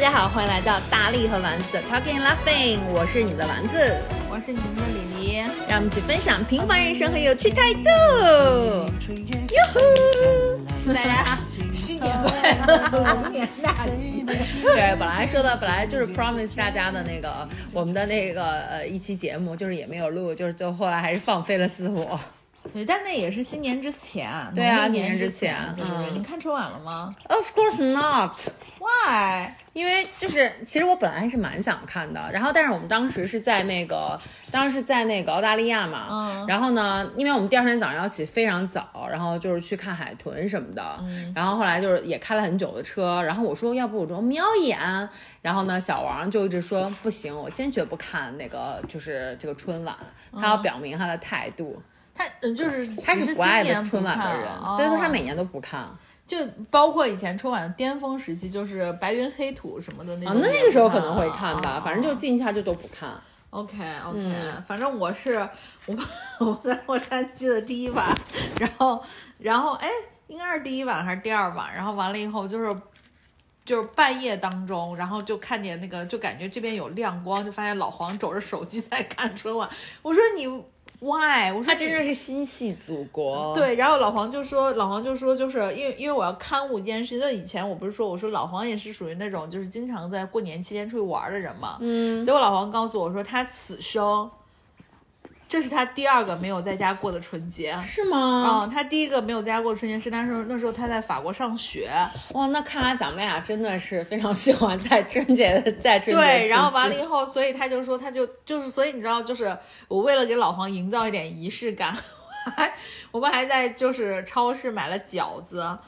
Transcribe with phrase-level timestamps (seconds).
[0.00, 5.36] 家好，欢迎来到大力和丸子的 Talking Laughing，我是你的丸子，我是你们的李黎，
[5.68, 7.82] 让我们一起分享平凡人生和有趣态度。
[7.84, 9.78] 哟呼！
[10.82, 11.38] 祝大家
[11.70, 14.24] 新年快乐，龙年大吉。
[14.24, 22.18] 对，本来说的本来就是 promise 大家的那个我们的那个呃一期节目，就是也没有录，就是就后来还是放飞了自我。
[22.72, 26.12] 对，但那也是新年之前，对啊，新年之前，对对对。
[26.16, 28.48] 你看春晚了吗？Of course not.
[28.78, 29.52] Why？
[29.72, 34.18] 因为就是其实我本来还是蛮想看的，然后但是我们当时是在那个，
[34.50, 44.78] 当时是在那个澳大利亚嘛，嗯，然后呢，因为我们第二天早上要起非常早，然后就是去看海豚什么的，嗯，然后后来就是也开了很久的车，然后我说要不我说瞄一眼，
[45.40, 49.96] 然后呢，小王就一直说不行，我坚决不看那个就是这个春晚，
[50.32, 51.80] 他要表明他的态度。
[52.12, 54.46] 他嗯，就是他是不爱的春晚的人，
[54.76, 55.88] 所以说他每年都不看，
[56.30, 56.36] 就
[56.70, 60.32] 包括以前春晚的巅峰时期，就是白云黑土什么的那种。
[60.32, 63.10] 啊，那那个时候可能会看吧，反正就进一下就都不看。
[63.50, 64.32] OK OK，
[64.64, 65.36] 反正我是
[65.86, 65.96] 我
[66.38, 68.06] 我在洛杉矶的第一晚，
[68.60, 69.02] 然后
[69.38, 69.88] 然后哎，
[70.28, 72.72] 应该是第一晚还是第二晚，然后完了以后就是
[73.64, 79.68] 就是半夜当中，然后就看见那个，就感觉这边有亮光，就发现老黄肘着手机在看春晚，
[80.02, 80.62] 我说你。
[81.00, 81.50] Why？
[81.50, 83.54] 我说他真的是心系祖国。
[83.54, 91.78] 对，然后老黄就说，老黄就说，就是因为因为我要看护一件事，就以前我不是说，我说老黄也是属于那种就是经常在过年期间出去玩的人嘛。
[91.80, 92.22] 嗯。
[92.22, 94.30] 结果老黄告诉我说，他此生。
[95.50, 98.62] 这是他第二个没有在家过的春节，是吗？
[98.62, 101.90] 嗯，他第一个没有在家过的春节是那时候，那时候他在法国上学。
[102.34, 106.22] 哇，那看来咱们俩真的是非常喜欢在春节在春节。
[106.22, 111.92] 对，然后完了以后，所以他就说，他就就是，所以你知道，就是我为了给老黄营造一点仪式感，
[112.56, 112.72] 还
[113.10, 115.78] 我们还在就是超市买了饺子。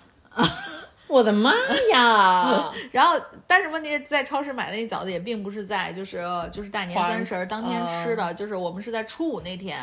[1.13, 1.53] 我的妈
[1.93, 2.73] 呀！
[2.91, 9.79] 然后，但是问题是在超市买的那饺子也并不是在就是就是大年三十当天吃的，就是我们是在初五那天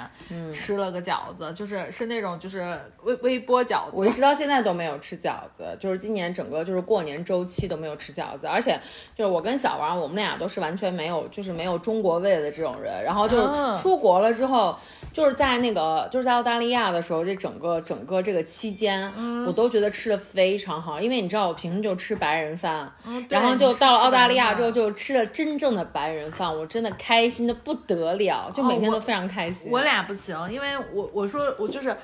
[0.52, 2.66] 吃了个饺子，就是是那种就是
[3.04, 3.92] 微微波饺子。
[3.94, 8.80] 我一直到现在都没有吃饺子，就是今年整个就是过年周期都没有吃饺子，而且
[9.16, 13.04] 就是我跟小王，我们俩都是完全没有就是没有中国味的这种人。
[13.04, 14.76] 然后就是出国了之后，
[15.14, 19.14] 就是在那个就是在澳大利亚的时候，这整个整个这个期间，
[19.46, 21.19] 我都觉得吃的非常好，因为。
[21.22, 22.92] 你知道我平时就吃白人饭，
[23.30, 29.72] 然后就到了澳大利亚之后就吃了真正的白人饭，我真的开心的不得了，就每天都非常开心。
[29.72, 31.96] 我俩不行，因为我我说我就是。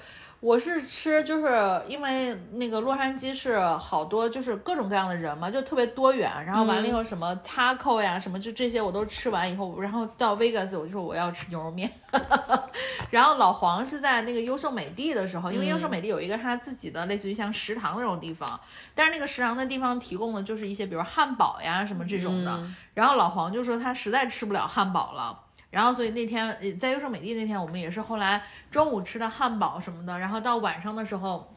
[0.41, 6.29] 我是吃，就是因为那个洛杉矶是好多就是各种各样的人嘛，就特别多元。
[6.45, 11.89] 然后完了以后什么 taco 呀，什么就这些我都吃完以后，然后到 Vegas 我就说我要吃牛肉面。
[13.15, 18.59] 然后老黄是在那个优胜美地的时候，因为优胜美地有一个他自己的类似于像食堂那种地方，
[18.93, 22.61] 但是那个食堂的地方提供的就是一些比如汉堡呀什么这种的。
[22.93, 25.39] 然后老黄就说他实在吃不了汉堡了。
[25.69, 31.55] 然后，所以那天在优胜美地那天，我们也是后来中午吃的汉堡什么的，然后到晚上的时候，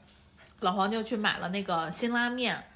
[0.60, 2.67] 老黄就去买了那个辛拉面。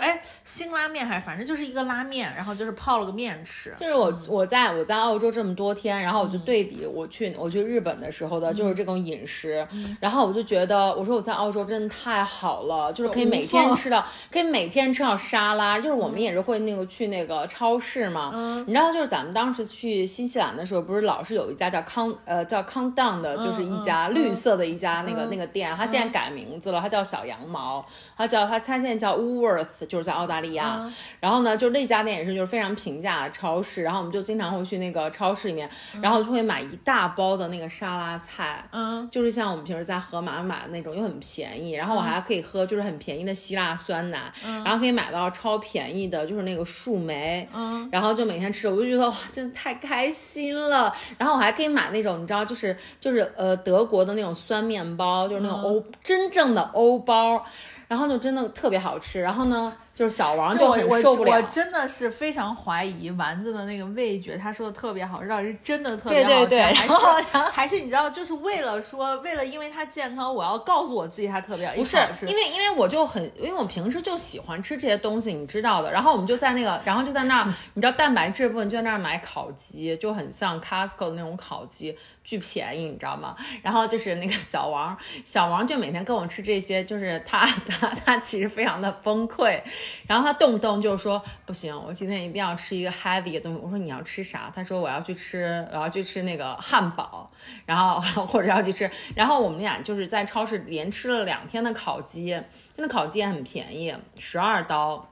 [0.00, 3.74] 哎，辛拉面还是反正就是一个拉面，然后就是泡了个面吃。
[3.80, 9.66] 就是我我在我在澳洲这么多天，然后我就对比我去我去日本的时候的，就是这种饮食，
[10.00, 15.78] 然后我就觉得，我说我在澳洲真的太好了，就是可以每天吃到，可以每天吃到沙拉。
[15.78, 18.30] 就是我们也是会那个去那个超市嘛，
[18.66, 27.84] 你知道，就是咱们当时去新西兰的时候，不是老是有一家叫康呃叫康当的，就是一家绿色的一家那个那个店，它现在改名字了，它叫小羊毛，
[28.16, 29.31] 它叫它它现在叫乌。
[29.40, 35.68] Worth 就是在澳大利亚，然后呢，就那家店也是就是非常平价的超市，然后我们就经常会去那个超市里面，
[36.00, 44.32] 然后就会买一大包的那个沙拉菜，嗯，就是像我们平时在盒马买的那种，又很便宜，然后我还可以喝就是很便宜的希腊酸奶，
[44.64, 50.94] 然后可以买到超便宜的，就是那个树莓，嗯，然后就每天吃，我就觉得哇，真的太开心了。
[51.18, 57.44] 然后我还可以买那种你知道，就是就是呃德国的那种酸面包，就是那种欧真正的欧包。
[57.92, 61.36] 然后就真的特别好吃，然后呢，就是小王就很受不了。
[61.36, 75.92] 我真的是非常怀疑丸子的那个味觉，他说的特别好吃，到底是真的特别好吃， 还是还是你知道，就是为了说，为了因为它健康，我要告诉我自己它特别好不是，因为因为我就很，因为我平时就喜欢吃这些东西，你知道的。
[75.92, 81.96] 然后我们就在那个，然后就在那儿， 你知道蛋白质部分就在那儿买烤鸡，就很像 Costco 的那种烤鸡。
[82.24, 83.34] 巨便宜，你知道吗？
[83.62, 89.60] 然后就是那个小王，小王就每天跟我吃这些，就是他他他其实非常的崩溃，
[90.06, 93.60] 然后他动不动就说不行，我今天一定要吃一个 heavy 的东西。
[93.62, 94.50] 我说你要吃啥？
[94.54, 97.30] 他说我要去吃，我要去吃那个汉堡，
[97.66, 98.90] 然后 或者要去吃。
[99.14, 102.40] 然后我们俩就是在超市连吃了两天的烤鸡，
[102.76, 105.08] 那烤鸡也很便宜，十二刀。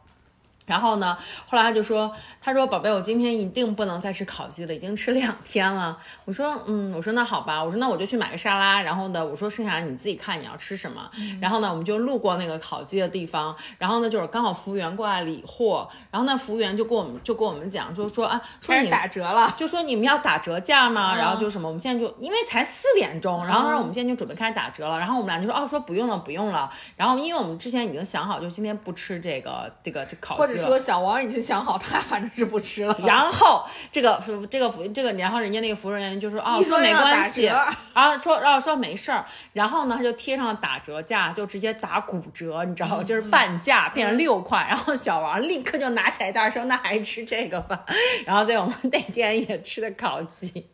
[0.66, 1.16] 然后呢，
[1.46, 5.98] 后来他就说，他说宝贝，我今天一定不能再吃烤鸡了，已经吃两天了。
[6.24, 8.80] 我说，嗯，我说那好吧，我说那我就去买个沙拉。
[8.82, 11.10] 然后呢，我说剩下你自己看你要吃什么。
[11.40, 21.16] 然后呢，我们就路过那个烤鸡的地方，然后呢，就是刚好服务员过来理货，然后那服务员就跟我们就跟我们讲，说说啊，说你打折了， 就说你们要打折价吗？
[21.16, 24.98] 然后就什么，我们现在就因为才四点钟，然后他说我们现在就准备开始打折了。
[24.98, 26.70] 然后我们俩就说，哦，说不用了，不用了。
[26.96, 31.40] 然后因为我们之前已经想好，就今天不吃这个这个这烤鸡说小王已经。
[31.40, 32.96] 想好，他反正是不吃了。
[33.02, 37.46] 然后这个这个服这个，然后人家那个服务人员就说：“哦，说没关系。”
[37.92, 39.24] 然后说然后说没事儿。
[39.54, 43.02] 然后呢，他就贴上了打折价，就直接打骨折，你知道吗？
[43.02, 44.64] 就是半价变成六块。
[44.68, 47.84] 然后小王立刻就拿起来袋说：“那还是吃这个吧。”
[48.26, 50.68] 然后在我们那天也吃的烤鸡。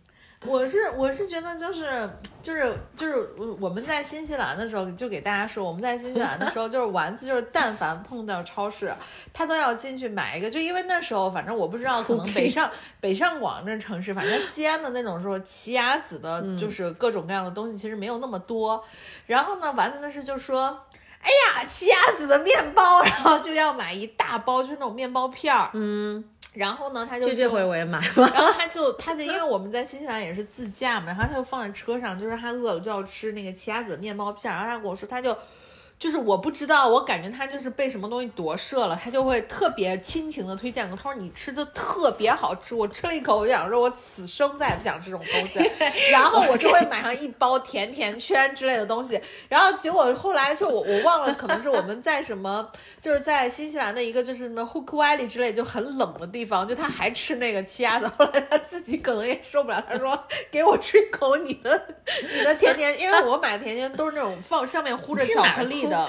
[0.44, 2.08] 我是我是觉得就是
[2.42, 3.28] 就是就是
[3.58, 8.94] 我们在新西兰的时候就给大家说我们在新西兰的时候就是丸子就是但凡碰到超市
[9.32, 10.50] 他都要进去买一个。
[10.50, 18.84] 就因为那时候反正我不知道可能北上北上广这城市反正西安的那种时候奇亚籽的就是各种各样的东西其实没有那么多，
[19.26, 20.84] 然后呢丸子那是就说
[21.22, 21.28] 哎
[21.58, 25.70] 呀奇亚籽的面包然后就要买一大包就是那种面包片儿。
[25.72, 26.22] 嗯。
[26.56, 28.28] 然后呢，他就这回我也买了。
[28.34, 34.52] 然后他就他就因为我们在新西兰也是自驾嘛，然后他就放在车上，就是他饿了就要吃那个奇亚籽面包片。
[34.52, 35.36] 然后他跟我说，他就。
[35.98, 40.94] 就是我不知道，我感觉他就是被什么东西夺舍了，他就会特别亲情的推荐我。
[40.94, 45.58] 他说你吃的特别好吃，我吃了一口，我想说我此生再也不想吃这种东西。
[46.12, 49.18] 然后我就会买上一包甜甜圈之类的东西。
[49.48, 52.70] 然后结果后来就我我忘了，可能是我们在什么，
[53.00, 58.06] 就是在新西兰的一个就是什么 Hook Valley 之类就很冷的地方，就他还吃那个奇亚籽。
[58.06, 61.96] 后来他自己可能也受不了，他说给我吃一口你的
[62.38, 65.85] 你的甜甜，因为我买的甜甜都是那种放上面糊着巧克力。
[65.88, 66.08] 的。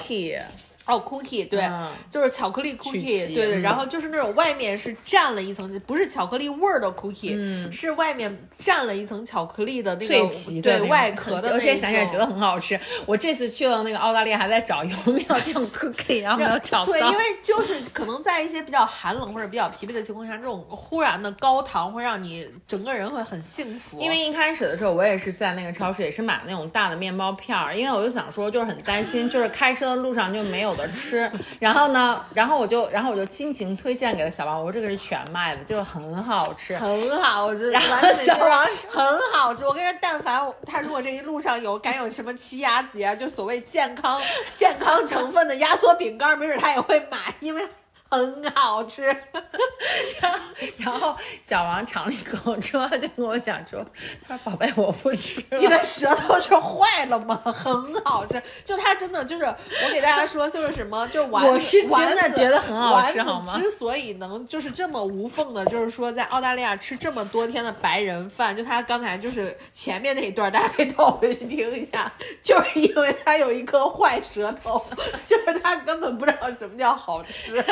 [0.88, 1.70] 哦，cookie 对，
[2.10, 11.50] 就是巧克力 cookie，对对，然后就是那种外面是蘸了一层，不是巧克力味儿的 cookie，是外面蘸了一层巧克力的那个脆皮对外壳的。
[11.52, 12.80] 我现在想起来觉得很好吃。
[13.04, 16.86] 我这次去了那个澳大利亚，还在找有没有这种 cookie，然后没有找到。
[16.86, 24.00] 对，因为就是可能在一些比较寒冷或者比较疲惫的情况下，这种忽然的高糖会让你整个人会很幸福。
[24.00, 30.77] 因为一开始的时候，我也是在那个超市也是买那种大的面包片儿，因为我就想说，就是很担心，就是开车的路上就没有。
[30.78, 37.70] 的吃，然后呢，然后我就，然后我就亲情推荐给了小王，我说这个是全麦的，就是很好吃，很好吃。
[37.70, 44.20] 然后小王很好吃，我跟你说，但凡他如果这一路上有敢有什么奇亚籽啊，就所谓健康
[44.54, 47.68] 健康成分的压缩饼干，没准他也会买，因为。
[48.10, 49.02] 很好吃，
[50.78, 53.84] 然后小王尝了一口之后，就跟我讲说
[54.26, 57.36] ：“他说宝贝，我不吃。”你的舌头是坏了吗？
[57.44, 61.50] 很好吃，就他真的就是我给大家说，就是什么，就丸子，
[61.90, 63.58] 我是真的觉得很好吃，好吗？
[63.60, 72.10] 之所以能就是这么无缝的，就是说在澳大利亚吃这么多天的白人饭，就他刚才就是前面那一段，大家可以倒回去听一下，
[72.42, 74.82] 就是因为他有一颗坏舌头，
[75.26, 77.62] 就是他根本不知道什么叫好吃。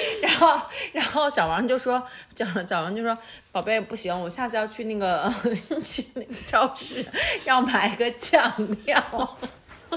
[0.22, 0.60] 然后，
[0.92, 2.02] 然后小王就说
[2.36, 3.16] ：“小小王就说，
[3.52, 5.32] 宝贝不行，我下次要去那个
[5.82, 7.04] 去那个超市，
[7.44, 8.52] 要买个酱
[8.84, 9.38] 料。”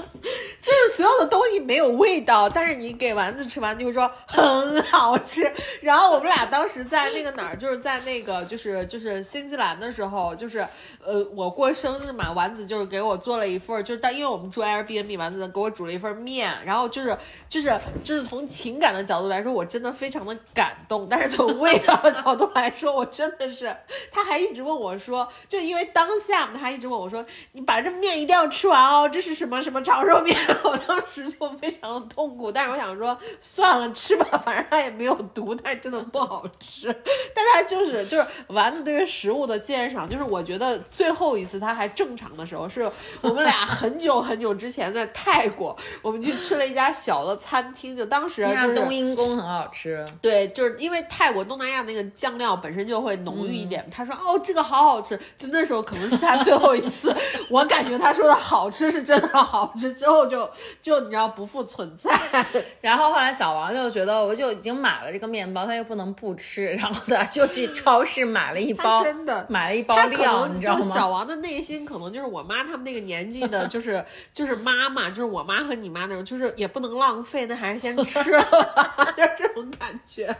[0.60, 5.50] 就是所有的东西没有味道，但是你给丸子吃完就会说很好吃。
[5.82, 10.58] 然后我们俩当时在那个哪儿，就是在那个就是就是新西兰的时候，就是
[11.04, 16.52] 呃我过生日嘛，丸子就是给我做了一份，就是但因为我们住 Airbnb，丸子给我煮了一份面。
[16.64, 17.16] 然后就是
[17.48, 21.06] 就是就是从情感的角度来说，我真的非常的感动。
[21.08, 23.74] 但是从味道的角度来说，我真的是，
[24.10, 30.36] 他还一直问我说，就因为当下嘛，他一直问我说，你把这面一定要吃完哦，这是什么什么长肉面。
[30.62, 36.94] 我当时就非常的痛苦，但是我想说算了，吃吧，反正它也没有毒，但真的不好吃。
[37.34, 42.90] 但它就是就是丸子对于食物的鉴赏，就是我觉得最后一次它还正常的时候，是
[43.22, 50.04] 我们俩 很久很久之前在泰国，我们去吃了一家小的餐厅，就当时就是冬阴功很好吃。
[50.20, 53.88] 对，就是因为泰国东南亚那个酱料本身就会浓郁一点。
[53.90, 57.14] 他说哦，这个好好吃，就那时候可能是他最后一次，
[57.48, 60.38] 我感觉他说的好吃是真的好吃，之后就。
[60.38, 60.48] 就
[60.82, 62.10] 就你知道不复存在，
[62.80, 70.94] 然后后来小王就觉得我就已经买了这个面包，他又不能不吃，然后他就去超市买了一包，真的买了一包料，你知道吗？
[70.94, 78.44] 小王的内心可能就是我妈他们那个年纪的，就是就是妈妈，就是我妈和你妈那种，就是也不能浪费，那还是先吃了，
[79.16, 80.34] 就这种感觉。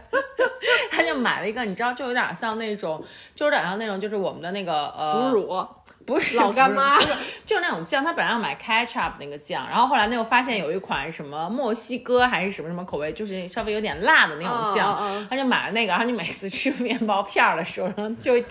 [0.91, 3.03] 他就买了一个，你知道，就有点像那种，
[3.35, 5.67] 就有点像那种，就是我们的那个呃腐乳。
[6.09, 6.99] 不是老干妈
[7.45, 18.43] 就是那种酱，他本来要买 ketchup 那个酱，然后后来那又发现有一款什么墨西哥还是什么什么口味，就是稍微有点辣的那种酱，他就买了那个，然后你每次吃面包片儿的时候，然后就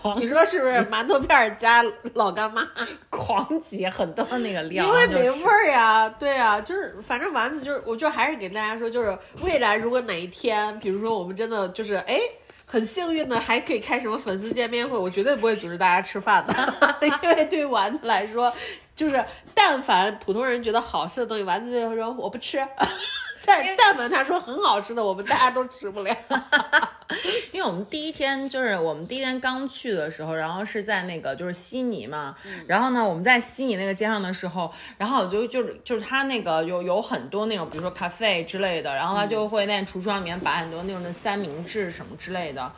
[0.00, 1.82] 狂你说是不是馒头片儿加
[2.14, 2.64] 老干妈？
[3.10, 12.20] 狂挤很多那个料，因为没味儿呀，对呀，就是反正丸子就是，我就还是给大家说，就是未来如果哪一天，比如说我们真的就是哎。
[12.70, 18.52] 很幸运的，还可以开什么粉丝见面会，我绝对不会组织大家吃饭的， 因为对丸子来说，
[18.94, 22.58] 就是但凡普通人觉得好吃的东西，丸子就会说我不吃。
[23.48, 26.14] 但是但凡他说很好吃的，我们大家都吃不了。
[27.52, 32.36] 因为我们第一天就是我们第一天刚去的时候，然后是在那个就是悉尼嘛，
[32.66, 42.70] 然后呢我们在悉尼那个街上的时候，然后我就就是就是他那个有有很多那种比如说咖啡之类的，然后他就会在橱窗里面摆很多那种的三明治什么之类的，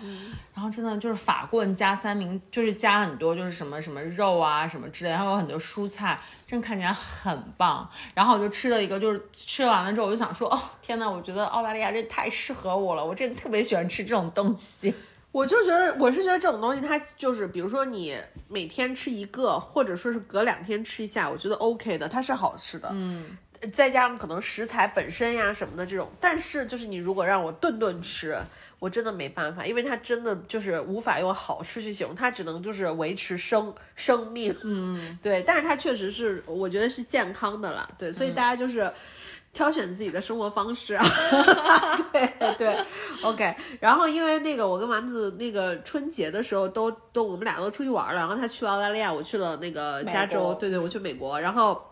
[0.55, 7.89] 然后真的就是法棍加三明，就是加很多就是什么什么肉啊什么之类，还有很多蔬菜，真看起来很棒。
[8.15, 14.95] 然后我就吃了一个，就是吃完了之后我就想说，哦天呐，我觉得澳大利亚这太适合我了，我真的特别喜欢吃这种东西。
[15.33, 18.17] 我就觉得，我是觉得这种东西，它就是，比如说你
[18.49, 22.89] 每天吃一个，或者说是隔两天吃一下，我觉得 OK 的，它是好吃的。
[22.93, 23.39] 嗯，
[23.73, 28.39] 再加上可能食材本身呀什么的这种，但是就是你如果让我顿顿吃，
[28.79, 34.55] 我真的没办法，因为它真的就是无法用好吃去形容，它只能就是维持生生命。
[34.65, 37.89] 嗯， 对，但是它确实是，我觉得是健康的了。
[37.99, 38.93] 对，所以大家就是。
[39.53, 41.05] 挑选自己的生活方式啊，
[42.13, 42.79] 对对
[43.25, 43.53] ，OK。
[43.81, 51.85] 然后因为那个我跟丸子那个春节的时候都都我们俩都出去玩了，然后他去了澳大利亚，我去了那个加州，对对，我去美国，然后。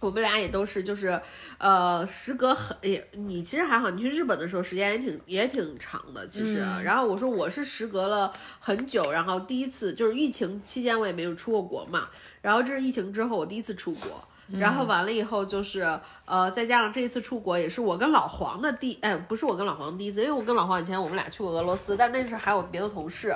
[0.00, 1.20] 我们俩也都是，就是，
[1.58, 6.58] 呃，时隔很也，你其实还好，你去日本的时候时间也挺也挺长的，其实。
[6.82, 12.08] 然后我说我是时隔了很久，然后第一次就是疫情期间我也没有出过国嘛，
[12.42, 14.22] 然后这是疫情之后我第一次出国。
[14.52, 23.34] 然后完了以后就是，呃，再加上这一次出国也是我跟老黄的第，哎，不是我跟老黄第一次，因为我跟老黄以前我们俩去过俄罗斯，但那时还有别的同事，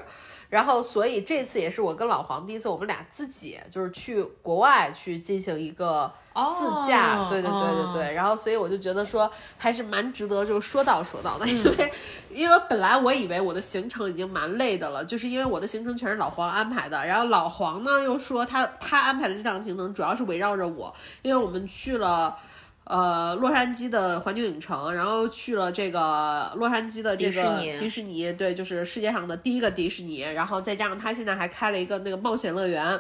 [0.49, 11.93] 然后所以这次也是我跟老黄第一次，我们俩自己就是去国外去进行一个自驾，哦对对对对对，然后所以我就觉得说还是蛮值得就说道说道的，因为
[12.31, 22.37] 因为本来我以为我的行程已经蛮累的了，就是因为我的行程全是老黄安排的，然后老黄呢又说他他安排的这趟行程主要是围绕着我，因为我们去了。
[22.89, 32.99] 呃，洛杉矶的环球影城，然后去了这个洛杉矶的这个迪士尼对，就是世界上的第一个迪士尼，然后再加上他现在还开了一个那个冒险乐园，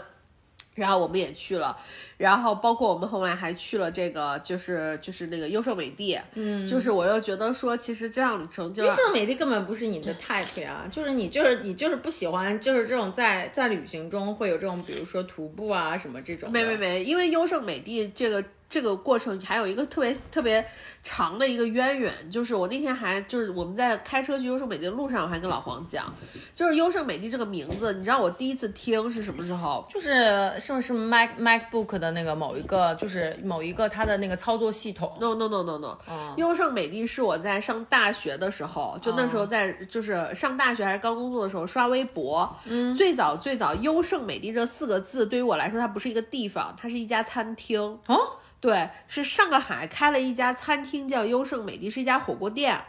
[0.74, 1.74] 然后我们也去了，
[2.18, 16.52] 然后包括我们后来还去了这个，就是就是那个优胜美地，嗯，就是我又觉得说，其实这样旅程就优胜美地根本不是你的 type 呀，就是你就是你就是不喜欢，就是这种在在旅行中会有这种，比如说徒步啊什么这种。
[16.52, 20.64] 没没没，因为优胜美地这个这个过程还有一个特别特别
[21.02, 26.12] 长的一个渊源，就是我那天还就是我们在开车去优胜美地的路上，我还跟老黄讲，
[26.52, 29.86] 就是优胜美地这个名字，你知道我第一次听是什么时候？
[29.88, 35.16] 就是是不是 Mac MacBook 的那个某一个，就是某一个它的那个操作系统。
[35.18, 35.96] No no no no no，、
[36.36, 47.78] 优胜美地是我在上大学的时候，就那时候在就是上大学还是刚工作的时候刷微博，嗯，最早最早优胜美地这四个字对于我来说，它不是一个地方，它是一家餐厅。
[48.08, 48.18] 哦，
[48.60, 52.80] 对，是上个海开了一家餐厅叫优胜美地，是一家火锅店。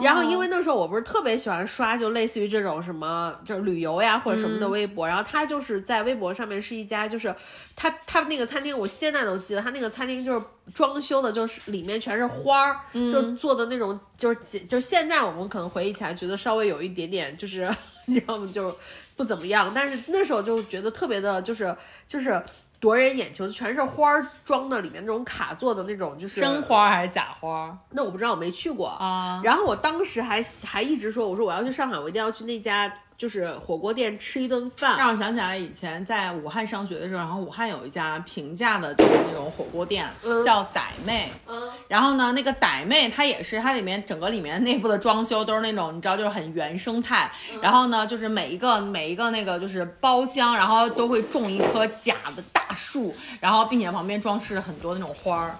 [0.00, 7.34] 然后，因为那时候我不是特别喜欢刷，就类似于这种什么就是旅游呀或者什么的微博，然后他就是在微博上面是一家，就是
[7.74, 17.68] 他他那个餐厅，我现在都记得，他那个餐厅就是装修的，就是里面全是花儿，就做的那种，就是就现在我们可能回忆起来觉得稍微有一点点就是，
[18.28, 18.72] 要么就
[19.16, 22.40] 不怎么样，但是那时候就觉得特别的，就是就是。
[22.80, 27.76] 夺人眼球，全是花儿装的，里面那种卡座的那种，就是真花还是假花？
[27.90, 29.40] 那我不知道，我没去过啊。
[29.42, 34.96] 然后我当时还还一直说，我说我要去上海，我一定要去那家就是火锅店吃一顿饭。
[34.96, 40.08] 让我想起来以前在武汉上学的时候，然后武汉有一家平价的，就是那种火锅店，
[40.44, 41.28] 叫傣妹。
[41.48, 41.68] 嗯。
[41.88, 47.28] 然后呢，那个傣妹它也是，它里面整个里面内部的装修都是那种你知道，就是很原生态。
[47.60, 55.58] 然后呢，就是每一个每一个那个就是包厢，然后都会种一棵假的大树，然后并且旁边装饰很多那种花儿。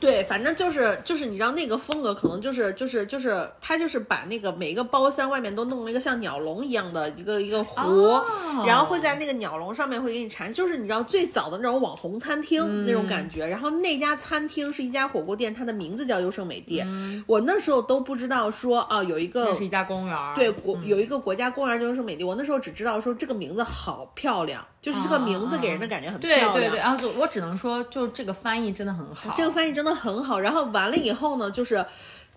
[0.00, 13.46] 对，反正就是就是你知道那个风格，可能就是就是就是他就是把那个每一个包厢外面都弄了一个像鸟笼一样的一个一个湖，哦然后会在那个鸟笼上面会给你缠，就是你知道最早的那种网红餐厅那种感觉。
[13.46, 16.82] 然后那家餐厅是一家火锅店，它的名字叫优胜美地。
[17.26, 26.52] 我那时候都不知道说啊有一个那是一家公园儿，对国有一个国家公园叫优胜美地，我那时候只知道说这个名字好漂亮，就是这个名字给人的感觉很漂亮。
[26.52, 29.32] 对对对，然后就我只能说，就这个翻译真的很好。
[29.36, 30.40] 这个翻译真的很好。
[30.40, 31.84] 然后完了以后呢，就是。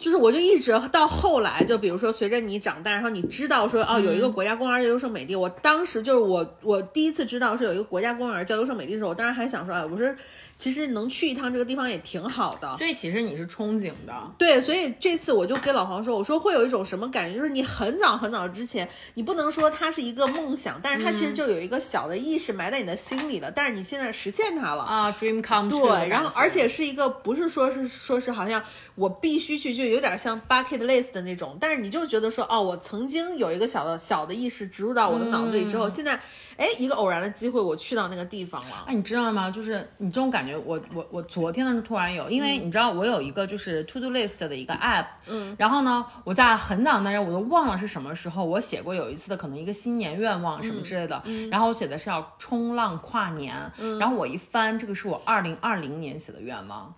[0.04, 10.14] 就是我就一直到后来，就比如说随着你长大，然后你知道说哦有一个国家公园叫优胜美地，我当时就是我我第一次知道是有一个国家公园叫优胜美地的时候，我当时还想说，哎，我说
[10.58, 12.76] 其实能去一趟这个地方也挺好的。
[12.76, 24.84] 所以其实你是憧憬的，对，所以这次我就跟老黄说，我说会有一种什么感觉，就是你很早很早之前，你不能说它是一个梦想，但是它其实就有一个小的意识埋在你的心里了，但是你现在实现它了。
[24.84, 28.62] 啊，dream come true 对，然后而且是一个不是说是说是好像
[28.96, 36.20] 我必须去，就有点像 bucket list 的那种，但是你就觉得说哦，我曾经有一个小的小的意识植入到我的脑子里之后，现在
[36.58, 38.84] 哎一个偶然的机会，我去到那个地方了。
[38.88, 39.50] 哎，你知道吗？
[39.50, 51.22] 就是你这种感觉，我我我昨天的时候突然有，因为你知道我有一个就是 to do list 的一个 app，嗯，然后呢，我在很早那阵我都忘了是什么时候，我写过有一次的可能一个新年愿望什么之类的，
[51.52, 53.56] 然后我写的是要冲浪跨年，
[54.00, 56.94] 然后我一翻，这个是我二零二零年写的愿望，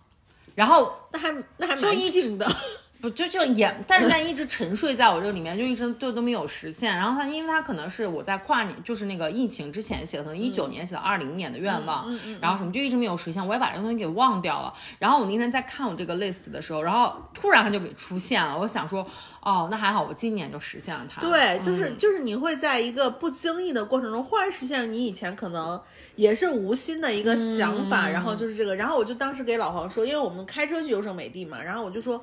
[0.53, 2.45] 然后那还那还蛮近的，
[3.05, 6.97] 不就就也，但是但一直沉睡在我这个里面，就一直就都没有实现。
[6.97, 14.73] 然后他，因为他可能是我在跨年，就是那个疫情之前写的，可能一九年写的二零年的愿望，然后什么就一直没有实现，我也把这个东西给忘掉了。
[14.97, 19.05] 然后我那天在看我这个 list 的时候，然后突然他就给出现了，我想说，
[19.39, 21.21] 哦，那还好，我今年就实现了它。
[21.21, 25.79] 对，就是嗯就是你会在一个不经意的过程中，忽然实现你以前可能
[26.15, 32.19] 也是无心的一个想嗯法，然后就是这个，然后我就当时给老黄说，因为我们开车去优胜美地嘛，然后我就说。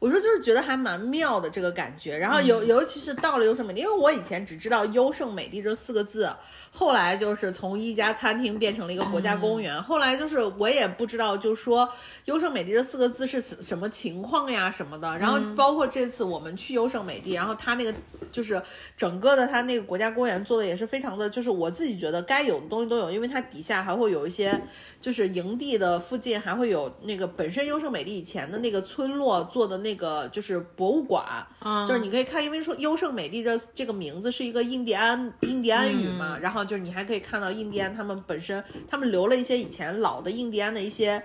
[0.00, 2.46] 我说就是觉得还蛮妙的这个感觉，然后嗯。
[2.46, 6.28] 尤尤其是到了优胜美地，因为我以前只知道优胜美地这四个字，
[6.72, 9.62] 后来就是从一家餐厅变成了一个国家公嗯。
[9.62, 11.86] 园，后来就是我也不知道，就说
[12.24, 15.54] 优胜美地这四个字是什么情况呀什么的，然后嗯。
[15.54, 17.92] 包括这次我们去优胜美地，然后它那个
[18.32, 18.60] 就是
[18.96, 24.58] 整个的它那个国家公园做的也是非常的，就是我自己觉得该有的东西都有，因为它底下还会有一些
[24.98, 31.24] 就是营地的附近还会有那个本身优胜美地以前的那个村落做的那个就是博物馆，
[31.60, 41.22] 嗯就是你可以看，因为说优胜美地这这个名字是一个印第安印第安语嘛，然后就是你还可以看到印第安他们本身他们留了一些以前老的印第安的一些。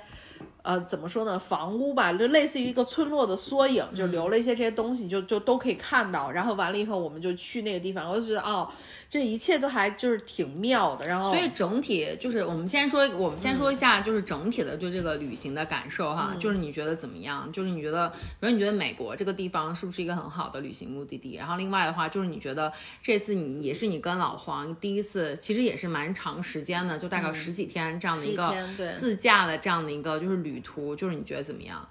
[0.62, 1.38] 呃，怎么说呢？
[1.38, 6.32] 房屋吧，就类似于一个村落的缩影，就留了一些这些东西，就就都可以看到。
[6.32, 8.68] 然后完了以后，我们就去那个地方，我就觉得哦，
[9.10, 11.08] 这一切都还就是挺妙的。
[11.08, 17.52] 然后，所以整体就是我们先说，我们先说一下，就是整体的对这个旅行的感受哈，就是你觉得怎么样？
[17.52, 21.36] 就是你觉得，比如你觉得美国这个地方是不是一个很好的旅行目的地？
[21.36, 31.88] 然后另外的话，就是你觉得这次你也是你跟老黄第一次，其实也是蛮长时间的，就大概十几天这样的一个对自驾的这样的一个就是旅途，就是你觉得怎么样？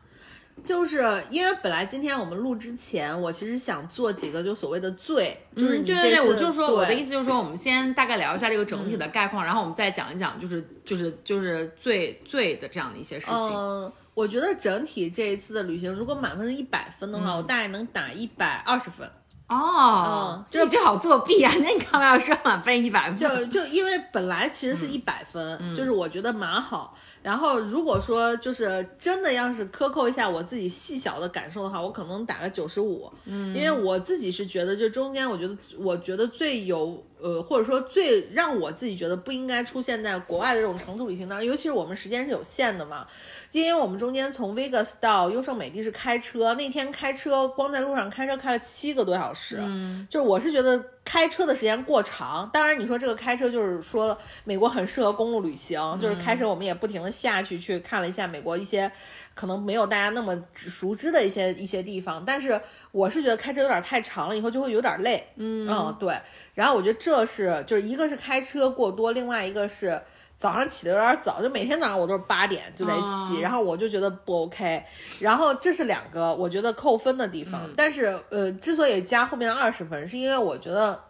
[0.62, 7.12] 就是因为本来今天我们录之前，我其实想做几个就所谓的罪，就是你这次、嗯对对对，我就说我的意思。
[7.12, 13.34] 就是说，我们先大概聊一下这个整体的概况，然后我们再讲一讲，就是就是就是最最的这样的一些事情。
[13.34, 19.06] 嗯，我觉得整体这一次的旅行，如果满分是一百分的话，我大概能打一百二十分。
[19.46, 21.52] 哦，嗯这这好作弊啊！
[21.60, 23.18] 那你干嘛要说满分一百分？
[23.18, 26.96] 就就因为本来其实是一百分，就是我觉得蛮好。
[27.24, 33.10] 然后如果说就是真的要是克扣一下我自己细小的感受的话，我可能打个九十五。
[33.24, 43.06] 嗯，因为我自己是觉得，就中间我觉得我觉得最有呃，或者说最让我自己觉得不应该出现在国外的这种长途旅行当中，尤其是我们时间是有限的嘛。
[43.52, 52.48] 因为我们中间从 Vegas 到优胜美地是开车，那天开车光在路上开车开了七个多小时，嗯，就是我是觉得开车的时间过长。
[52.52, 58.90] 当然，你说这个开车就是说美国很适合公路旅行，就是开车我们也不停的下去去看了一下美国一些
[59.34, 66.18] 可能没有大家那么熟知的一些一些地方，但是我是觉得开车有点太长了，以后就会有点累，嗯对。
[66.54, 70.00] 然后我觉得这是就是一个是开车过多，另外一个是。
[70.36, 74.84] 早上起的有点早，就每天早上我都是八点就得起，哦然后我就觉得不 OK，
[75.20, 81.00] 然后这是两个我觉得扣分的地方，但是呃，之所以加后面的二十分，是因为我觉得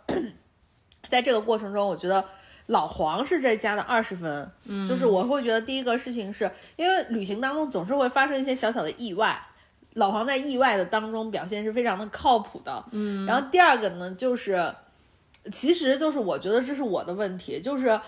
[1.08, 2.24] 在这个过程中，我觉得
[2.66, 9.46] 老黄是这加的二十分，嗯，就是我会觉得第一个事情是因为旅行当中总是会发生一些小小的意外。
[9.92, 14.74] 老黄在意外的当中表现是非常的靠谱的，嗯，然后第二个呢，就是，
[15.52, 18.00] 其实就是我觉得这是我的问题，就是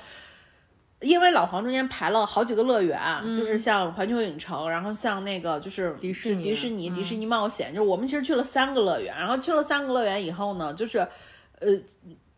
[1.01, 2.99] 因为老黄中间排了好几个乐园，
[3.39, 10.99] 就是像环球影城，然后像那个就是迪士尼迪士尼、迪士尼冒险，就是我们其实去了三个乐园，然后去了三个乐园以后呢，就是
[11.61, 11.69] 呃。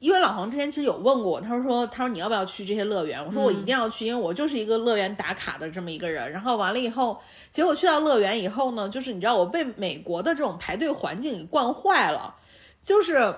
[0.00, 3.20] 因为老黄之前其实有问过我，他说他说你要不要去这些乐园？
[3.26, 6.30] 我说我一定要去，因为我就是一个乐园打卡的这么一个人。
[6.30, 7.18] 然后完了以后，
[7.50, 12.36] 结果去到乐园以后呢，就是你知道我被美国的这种排队环境给惯坏了，
[12.80, 13.34] 就是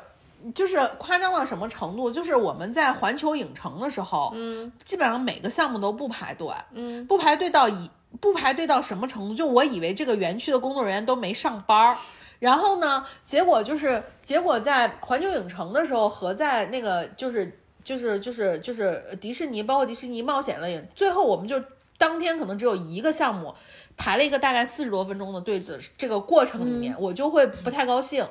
[0.55, 2.11] 就是夸张到什么程度？
[2.11, 9.35] 就是我们在环球影城的时候，嗯，基本上每个项目都不排队，嗯，不排队到一不排队到什么程度？
[9.35, 11.97] 就我以为这个园区的工作人员都没上班儿。
[12.39, 13.05] 然后呢？
[13.23, 21.63] 结果就是，结果在环球影城的时候和在那个就是就是就是就是迪士尼，包括迪士尼冒险了，最后我们就
[21.99, 23.55] 当天可能只有一个项目
[23.95, 28.27] 排了一个大概四十多分钟的队的这个过程里面，我就会不太高兴，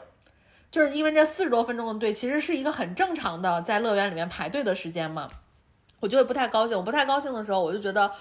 [0.71, 5.27] 就是因为这四十多分钟的队其实是一个很正常的在乐园里面排队的时间嘛，
[5.99, 6.77] 我就会不太高兴。
[6.77, 8.11] 我不太高兴的时候，我就觉得。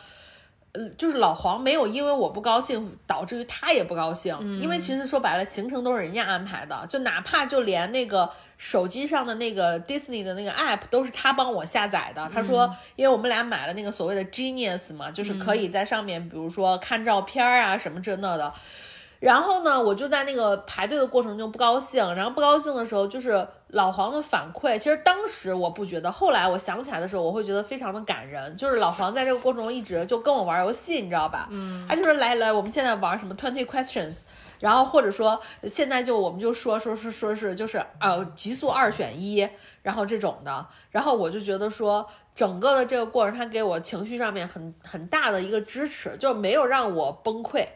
[0.72, 12.30] 呃，就是老黄没有因为我不高兴导致于他也不高兴，因为其实说白了行程都是人家安排的，就哪怕就连那个手机上的那个 Disney 的那个 app 都是他帮我下载的。
[12.32, 18.52] 他说，因为我们俩买了那个所谓的 Genius 嘛，就是可以在上面，比如说看照片啊什么这那的。
[19.20, 24.78] 然后呢，我就在那个排队的过程中不高兴，然后不高兴的时候，就是老黄的反馈。
[24.78, 28.56] 其实当时我不觉得，后来我想起来的时候，我会觉得非常的感人。
[28.56, 31.48] 就是老黄在这个过程中一直就跟我玩游戏，你知道吧？
[31.50, 34.22] 嗯，他就是来来，我们现在玩什么 Twenty Questions，
[34.60, 39.48] 然后或者说现在就我们就说说说说是就是呃极速二选一，
[39.82, 40.64] 然后这种的。
[40.92, 47.66] 然后我就觉得说整个的这个过程，他给我情绪上面很很大的一个支持，就没有让我崩溃。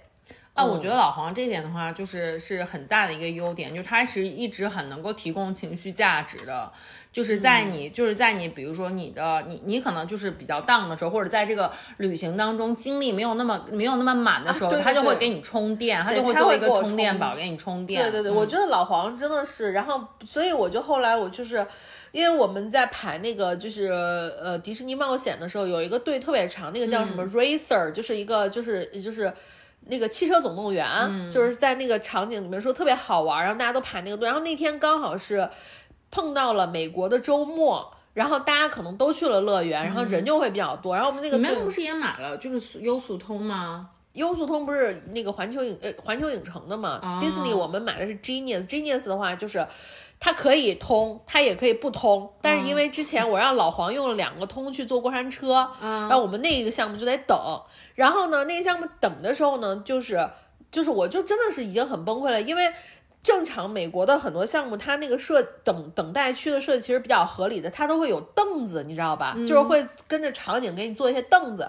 [0.55, 6.71] 啊，我觉得老黄这点的话，就是是很大的一个优点，就是他是一直很能够提供情绪价值的，
[7.11, 18.03] 就是在你，就是在你，比如说你的，你你可能就是比较 down 的时候，或者在这个旅行当中精力没有那么没有那么满的时候，他就会给你充电，他就会做一个充电宝给你充电。
[18.03, 21.67] 对对对，我觉得老黄真的是，然后所以我就后来我就是，
[22.11, 23.87] 因为我们在排那个就是
[24.39, 29.33] 呃迪士尼冒险的时候，有一个队特别长，那个叫什么 racer，就是一个就是就是。
[29.87, 30.87] 那个汽车总动员
[31.31, 34.27] 就是在那个场景里面说特别好玩，然后大家都排那个队。
[34.27, 35.49] 然后那天刚好是
[36.11, 40.95] 碰到了美国的周末，然后大家可能都去了乐园，然后人就会比较多。
[40.95, 43.91] 然后我们那个你们不是也买了就是优速通吗？
[44.15, 49.67] 优速通不是那个环球影呃环球影城的嘛？Disney 我们买的是 Genius，Genius 的话就是。
[50.25, 57.37] 它可以通，它也可以不通，但是因为之前我让老黄用了两个通去坐过山车，然后我们那一个项目就得等，
[57.97, 60.31] 然后呢，那个项目等的时候呢，就是
[60.71, 62.73] 就是我就真的是已经很崩溃了，因为
[63.21, 69.35] 正常美国的很多项目，它那个设等等待区的设计其实比较合理的，它都会有凳子，你知道吧？
[69.45, 71.69] 就是会跟着场景给你做一些凳子。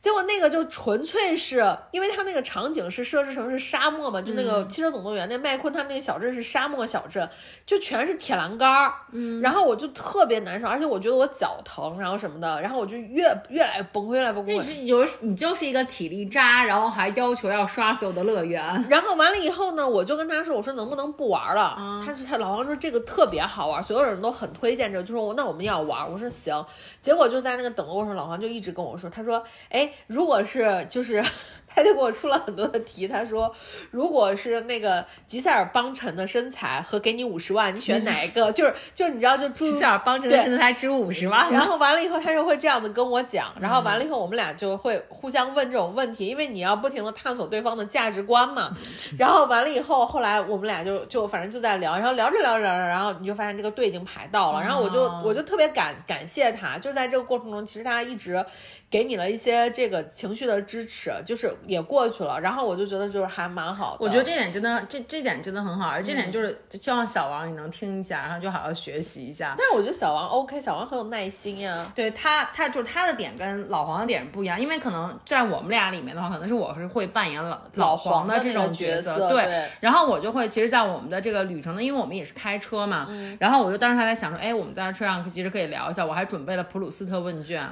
[0.00, 7.28] 结果那个就纯粹是因为它那个场景是设置成是沙漠嘛，就那个汽车总动员那麦昆他们那个小镇是沙漠小镇，
[7.66, 14.84] 就全是铁栏杆儿，嗯，然后我就特别难受，而且我觉得我脚疼，然后什么的，然后我就越越来越崩溃，越来越崩溃。
[14.84, 21.76] 有你就是一个体力渣，然后还要求要刷所有的乐园， 然后完了以后呢，我就跟他说，我说能不能不玩了？
[22.06, 26.64] 他是他老王说这个特别好玩，所有人都很推荐这个，就说我那我们要玩，我说行。
[27.00, 29.87] 结果就在那个等的过程，老黄就一直跟我说，他说，哎。
[30.06, 31.24] 如果是就是。
[31.70, 33.54] 他就给我出了很多的题，他说，
[33.92, 38.50] 如果是那个吉塞尔邦辰的身材和给你五十万，你选哪一个？
[38.50, 41.48] 就是就你知道，就吉塞尔邦辰的身材值五十万。
[41.52, 48.76] 然后完了以后，他就会这样子跟我讲， 然后完了以后，我们俩就会互相问这种问题，因为你要不停的探索对方的价值观嘛。
[49.16, 58.44] 然后完了以后，后来我们俩就就反正就在聊，然后聊着聊着聊着，然后你就发现这个队已经排到了，然后我就我就特别感感谢他，就在这个过程中，其实他一直
[58.90, 62.40] 给你了一些这个情绪的支持，就是也过去了。
[62.40, 69.54] 然后我就觉得就是还蛮好的，我觉得这点真的这这点真的很好，而这点就是希望小王你能听一下，然后就好好学习一下。
[69.58, 71.92] 但我觉得小王 OK，小王很有耐心呀。
[71.94, 79.68] 对他，他就是他的点跟老黄的点不一样，因为可能在我们俩里面的话，可能是我是会扮演老老黄的这种角色，对。
[79.80, 87.68] 然后我就会，其实，在我们的这个旅程呢，因为我们也是开车嘛，然后我就当时还在想说，哎，我们在车上其实可以聊一下，我还准备了普鲁斯特问卷。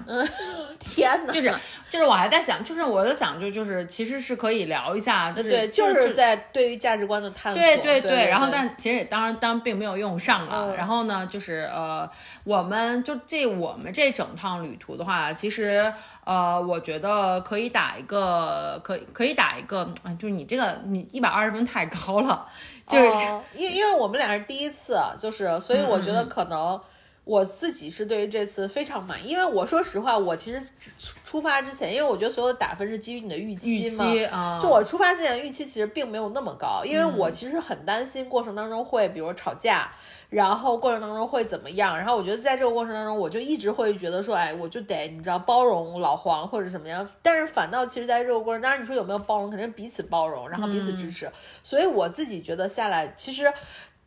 [0.78, 1.54] 天哪，就是
[1.88, 4.66] 就是我还在想，就是我在想，就就是其实是可以。
[4.66, 8.28] 聊一下，对，就是在对于价值观的探索，对对对。
[8.28, 10.74] 然后，但其实也当然，当然并没有用上了。
[10.74, 12.10] 然后呢，就是呃，
[12.42, 15.92] 我们就这我们这整趟旅途的话，其实
[16.24, 19.88] 呃，我觉得可以打一个，可可以打一个，
[20.18, 22.44] 就是你这个你一百二十分太高了，
[22.88, 23.06] 就是
[23.54, 26.80] 因因为我们俩是第一次，就是所以我觉得可能。
[27.26, 30.60] 我自己是对于这次非常满意，因为我说实话，我其实
[30.96, 39.90] 出出发之前，因为我觉得所有的打分是基于你的预期预嘛，期啊，就我出发之前的预期其实并没有那么高，因为我其实很担心过程当中会，比如吵架，
[40.30, 51.28] 然后过程当中会怎么样，然后我觉得在这个过程当中，我就一直会觉得说，哎，我就得你知道包容老黄或者什么样，但是反倒其实在这个过程，当然你说有没有包容，肯定彼此包容，然后彼此支持，
[51.60, 53.52] 所以我自己觉得下来，其实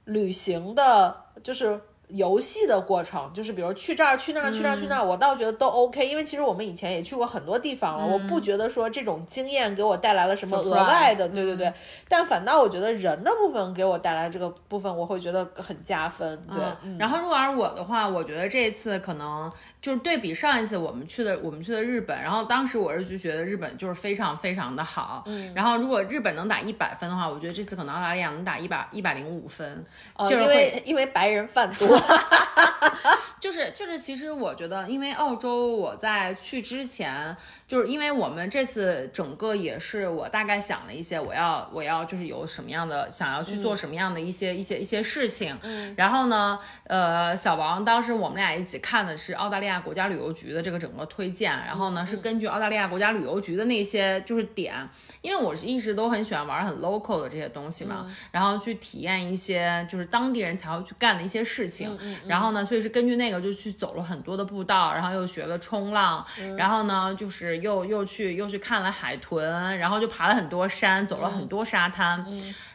[0.05, 1.81] 旅行的就是。
[2.09, 11.71] 游戏的过程就是，比如去这儿、去那儿、去这儿、去那儿，我倒觉得都 OK，因为其实我们以前也去过很多地方了，我不觉得说这种经验给我带来了什么额外的，对对对。
[12.07, 16.43] 但反倒我觉得人的部分给我带来这个部分，我会觉得很加分。
[16.47, 16.57] 对。
[16.97, 25.23] 然后如果是我的话，我觉得这次可能就是对比上一次我们去的，我们去的日本，然后当时我是就觉得日本就是非常非常的好。
[25.27, 25.53] 嗯。
[25.53, 29.85] 然后如果日本能打一百分的话，我觉得这次可能澳大利亚能打一百一百零五分。
[30.27, 31.87] 就是因为因为白人饭多。
[33.39, 37.35] 就是就是，其实我觉得，因为澳洲我在去之前，
[37.67, 45.57] 就是因为我们这次整个也是我大概想了一些，我要我要就是有什么样的想要去做什么样的一些一些一些事情。
[45.61, 45.93] 嗯。
[45.97, 54.73] 然后呢，呃，小王当时我们俩一起看的是澳大利亚国家旅游局的这个整个推荐，然后呢是根据澳大利亚国家旅游局的那些就是点，
[55.21, 61.97] 因为我是一直都很喜欢玩很 local 的这些东西嘛，然后去体验一些就是当地人才会去干的一些事情。
[62.01, 62.17] 嗯。
[62.27, 66.25] 然后呢，所以是根据那个就去走了很多的步道，然后又学了冲浪，
[66.57, 72.25] 然后呢，就是又又去又去看了海豚，然后就爬了很多山，走了很多沙滩，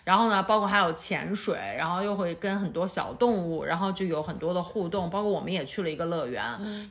[0.05, 6.43] 然后呢，包括还有潜水，然后又会跟很多小动物，然后就有很多的互动，包括我们也去了一个乐园，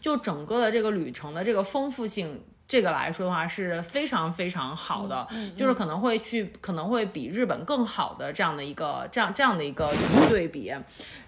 [0.02, 2.44] 就整个的这个旅程的这个丰富性。
[2.74, 9.94] 这个来说的话是非常非常好的，就是可能会去，可能会比日本更好的这样的一个这样这样的一个
[10.28, 10.74] 对比。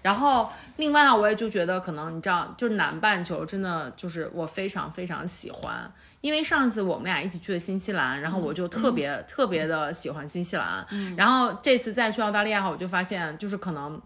[0.02, 5.88] 然后另外我也就觉得，可能你知道，就是南半球真的就是我非常非常喜欢，
[6.20, 10.84] 因为上次我们俩一起去的新西兰，然后我就特别特别的喜欢新西兰。
[11.16, 14.02] 然后这次再去澳大利亚，我就发现就是可能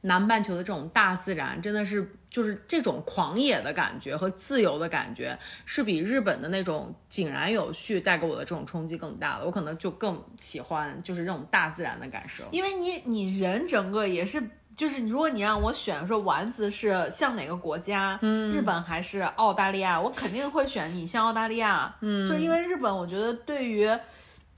[0.00, 2.16] 南半球的这种大自然真的是。
[2.30, 9.44] 就是这种狂野的感觉和自由的感觉，是比日本的那种井然有序带给我的这种冲击更大的。
[9.44, 14.40] 我可能就更喜欢就是这种大自然的感受，因为你你人整个也是，
[14.76, 23.90] 就是如果你让我选说丸子是像哪个国家，嗯，日本还是澳大利亚，我肯定会选你像澳大利亚，嗯，就是因为日本，我觉得对于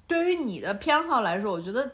[0.07, 1.91] 对于你的偏好来说，我觉得。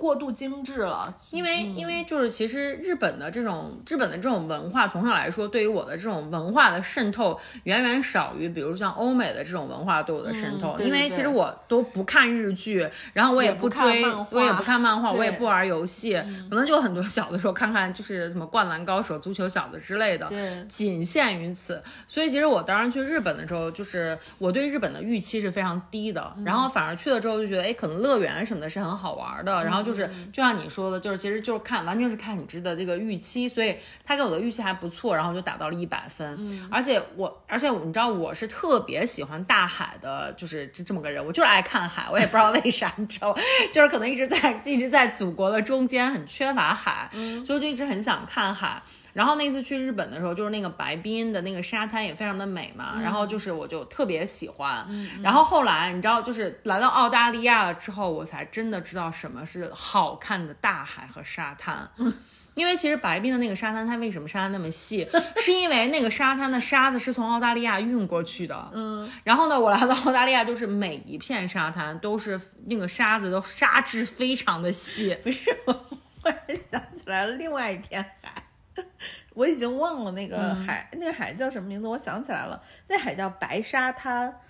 [0.00, 10.78] 过度精致了，因为因为就是其实日本的这种日本的这种文化，从小来说，对于我的这种文化的渗透远远少于，比如像欧美的这种文化对我的渗透。
[10.80, 16.14] 因为其实我都不看日剧，然后我也不追，我也不看漫画，我也不玩游戏，
[16.48, 20.26] 可能就很多小的时候看看就是什么灌篮高手、足球小子之类的，
[20.66, 21.82] 仅限于此。
[22.08, 29.89] 所以其实我当时去日本的时候，就是我对日本的预期是非常低的，然后反而去了之后就觉得，哎，可能乐园什么的是很好玩的，然后就。
[29.90, 36.36] 就是，就像你说的，就是其实就是看，完全是看你值得这个预期，所以他给我的预期还不错，然后就打到了一百分。
[36.38, 43.36] 嗯，而且我，而且你知道我是特别喜欢大海的，就是这这么个人，我就是爱看海，我也不知道为啥， 你知道，
[43.72, 47.10] 就是可能一直在一直在祖国的中间很缺乏海，
[47.44, 48.82] 所以我就一直很想看海。
[49.12, 54.86] 然后那次去日本的时候，就是那个白滨的那个沙滩也非常的美嘛，然后就是我就特别喜欢。
[55.22, 61.90] 然后后来你知道，就是来到澳大利亚了之后，我才真的知道什么是好看的大海和沙滩。
[62.54, 68.70] 因为其实白滨的那个沙滩，它为什么沙滩那么细，是因为那个沙滩的沙子是从澳大利亚运过去的。
[68.74, 69.08] 嗯。
[69.22, 75.16] 然后呢，我来到澳大利亚，就是每一片沙滩都是那个沙子都沙质非常的细。
[75.22, 75.90] 不是，我忽
[76.24, 76.36] 然
[76.70, 78.42] 想起来了另外一片海。
[79.34, 81.88] 我已经忘了那个海，那个海叫什么名字？
[81.88, 84.40] 我想起来了，那海叫白沙滩，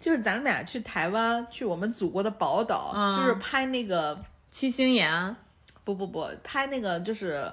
[0.00, 4.18] 就是咱们俩去台湾，去我们祖国的宝岛，就是拍那个
[4.50, 5.34] 七星岩，
[5.84, 7.52] 不不不，拍那个就是，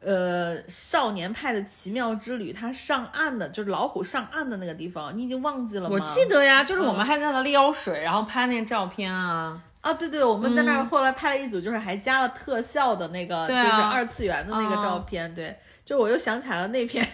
[0.00, 5.90] 呃，少年派的奇妙之旅，他上岸的，就是老虎上岸的那个地方，你已经忘记了吗？
[5.94, 9.62] 我记得呀，就是我们还在那撩水，然后拍那个照片啊。
[9.82, 17.06] 啊，对对，我们在那儿后来拍了一组，就是还加了特效的那个，就是二次元的那个照片，对，就我又想起来了那篇。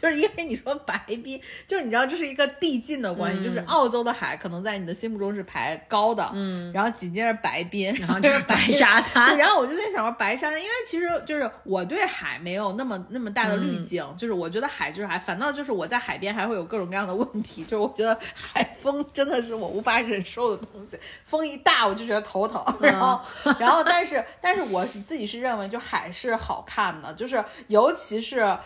[0.00, 23.20] 就是因为你说白冰，就是你知道这是一个递进的关系，就是澳洲的海可能在你的心目中是排高的，嗯，然后紧接着白冰，然后就是白沙滩，然后我就在想说白沙滩，因为其实就是我对海没有那么那么大的滤镜，就是我觉得海就是海，反倒就是我在海边还会有各种各样的问题，就是我觉得海风真的是我无法忍受的东西，风一大我就觉得头疼， 然后
[23.58, 28.56] 然后但是但是我是自己是认为就海是好看的，就是尤其是。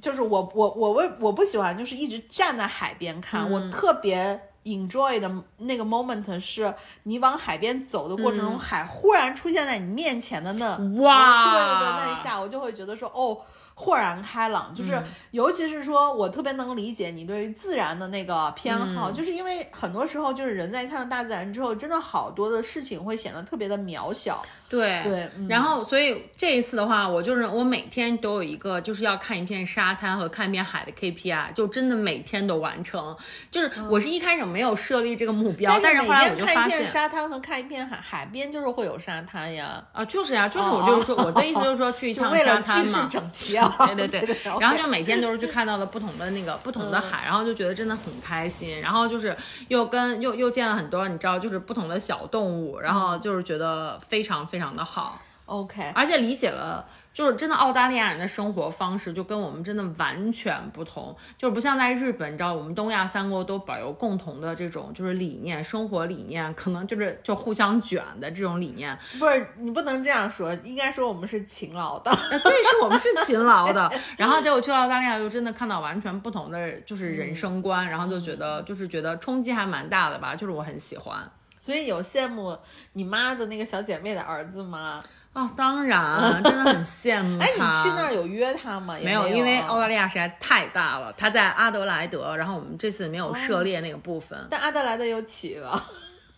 [0.00, 13.38] 就是我我我为我不喜欢就是一直站在海边看，我特别 enjoy 的那个 moment 是你往海边走的过程中，海忽然出现在你面前的那哇对对那一下，我就会觉得说哦。
[13.74, 24.44] 豁然开朗，就是尤其是说，我特别能理解你对于自然的那个偏好，就是因为很多时候，就是人在看到大自然之后，真的好多的事情会显得特别的渺小。
[24.68, 33.14] 对对，然后所以这一次的话，我就是我每天都有一个就是要看一片沙滩和看一片海的 KPI，就真的每天都完成。
[33.50, 39.84] 就是我是一开始没有设立这个目标，但是后来我就发现，沙滩和看一片海，海边就是会有沙滩呀。
[39.92, 43.06] 啊，就是呀，就是我就是说，我的意思就是说去一趟 沙滩嘛。
[43.10, 43.61] 整齐啊。
[43.94, 44.36] 对对对。
[44.60, 48.80] 然后就每天都是去看到了不同的那个不同的海，然后就觉得真的很开心。
[48.80, 49.36] 然后就是
[49.68, 55.20] 又跟又又见了很多你知道就是不同的小动物，然后就是觉得非常非常的好。
[55.46, 68.96] OK，而且理解了，就是真的澳大利亚人的生活方式就跟我们真的完全不同，就是不像在日本，你知道我们东亚三国都保有共同的这种就是理念，生活理念，可能就是就互相卷的这种理念。
[69.18, 72.10] 不是你不能这样说，应该说我们是勤劳的。
[72.30, 73.90] 对，是我们是勤劳的。
[74.16, 81.18] 然后结果去澳大利亚又真的看到完全不同的就是人生观，然后就觉得就是觉得冲击还蛮大的吧，就是我很喜欢。
[81.58, 82.58] 所以有羡慕
[82.94, 85.02] 你妈的那个小姐妹的儿子吗？
[85.32, 87.44] 哦，当然，真的很羡慕他。
[87.46, 88.96] 哎，你去那儿有约他吗？
[89.02, 91.12] 没有，因为澳大利亚实在太大了。
[91.14, 94.38] 他在阿德莱德，然后我们这次没有涉猎那个部分。
[94.50, 95.82] 但阿德莱德有企鹅。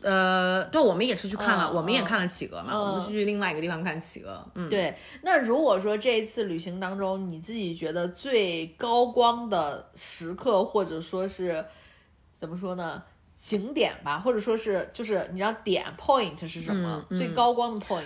[0.01, 2.79] 呃，对，我们也是去看了，我们也看了企鹅嘛。
[2.79, 4.47] 我们是去另外一个地方看企鹅。
[4.55, 4.97] 嗯，对。
[5.23, 11.65] 那如果说这一次旅行当中，你自己觉得最高光的时刻，或者说是
[12.39, 13.03] 怎么说呢？
[13.37, 17.05] 景点吧，或者说是就是你知道点 point 是什么？
[17.11, 18.03] 最高光的 point。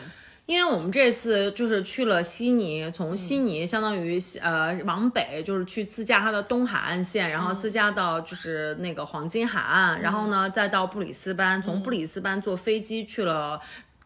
[0.49, 13.61] 因为我们这次就是去了悉尼，从悉尼相当于呃往北，就是去自驾它的东海岸线，然后自驾到就是那个黄金海岸，然后呢再到布里斯班，从布里斯班坐飞机去了。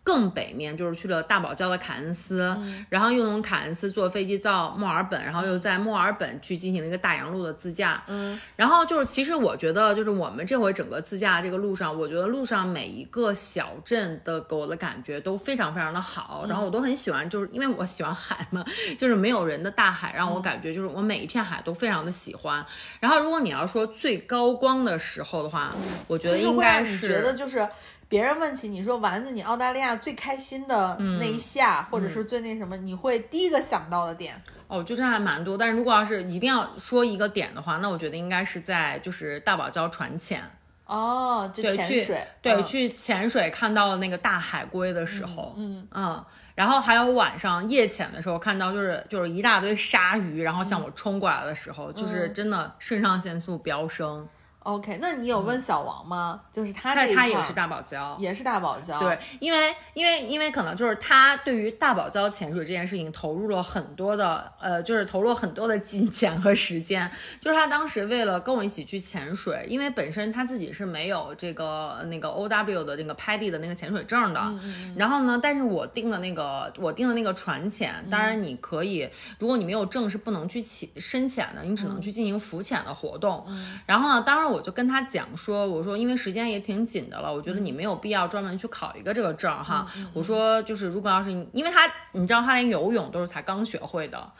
[0.05, 2.57] 更北面就是去了大堡礁的凯恩斯，
[2.88, 8.03] 然后又从凯恩斯坐飞机到墨尔本，然后又在墨尔本去进行了一个大洋路的自驾。
[8.09, 18.65] 嗯，然后就是其实我觉得就是我们这回整个自驾这个路上，我觉得路上每一个小镇的给我的感觉都非常非常的好，然后我都很喜欢，就是因为我喜欢海嘛，
[18.99, 22.65] 就是没有人的大海让我感觉就是我每一片海都非常的喜欢。
[22.99, 25.73] 然后如果你要说最高光的时候的话，
[26.09, 27.69] 我觉得应该是觉得就是。
[28.12, 34.38] 别人问起你说丸子，你澳大利亚最开心的那一下，或者是最那什么，你会第一个想到的点？
[34.68, 35.57] 哦，就是还蛮多。
[35.57, 40.42] 但是如果要是一定要说一个点的话，那我觉得应该是在就是大堡礁船潜。
[40.85, 42.22] 哦，就潜水。
[42.42, 46.22] 对，去潜水看到那个大海龟的时候，嗯嗯，
[46.55, 54.29] 然后还有晚上夜潜的时候看到就是就是一大堆鲨鱼，然后向我冲过来的时候，就是真的肾上腺素飙升。
[54.64, 56.40] OK，那你有问小王吗？
[56.53, 58.96] 就是他这他也是大堡礁，也是大堡礁。
[59.01, 67.11] 对，因为因为因为可能就是他对于大堡礁潜水这件事情投入了很多的呃，就是投入了很多的金钱和时间。
[67.40, 74.55] 就是他当时为了跟我一起去潜水，因为本身他自己是没有这个那个 OW 的那个拍地的那个潜水证的。
[74.94, 79.09] 然后呢，但是我订的那个我订的那个船潜，当然你可以，
[79.40, 83.44] 如果你没有证是不能去潜深潜的，你只能去进行浮潜的活动。
[83.87, 84.52] 然后呢，当然。
[84.53, 89.87] 我就跟他讲说，我说因为时间也挺紧的了，我觉得你没有必要专门去考一个这个证哈。
[90.12, 94.33] 我说就是如果要是因为他，你知道他连游泳都是才刚学会的。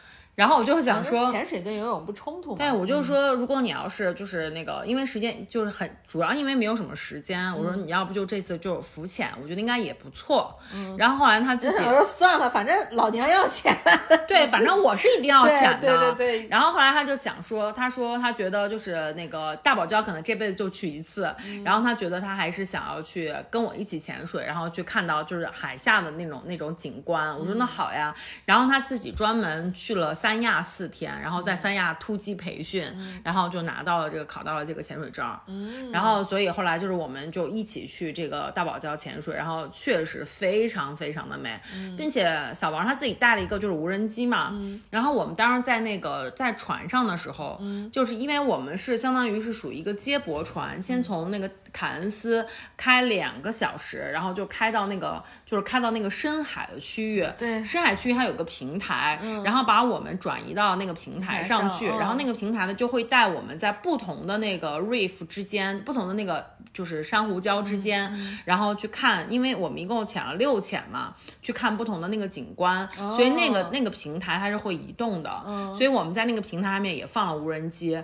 [0.42, 2.57] 然后我就想说，潜水跟游泳不冲突吗？
[2.59, 7.57] 对，我就说，如果你要是就是那个，因为时间就是很主要，因为没有什么时间。
[7.57, 10.52] 我说你要不就这次就浮潜，我觉得应该也不错。
[10.98, 13.72] 然后后来他自己 我说算了，反正老娘要潜。
[14.26, 15.87] 对，反正我是一定要潜的。
[16.16, 16.48] 对对对。
[16.48, 21.33] 然后后来他就想说，他说他觉得就是那个大堡礁可能这辈子就去一次，
[21.64, 27.38] 然后他觉得他还是想要去跟我一起潜水，然后去看到就是海下的那种那种景观。
[27.38, 28.12] 我说那好呀。
[28.44, 30.12] 然后他自己专门去了。
[30.22, 32.85] 三亚四天，然后在三亚突击培训，
[33.23, 35.38] 然后就拿到了这个考到了这个潜水证。
[35.47, 41.61] 嗯，然后所以后来就是我们就一起去这个大堡礁潜水，然后确实非常非常的美，
[41.99, 44.59] 并且小王他自己带了一个就是无人机嘛。
[44.90, 47.61] 然后我们当时在那个在船上的时候，
[47.92, 57.26] 就是因为我们是相当于是属于一个接驳船，先从那个凯恩斯开两个小时，然后就开到那个就是开到那个深海的区域。
[57.37, 60.12] 对，深海区域它有个平台，然后把我们。
[60.22, 78.01] 转移到那个平台上去，然后那个平台呢就会带我们在不同的那个 reef 之间，不同的那个就是珊瑚礁之间，嗯然后去看，因为我们一共潜了六潜嘛，去看不同的那个景观，哦所以那个那个平台它是会移动的，嗯所以我们在那个平台上面也放了无人机。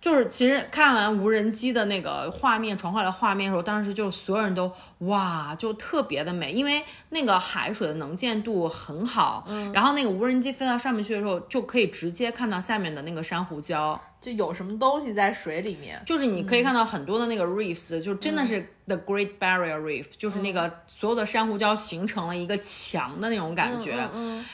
[0.00, 16.00] 就是其实看完无人机的那个画面传回来的画面的时候，当时就所有人都哇，就特别的美，因为那个海水的能见度很好，嗯然后那个无人机飞到上面去的时候，就可以直接看到下面的那个珊瑚礁，就有什么东西在水里面。
[16.06, 23.96] 就是你可以看到很多的那个 reefs，、就真的是 the Great Barrier Reef，、就是那个所有的珊瑚礁形成了一个墙的那种感觉。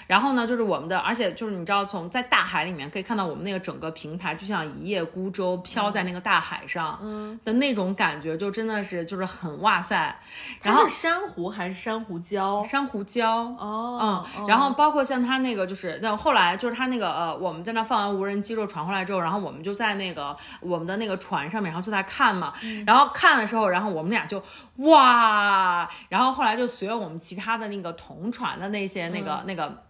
[0.06, 6.98] 然后呢，就是我们的，而且就是你知道，从在大海里面可以看到我们那个整个平台，就像一叶孤舟飘在那个大海上
[7.44, 10.14] 的那种感觉，就真的是就是很哇塞。
[10.62, 12.64] 然后它是珊瑚还是珊瑚礁？
[12.66, 13.22] 珊瑚礁。
[13.58, 22.52] 哦，嗯，然后包括像它那个，就是那后来就是它那个呃，我们在那放完无人机之后传回来之后，然后我们就在那个我们的那个船上面，然后就在看嘛，
[22.86, 24.42] 然后看的时候，然后我们俩就
[24.76, 29.84] 哇，然后后来就随着我们其他的那个同船的那些那个、那个。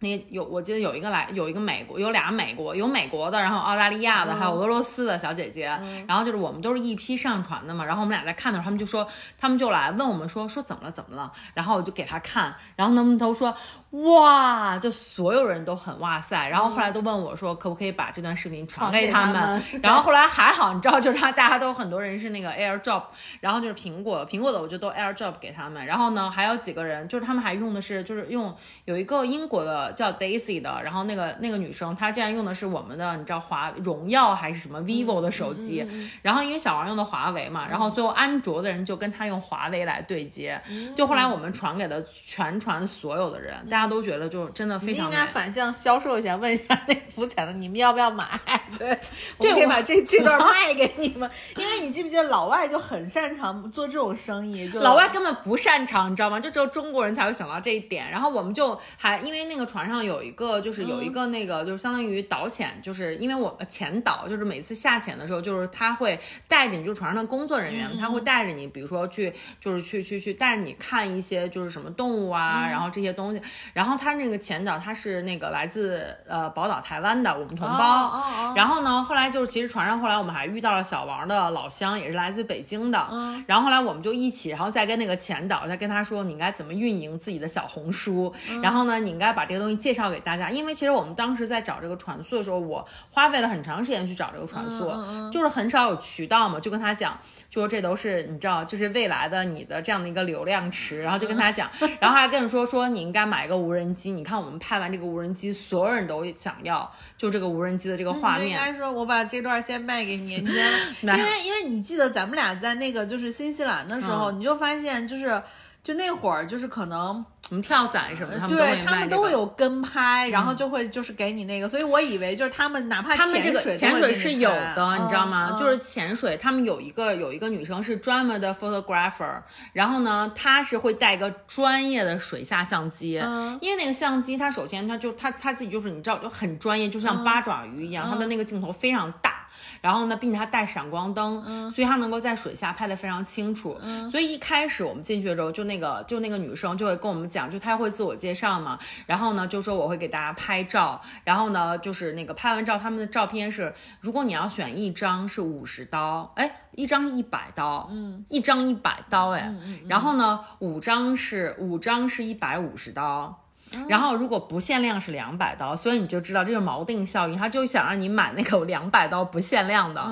[0.00, 5.66] 那有，我记得有一个来，有一个美国，有俩美国，有美国的，然后澳大利亚的，还有俄罗斯的小姐姐，
[6.06, 9.08] 然后就是我们都是一批上船的嘛，然后我们俩在看的时候，他们就说，
[9.38, 13.54] 他们就来问我们说说怎么了怎么了，然后我就给他看，然后他们都说
[14.02, 19.62] 哇，就所有人都很哇塞，然后后来都问我说可不可以把这段视频传给他们，们。
[19.80, 23.04] 然后后来还好，你知道，就是他大家都很多人是那个 AirDrop，
[23.40, 28.52] 然后就是苹果苹果的我就都 AirDrop 给他们，然后呢还有几个人就是他们还用的是就是用
[28.84, 35.86] 有一个英国的叫 Daisy 的，然后那个那个女生她竟然用的是我们的你知道华荣耀还是什么 vivo 的手机，
[36.20, 40.60] 然后因为小王用的华为嘛，然后最后安卓的人就跟他用华为来对接，
[40.96, 45.10] 就后来我们传给了全船所有的人，大家都觉得就真的非常应。
[45.10, 48.24] 该反向销售一下，问一下那浮潜的，你们要不要买？
[48.78, 48.98] 对，
[49.38, 56.40] 我们可以把这这段卖给你们， 因为你记不记得老外就很擅长做这种生意，就老外根本不擅长，你知道吗？
[56.40, 58.10] 就只有中国人才会想到这一点。
[58.10, 66.18] 然后我们就还因为那个船上有一个，就是有一个那个，就是相当于导潜，就是因为我们潜导，就是每次下潜的时候，就是他会
[66.48, 73.40] 带着你，就船上的工作人员，他会带着你，比如说去，就是去去去带着你看一些就是什么动物啊，然后这些东西。
[73.74, 78.54] 然后他那个前导他是那个来自呃宝岛台湾的我们同胞，哦哦哦。
[78.56, 83.06] 然后呢，后来就是其实船上后来我们还遇到了小王的老乡，也是来自北京的。
[83.10, 83.44] 嗯。
[83.46, 88.62] 然后后来我们就一起，然后再跟那个前导，再跟他说你应该怎么运营自己的小红书，嗯。
[88.62, 90.48] 然后呢，你应该把这个东西介绍给大家。
[90.50, 97.18] 因为其实我们当时在找这个船速的时候，我花费了很长时间去找这个船速，嗯就是很少有渠道嘛，就跟他讲，
[97.50, 101.68] 就说这都是你知道，就是未来的你的这样的一个流量池，然后就跟他讲，
[101.98, 108.42] 然后还跟你说说你应该买一个无人机，你看我们拍完这个无人机，所有人都想要，就这个无人机的这个画面。
[108.42, 110.64] 就应该说，我把这段先卖给你，你先，
[111.02, 115.42] 因为因为你记得咱们俩在那个就是新西兰的时候，嗯你就发现就是
[115.84, 125.50] 就那会儿就是可能什么跳伞什么，他们都对他们都会有跟拍，然后就会就是给你那个，所以我以为就是他们哪怕他们这个水潜水是有的，你知道吗？
[125.52, 129.42] 嗯就是潜水，他们有一个有一个女生是专门的 photographer，
[129.74, 139.43] 然后呢，她是会带一个专业的水下相机，嗯因为那个相机它首先它就它它自己就是你知道就很专业，就像嗯八爪鱼一样，它的那个镜头非常大。
[139.84, 141.70] 然后呢，并且它带闪光灯，嗯。
[141.70, 143.78] 所以它能够在水下拍得非常清楚。
[144.10, 159.54] 所以一开始我们进去的时候，就那个就那个女生就会跟我们讲，就她会自我介绍嘛，然后呢就说我会给大家拍照，然后呢就是那个拍完照，他们的照片是，如果你要选一张是五十刀，哎，一张一百刀，嗯，一张一百刀，哎，
[159.86, 163.43] 然后呢五张是五张是一百五十刀。
[163.88, 170.02] 然后如果不限量是两百刀，所以你就知道这是锚定效应，他就想让你买那个两百刀不限量的。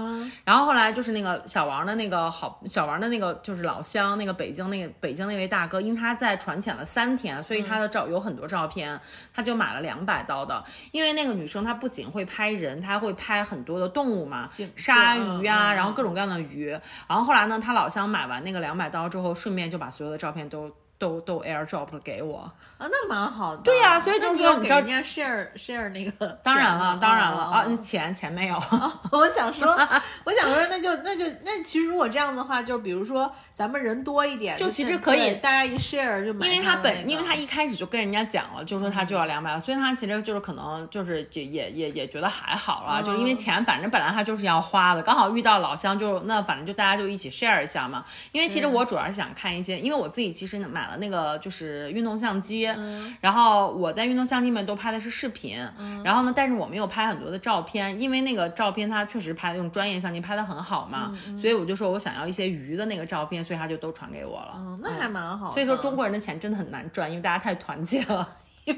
[0.44, 9.00] 然后后来就是那个小王的那个好小王的那个就是老乡，那个北京那个北京那位大哥，因为他在船潜了三天，所以他的照有很多照片，
[9.34, 10.62] 他就买了两百刀的。
[10.90, 16.68] 因为那个女生她不仅会拍人，她会拍很多的动物嘛，鲨鱼啊，然后各种各样的鱼。
[17.06, 20.70] 然后后来呢，他老乡买完那个两百刀之后，顺便就把所有的照片都。
[21.02, 22.38] 都都 airdrop 了给我，
[22.78, 23.62] 啊，那蛮好的。
[23.62, 28.54] 对呀所以就是说你知道你要给人家 share share 那个， 当然了，当然了啊嗯，钱钱没有，
[29.10, 29.66] 我想说，
[30.22, 48.04] 我想说， 那就那就那其实如果这样的话，就比如说咱们人多一点，就其实可以大家一 share 就买因为他本，因为他一开始就跟人家讲了，就说他就要两百，所以他其实就是可能就是也也也也觉得还好了，嗯就是因为钱反正本来他就是要花的，刚好遇到老乡就那反正就大家就一起 share 一下嘛。
[48.30, 52.68] 因为其实我主要是想看一些，因为我自己其实买了了那个就是运动相机，
[53.20, 55.58] 然后我在运动相机里面都拍的是视频，
[56.04, 64.54] 然后呢，但是我没有拍很多的照片，因为那个照片它确实拍用专业相机拍的很好嘛，所以我就说我想要一些鱼的那个照片，所以他就都传给我了。
[64.56, 65.52] 嗯，那还蛮好的。
[65.54, 68.28] 所以说中国人的钱真的很难赚，因为大家太团结了。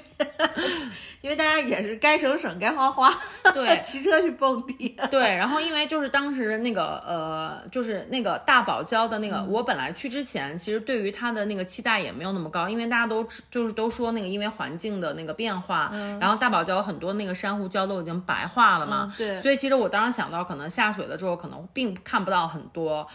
[1.25, 3.11] 因为大家也是该省省，该花花，
[3.55, 5.23] 对， 骑车去蹦迪，对。
[5.35, 19.41] 然后因为就是当时那个呃，就是那个大堡礁的那个，我本来去之前，其实对于它的那个期待也没有那么高，因为大家都就是都说那个因为环境的那个变化，然后大堡礁很多那个珊瑚礁都已经白化了嘛，对。
[19.41, 23.09] 所以其实我当时想到可能下水了之后可能并看不到很多，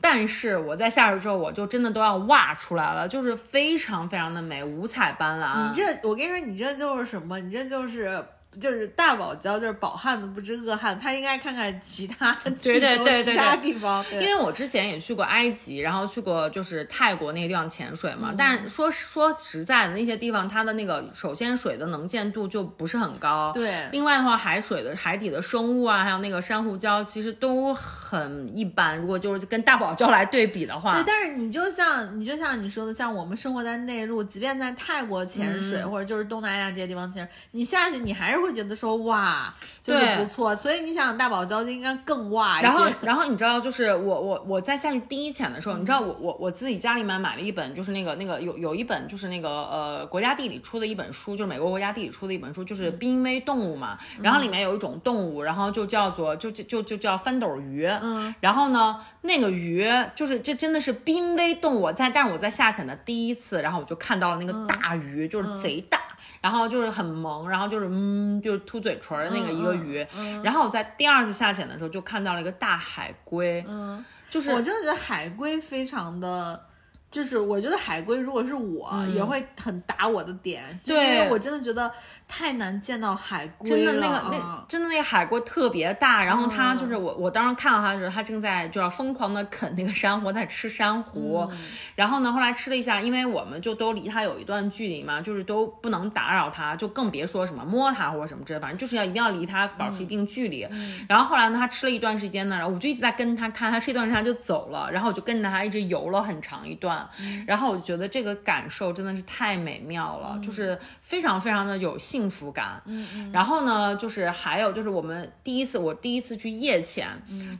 [0.00, 5.68] 但是我在下水之后我就真的都要哇出来了，就是非常非常的美，五彩斑斓。
[5.68, 7.38] 你这我跟你说，你这就是什么？
[7.38, 8.24] 你这就是。
[8.60, 14.04] 就是大堡礁，就是饱汉子不知饿汉，他应该看看其他 对对对其他地方。
[14.12, 18.34] 因为我之前也去过埃及，然后去过就是泰国那个地方潜水嘛。
[18.36, 23.50] 但说说实在的，那些地方它的那个首先水的能见度就不是很高。
[23.54, 23.88] 对。
[23.90, 28.98] 另外的话，海水的海底的生物啊，还有那个珊瑚礁，其实都很一般。
[28.98, 30.92] 如果就是跟大堡礁来对比的话。
[30.92, 38.41] 对，但是你就像你就像你说的，像我们生活在内陆，即便在泰国潜水，或者就是东南亚这些地方潜水，你下去你还是。
[38.42, 42.68] 会觉得说哇，就是不错，所以你想大堡礁就应该更哇一些。
[42.68, 53.98] 然后，然后你知道，就是我我我在下去第一潜的时候，你知道我我我自己家里面买了一本，就是那个那个有有一本就是那个呃国家地理出的一本书，就是美国国家地理出的一本书，就是濒危动物嘛。
[54.20, 57.86] 然后里面有一种动物，然后就叫做就就就就叫翻斗鱼。
[57.86, 58.34] 嗯。
[58.40, 65.98] 然后呢，那个鱼就是这真的是濒危动物，在但是我在下潜的第一次，然后我就看到了那个大鱼，就是贼大。
[66.42, 70.06] 然后就是很萌，然后就是嗯，就是凸嘴唇的那个一个鱼。
[70.42, 73.64] 然后我在第二次下潜的时候就看到了一个大海龟。
[73.66, 76.68] 嗯，就是我真的觉得海龟非常的。
[77.12, 81.92] 就是我觉得海龟如果是我也会很打我的点，因为我真的觉得
[82.26, 83.76] 太难见到海龟了。
[83.76, 91.46] 真的那个那真的那个海龟特别大，然后它就是我我当时看到它的时候，它正在就要疯狂的啃那个珊瑚，在吃珊瑚。
[91.94, 100.66] 然后呢，后来吃了一下，因为我们就都离它有一段距离嘛，就是都不能打扰它，就更别说什么摸它或者什么之类，反正就是要一定要离它保持一定距离。
[101.06, 107.01] 然后后来呢，它吃了一段时间呢，然后我就一直在跟它看，它吃一段时间就走了，然后我就跟着它一直游了很长一段。
[107.46, 112.80] 然后我觉得这个感受真的是太美妙了，就是非常非常的有幸福感。
[112.86, 113.32] 嗯嗯。
[113.32, 117.08] 然后呢，就是还有就是我们第一次我第一次去夜潜，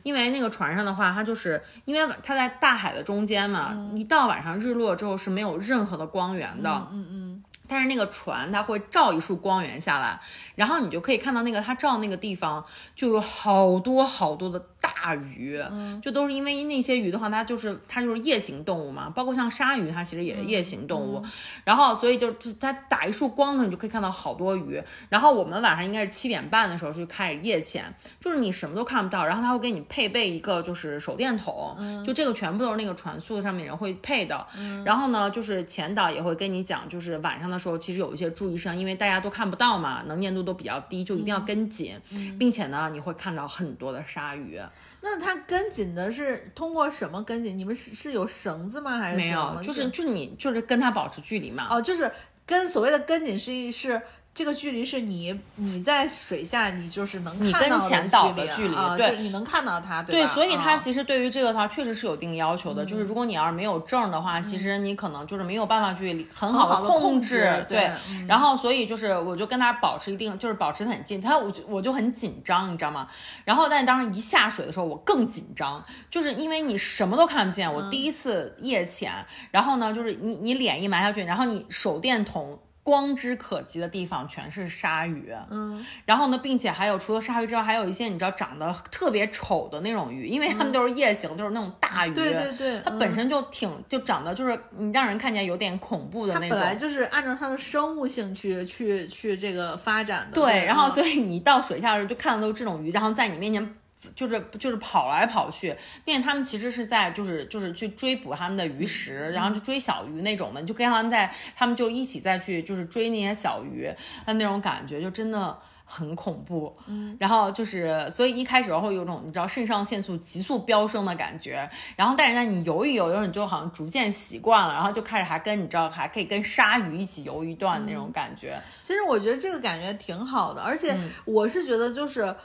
[0.03, 6.87] 因为那个船上的话，它就是因为它在大海的中间嘛，一到晚上日落之后是没有任何的光源的。
[6.91, 7.43] 嗯嗯。
[7.67, 10.19] 但是那个船它会照一束光源下来，
[10.55, 14.63] 然后你就可以看到那个它照那个地方就有好多好多的。
[14.83, 15.61] 大鱼，
[16.01, 21.23] 就都是因为那些鱼的话，它就是它就是夜行动物嘛，包括像鲨鱼，它其实也是夜行动物。
[21.63, 24.81] 然后所以就它打一束光呢，你就可以看到好多鱼。
[25.07, 34.45] 然后我们晚上应该是七点半的时候就开始夜潜，就是你什么都看不到，然后它会给你配备一个就是手电筒，就这个全部都是那个船速上面人会配的。
[34.85, 41.97] 然后呢，就是前导也会跟你讲，就是晚上的时候其实有一些注意事项，因为大家都看不到嘛，能见度都比较低，就一定要跟紧，
[42.37, 44.59] 并且呢，你会看到很多的鲨鱼。
[45.01, 47.57] 那它跟紧的是通过什么跟紧？
[47.57, 48.97] 你们是是有绳子吗？
[48.97, 49.61] 还是没有？
[49.61, 51.67] 就是就是你就是跟它保持距离嘛。
[51.69, 52.11] 哦，就是
[52.45, 54.01] 跟所谓的跟紧是是。
[54.33, 60.27] 这个距离是你你在水下，你就是能你跟前导的距离，对，你能看到它，对吧？
[60.27, 67.91] 对，所以它其实对于这个的话确实是有一定要求的，就是如果你要是没有证的话，其实你可能就是没有办法去很好的控制，对。
[68.27, 73.07] 然后所以就是我就跟他保持一定，就是保持很近，他我就我就很紧张，你知道吗？
[73.45, 79.13] 然后但当时一下水的时候，我更紧张，就是因为你什么都看不见，我第一次夜潜，
[79.51, 82.57] 然后呢，就是你你脸一埋下去，然后你手电筒。
[82.83, 103.75] 光之可及的地方全是鲨鱼，嗯，然后呢，并且还有除了鲨鱼之外，还有一些你知道长得特别丑的那种鱼，因为它们都是夜行，都是那种大鱼，对对对，它本身就挺就长得就是你让人看起来有点恐怖的那种，本来就是按照它的生物性去去去这个发展的，对，然后所以你到水下的时候就看到都是这种鱼，然后在你面前。
[104.15, 113.89] 就是就是跑来跑去，并且他们其实是在就是就是去追捕他们的鱼食，然后就追小鱼那种的，就跟他们在他们就一起再去就是追那些小鱼，
[114.25, 116.75] 那那种感觉就真的很恐怖。
[116.87, 128.59] 嗯，然后就是所以一开始会有种你知道肾上腺素急速飙升的感觉，然后但是在你游一游，游你就好像逐渐习惯了，然后就开始还跟你知道还可以跟鲨鱼一起游一段那种感觉。
[128.81, 132.35] 其实我觉得这个感觉挺好的，而且我是觉得就是。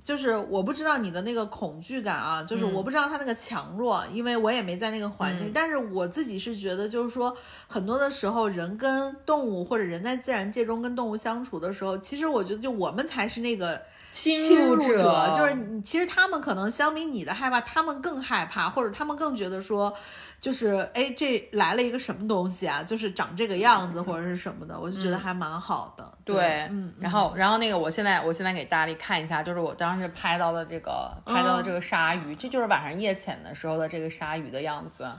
[0.00, 5.50] 就是我不知道你的那个恐惧感啊，就是我不知道他那个强弱，因为我也没在那个环境。
[5.54, 13.80] 但是我自己是觉得，就是说很多的时候，人跟动物或者人在自然界中跟动物相处的时候，其实我觉得就我们才是那个
[14.12, 19.92] 侵入者，就是其实他们可能相比你的害怕，他们更害怕，或者他们更觉得说。
[20.40, 22.82] 就是哎，这来了一个什么东西啊？
[22.82, 26.18] 就是长这个样子或者是什么的，我就觉得还蛮好的。
[26.24, 26.92] 对，嗯。
[26.98, 35.10] 然后，然后那个，我现在我现在给大力看一下，就是我当时拍到的这个拍到的这个鲨鱼，这就是晚上夜潜的时候的这个鲨鱼的样子。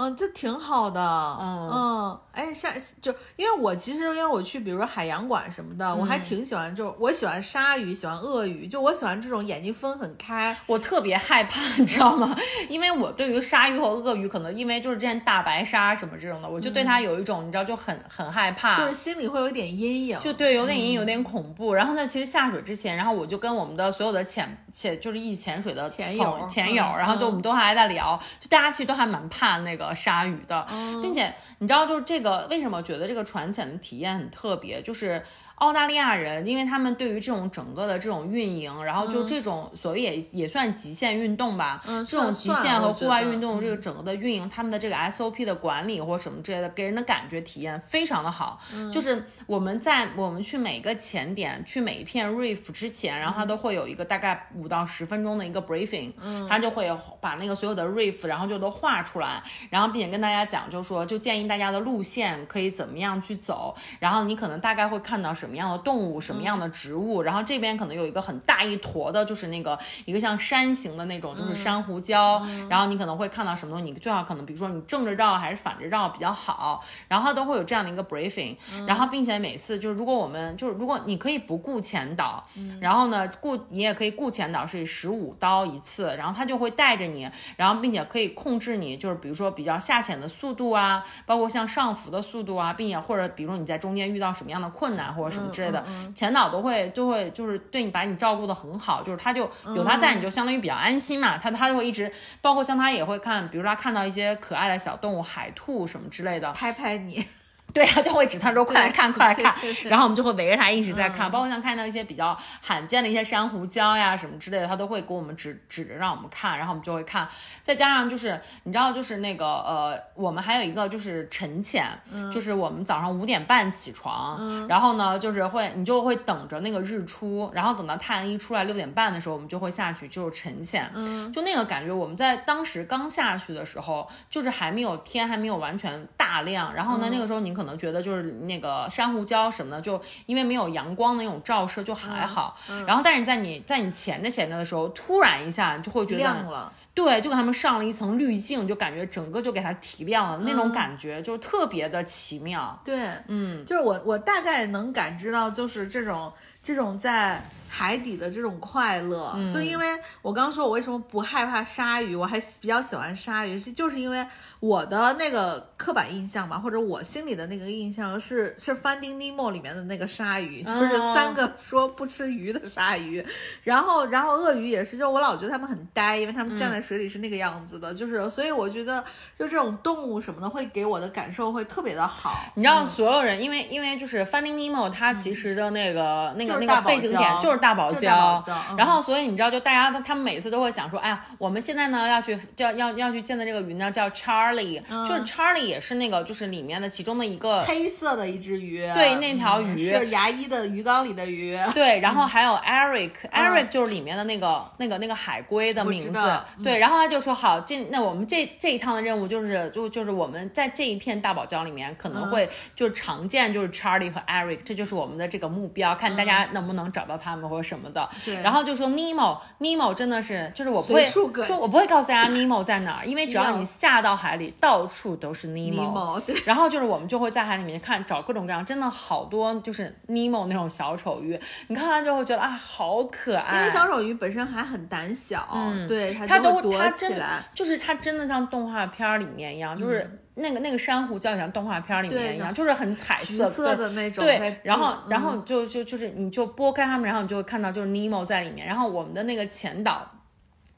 [0.00, 1.00] 嗯，这挺好的。
[1.40, 2.70] 嗯嗯，哎，鲨
[3.02, 10.56] 就因为我其实因为我去，比如说海洋馆什么的，我还挺喜欢，就我喜欢鲨鱼，喜欢鳄鱼，就我喜欢这种眼睛分很开。
[10.66, 12.36] 我特别害怕， 你知道吗？
[12.68, 20.20] 因为我对于鲨鱼和鳄鱼，可能因为就是之前大白鲨什么这种的，我就对它有一种你知道就很很害怕，就是心里会有点阴影。
[20.20, 21.74] 就对，有点阴影，有点恐怖。
[21.74, 30.66] 然后呢，其实下水之前，然后我就跟我们的所有的潜潜就是一起潜水的潜友潜友，然后就我们都还在聊，就大家其实都还蛮怕那个鲨鱼的。
[31.02, 35.22] 并且你知道，就是这个为什么觉得这个船潜的体验很特别，就是。
[35.58, 48.60] 澳大利亚人，因为他们对于这种整个的这种运营，然后就这种所谓也也算极限运动吧，嗯，这种极限和户外运动这个整个的运营，他们的这个 SOP 的管理或什么之类的，给人的感觉体验非常的好。
[48.92, 56.88] 就是我们在我们去每个潜点，去每一片 reef 之前，然后他都会有一个大概五到十分钟的一个 briefing，嗯，他就会
[57.20, 65.48] 把那个所有的 reef，然后就都画出来，然后并且跟大家讲，就说就建议大家的路线可以怎么样去走，然后你可能大概会看到什。
[65.48, 72.38] 什么样的动物，什么样的植物，然后这边可能有一个很大一坨的，就是那个一个像山形的那种，就是珊瑚礁。
[72.68, 76.84] 然后你可能会看到什么东西，你最好可能比如说你正着绕还是反着绕比较好。
[77.08, 78.54] 然后都会有这样的一个 briefing。
[78.86, 82.44] 然后并且每次就是如果我们就是如果你可以不顾前导，
[82.80, 95.28] 然后呢顾你也可以顾前导是以十五刀一次，然后他就会带着你，然后并且可以控制你就是比如说比较下潜的速度啊，包括像上浮的速度啊，并且或者比如说你在中间遇到什么样的困难或者。
[95.38, 95.84] 什么之类的，
[96.16, 101.38] 前导都会就会就是对你把你照顾的很好，就是他就有他在，你就相当于比较安心嘛。
[101.38, 102.10] 他他就会一直，
[102.40, 107.24] 包括像他也会看，比如说他看到一些可爱的小动物，海兔什么之类的，拍拍你。
[107.74, 109.54] 对啊，就会指他说快来看，快来看，
[109.84, 117.28] 然后我们就会围着他一直在看，包括像看到一些比较罕见的一些珊瑚礁呀什么之类的，他都会给我们指指着让我们看，然后我们就会看。
[117.62, 121.86] 再加上就是你知道，就是那个呃，我们还有一个就是晨潜，
[122.32, 130.90] 就是我们早上五点半起床，然后呢就是会你就会等着那个日出，然后等到太阳一出来六点半的时候，我们就会下去就是晨潜，
[131.30, 137.57] 就那个感觉，我们在当时刚下去的时候，就是还没有天还没有完全大亮，然后呢那个时候您。
[137.58, 142.56] 可能觉得就是那个珊瑚礁什么的，就因为没有阳光的那种照射就还好。
[142.86, 146.72] 然后，但是在你在你潜着潜着的时候，突然一下就会觉得亮了。
[146.94, 152.76] 对，就给他们上了一层滤镜，就感觉整个就给它提亮了，那种感觉就是特别的奇妙。
[152.84, 156.32] 对，嗯，就是我我大概能感知到，就是这种
[156.68, 157.42] 这种在。
[157.70, 159.86] 海底的这种快乐，就因为
[160.22, 164.26] 我刚刚说我为什么不害怕鲨鱼，我还比较喜欢鲨鱼，是就是因为
[164.58, 173.22] 我的那个刻板印象嘛，或者我心里的那个印象是是《Finding Nemo》里面的那个鲨鱼，就是三个说不吃鱼的鲨鱼，
[173.62, 179.04] 然后然后鳄鱼也是，就我老觉得它们很呆，因为它们站在水里是那个样子的，就是所以我觉得
[179.38, 182.50] 就这种动物什么的会给我的感受会特别的好。
[182.54, 187.58] 你知道所有人，因为因为就是《Finding Nemo》，它其实的那个那个那个背景点就是。
[187.58, 188.40] 大堡礁，
[188.76, 199.76] 然后所以你知道，就大家他们每次都会想说，哎呀，我们现在呢要去叫要要去见的这个鱼呢叫 Charlie，就是 Charlie 也是那个就是里面的其中的一个黑色的一只鱼，对，那条鱼。
[199.76, 217.48] 是牙医的鱼缸里的鱼，对，然后还有 Eric，Eric 就是里面的那个那个那个海龟的名字，对，然后他就说好，这那我们这这一趟的任务就是就就是我们在这一片大堡礁里面可能会就是常见就是 Charlie 和 Eric，这就是我们的这个目标，看大家能不能找到他们。
[217.48, 218.06] 或者什么的，
[218.42, 221.24] 然后就说 Nemo，Nemo 真的是，就是我不会说，
[221.58, 226.20] 我不会告诉大家 Nemo 在哪儿，因为只要你下到海里，到处都是 Nemo。
[226.44, 233.60] 然后就是我们就会在海里面看，找各种各样，真的好多就是 Nemo 那种小丑鱼，你看完之后觉得啊，好可爱。
[233.60, 237.24] 因为小丑鱼本身还很胆小，嗯，对，它都它真的
[237.54, 240.20] 就是它真的像动画片里面一样，就是。
[240.38, 244.24] 那个那个珊瑚叫像动画片里面一样，就是很彩色的那种。
[244.24, 248.66] 对，然后然后就就就是你就拨开它们，然后你就会看到就是尼莫在里面。
[248.66, 250.10] 然后我们的那个前导。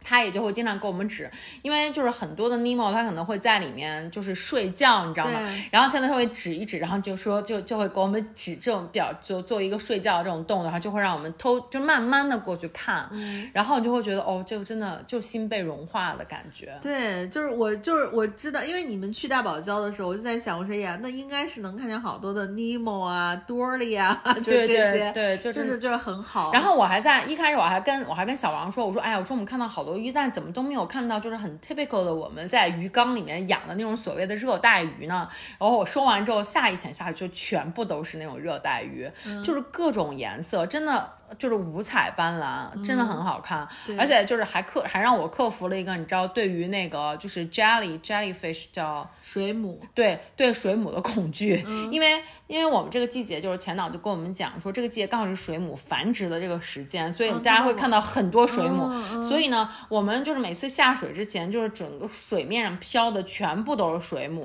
[0.03, 1.31] 他也就会经常给我们指，
[1.63, 5.41] 因为就是很多的 Nemo 他可能会在里面就是睡觉，你知道吗？
[5.71, 13.09] 然后现在他会指一指，然后就说就就会给我们指这种表，就做一个睡觉这种动作，然后就会让我们偷就慢慢的过去看，
[13.53, 16.77] 然后你就会觉得哦，就真的就心被融化的感觉。
[16.81, 26.53] 对，就是我就是我知道，因为你们去大堡礁的时候，我就在想，我说呀，那应该是能看见好多的 Nemo 啊，Dory 啊， 就这些，对，就是就是很好。
[26.53, 35.28] 然后我还在一开始我还跟我还跟小王说，我说哎呀，我说我们看到好多鱼，但怎么都没有看到就是很 typical 的我们在鱼缸里面养的那种所谓的热带鱼呢。
[35.59, 39.11] 然后我说完之后，下一潜下去就全部都是那种热带鱼，
[39.45, 41.12] 就是各种颜色，真的。
[41.39, 43.66] 就是五彩斑斓，真的很好看，
[43.99, 64.43] 而且就是还克还让我克服了一个，你知道，对于那个就是 jelly jellyfish 叫水母，对对水母的恐惧，因为因为我们这个季节就是前导就跟我们讲说，这个季节刚好是水母繁殖的这个时间，所以大家会看到很多水母，所以呢，我们就是每次下水之前，就是整个水面上飘的全部都是水母，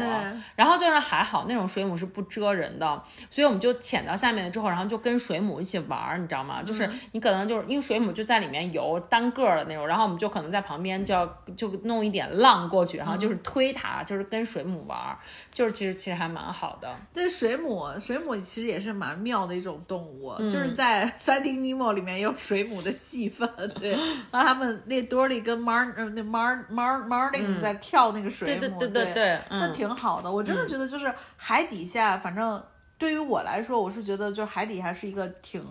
[0.55, 6.61] 然后就是还好那种水母是不蜇人的，所以我们就潜到下面了之后，然后就跟水母一起玩，你知道吗？
[6.61, 6.74] 就。
[6.75, 15.17] 是你可能就是因为水母就在里面游单个的那种，然后我们就可能在旁边就要就弄一点浪过去，然后就是推它，就是跟水母玩，
[15.53, 16.93] 就是其实其实还蛮好的。
[17.13, 23.49] 对，水母水母其实也是蛮妙的一种动物，就是在 Finding Nemo 里面有水母的戏份。
[23.79, 23.91] 对，
[24.31, 30.31] 然后他们那 Dory 跟 Mar 那 Mar Mar Marlin 在跳那个水母，对对对对，那挺好的。
[30.31, 32.61] 我真的觉得就是海底下，反正
[32.97, 35.63] 对于我来说，我是觉得就海底下是一个挺。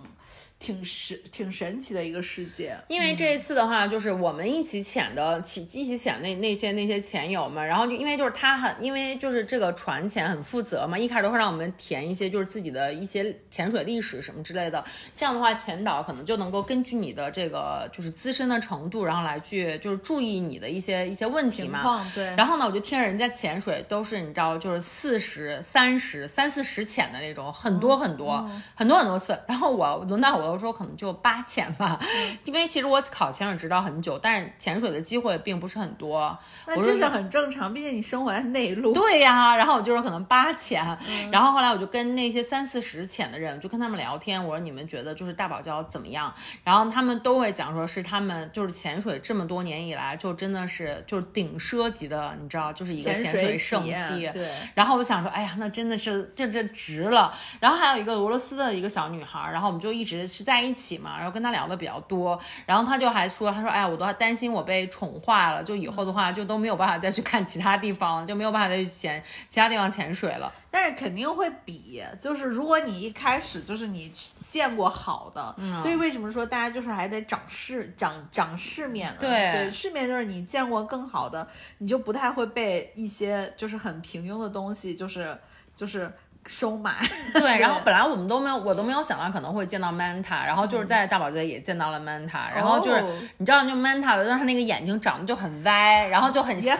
[0.65, 14.83] 挺神挺神奇的一个世界，因为这一次的话，就是我们一起潜的，起一起潜那那些那些潜友们，然后就因为就是他很，因为就是这个船潜很负责嘛，一开始都会让我们填一些就是自己的一些潜水历史什么之类的，
[15.15, 22.11] 这样的话潜导可能就能够根据你的这个就是资深的程度，然后来去就是注意你的一些一些问题嘛。
[22.15, 22.35] 对。
[22.37, 30.54] 然后呢，我就听着人家潜水都是你知道就是四十三十三四十潜的那种，很多很多很多很多次，然后我轮到我。
[30.55, 31.99] 我说可能就八潜吧，
[32.47, 36.39] 因为其实我考潜水执照很久，但是潜水的机会并不是很多。
[36.67, 38.93] 那这是很正常，毕竟你生活在内陆。
[38.93, 40.85] 对呀，然后我就说可能八潜，
[41.33, 46.33] 然后后来我就跟那些三四十潜的人，就跟他们聊天，我说你们觉得就是大堡礁怎么样？
[46.63, 54.31] 然后他们都会讲说是他们就是潜水这么多年以来，就真的是就是顶奢级的，你知道，就是一个潜水圣地。
[54.33, 54.49] 对。
[54.75, 57.35] 然后我想说，哎呀，那真的是这这值了。
[57.61, 60.45] 然后还有一个俄罗斯的一个小女孩，然后我们就一直是。
[60.45, 70.53] 在一起嘛，然后跟他聊的比较多，然后他就还说，他说，哎呀，我都担心我被宠坏了，就以后的话就都没有办法再去看其他地方，就没有办法再去潜其他地方潜水了。
[70.71, 74.13] 但是肯定会比，就是如果你一开始就是你
[74.47, 79.21] 见过好的，所以为什么说大家就是还得长世长长世面呢？
[79.21, 85.39] 对，世面就是你见过更好的，你就不太会被一些就是很平庸的东西，就是
[85.75, 86.13] 就是。
[86.47, 86.95] 收买。
[87.33, 93.03] 对，然后本来我们都没有，我都没有想到可能会见到 Manta，然后就是在大堡礁也见到了 Manta，然后就是
[93.39, 96.73] 你知道，就 Manta 的，就是它那个眼睛长得就很歪，然后就很斜，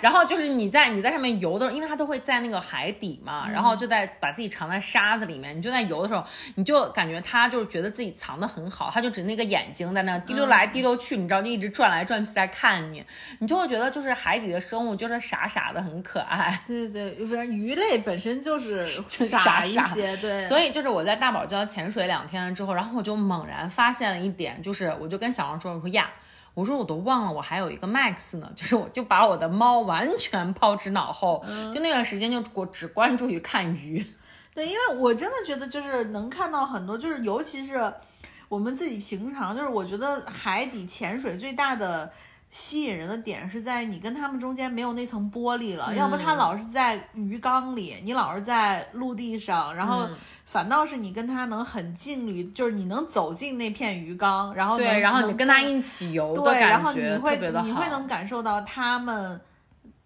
[0.00, 6.22] 然后就是你在你在上面游的时候，因为它都会在那个海底嘛，然后就在把自己藏在沙子里面，你就在游的时候，
[6.56, 13.02] 你就感觉它就是觉得自己藏的很好，它就只那个眼睛在那滴溜来滴溜去，你知道就一直转来转去在看你，
[13.38, 16.60] 你就会觉得就是海底的生物就是傻傻的很可爱。
[16.66, 18.89] 对对对，反正鱼类本身就是。
[18.90, 26.10] 傻一些，对，所以就是我在大堡礁潜水两天了之后，然后我就猛然发现了一点，就是我就跟小王说，我说呀，
[26.54, 34.04] 我说我都忘了我还有一个 Max 呢，就是我就把我的猫完全抛之脑后，就那段时间就我只关注于看鱼。
[34.54, 37.92] 对，因为我真的觉得就是能看到很多，就是尤其是
[38.48, 42.10] 我们自己平常，就是我觉得海底潜水最大的。
[42.50, 50.08] 吸引人的点是在你跟他们中间没有那层玻璃了，要不他老是在鱼缸里，你老是在陆地上，然后
[50.44, 59.40] 反倒是你跟他能很近离，就是你能走进那片鱼缸，然后对，然后你跟他一起游，对，然后你会你会能感受到他们，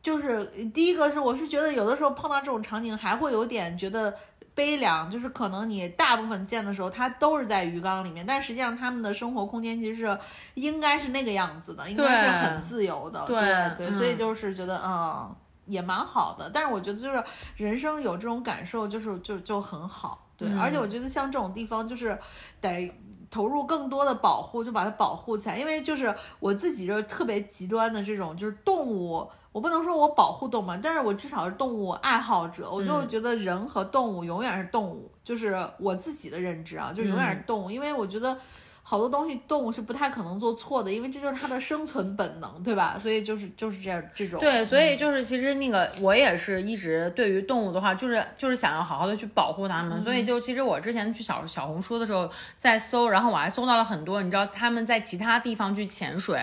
[0.03, 4.14] 就是第一个是我是觉得有的时候碰到这种场景还会有点觉得。
[4.55, 10.18] 悲凉就是可能你大部分见的时候，它都是在鱼缸里面，但实际上他们的生活空间其实是
[10.55, 13.24] 应该是那个样子的，应该是很自由的。
[13.26, 15.34] 对对，所以就是觉得嗯
[15.66, 16.48] 也蛮好的。
[16.48, 17.24] 但是我觉得就是
[17.57, 20.26] 人生有这种感受，就是就就很好。
[20.36, 22.16] 对，而且我觉得像这种地方就是
[22.61, 22.94] 得
[23.28, 25.59] 投入更多的保护，就把它保护起来。
[25.59, 29.28] 因为就是我自己就是特别极端的这种就是动物。
[29.55, 32.68] 我不能说我保护动物，但是我至少是动物爱好者。
[32.68, 37.70] 我就觉得人和动物永远是动物，就是我自己的认知啊，就永远是动物。
[37.70, 38.36] 因为我觉得
[38.82, 42.98] 好多东西动物是不太可能做错的，因为这就是它的生存本能，对吧？
[42.98, 44.40] 所以就是就是这样这种。
[44.40, 50.02] 对，所以就是其实那个我也是一直对于动物的话，就是就是想要好好的去保护它们。
[50.02, 52.28] 所以就其实我之前去小小红书的时候
[52.59, 56.40] 在搜，然后我还搜到了很多，你知道他们在其他地方去潜水，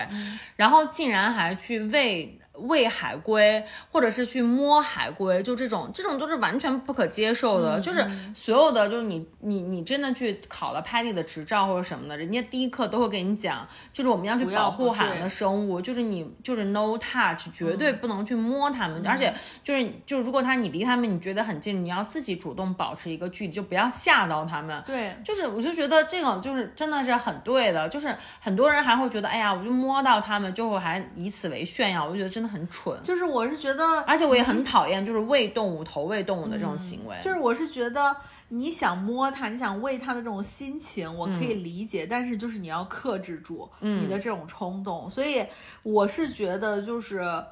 [0.56, 2.38] 然后竟然还去喂。
[2.62, 7.80] 喂海龟，或者是去摸海龟，就这种，这种都是完全不可接受的。
[7.80, 19.34] 就是所有的，就是你你你真的去考了 PADI 的执照或者什么的，人家第一课都会给你讲，就是我们要去保护海洋的生物，就是你就是 no touch，绝对不能去摸它们，而且
[19.64, 24.80] 就是就是如果它你离它们你觉得很近，你要自己主动保持一个距离，就不要吓到它们。
[24.86, 32.51] 对，就是我就觉得这个就是真的是很对的，就是很多人还会觉得，哎呀，我就摸到它们，就会还以此为炫耀，我就觉得真的。
[32.52, 37.16] 很蠢，就是我是觉得，而且我也很讨厌，就是喂动物、投喂动物的这种行为。
[37.24, 38.14] 就是我是觉得，
[38.48, 45.08] 你想摸它，你想喂它的这种心情，我可以理解，但是就是你要克制住你的这种冲动。
[45.08, 45.44] 所以
[45.82, 47.44] 我是觉得，就是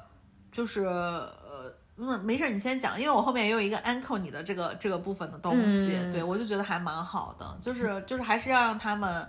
[0.51, 9.27] 就是呃，那没事，你先讲，因为我后面也有一个 uncle 你的这个这个部分的东西，对我就觉得还蛮好的，就是就是还是要让他们。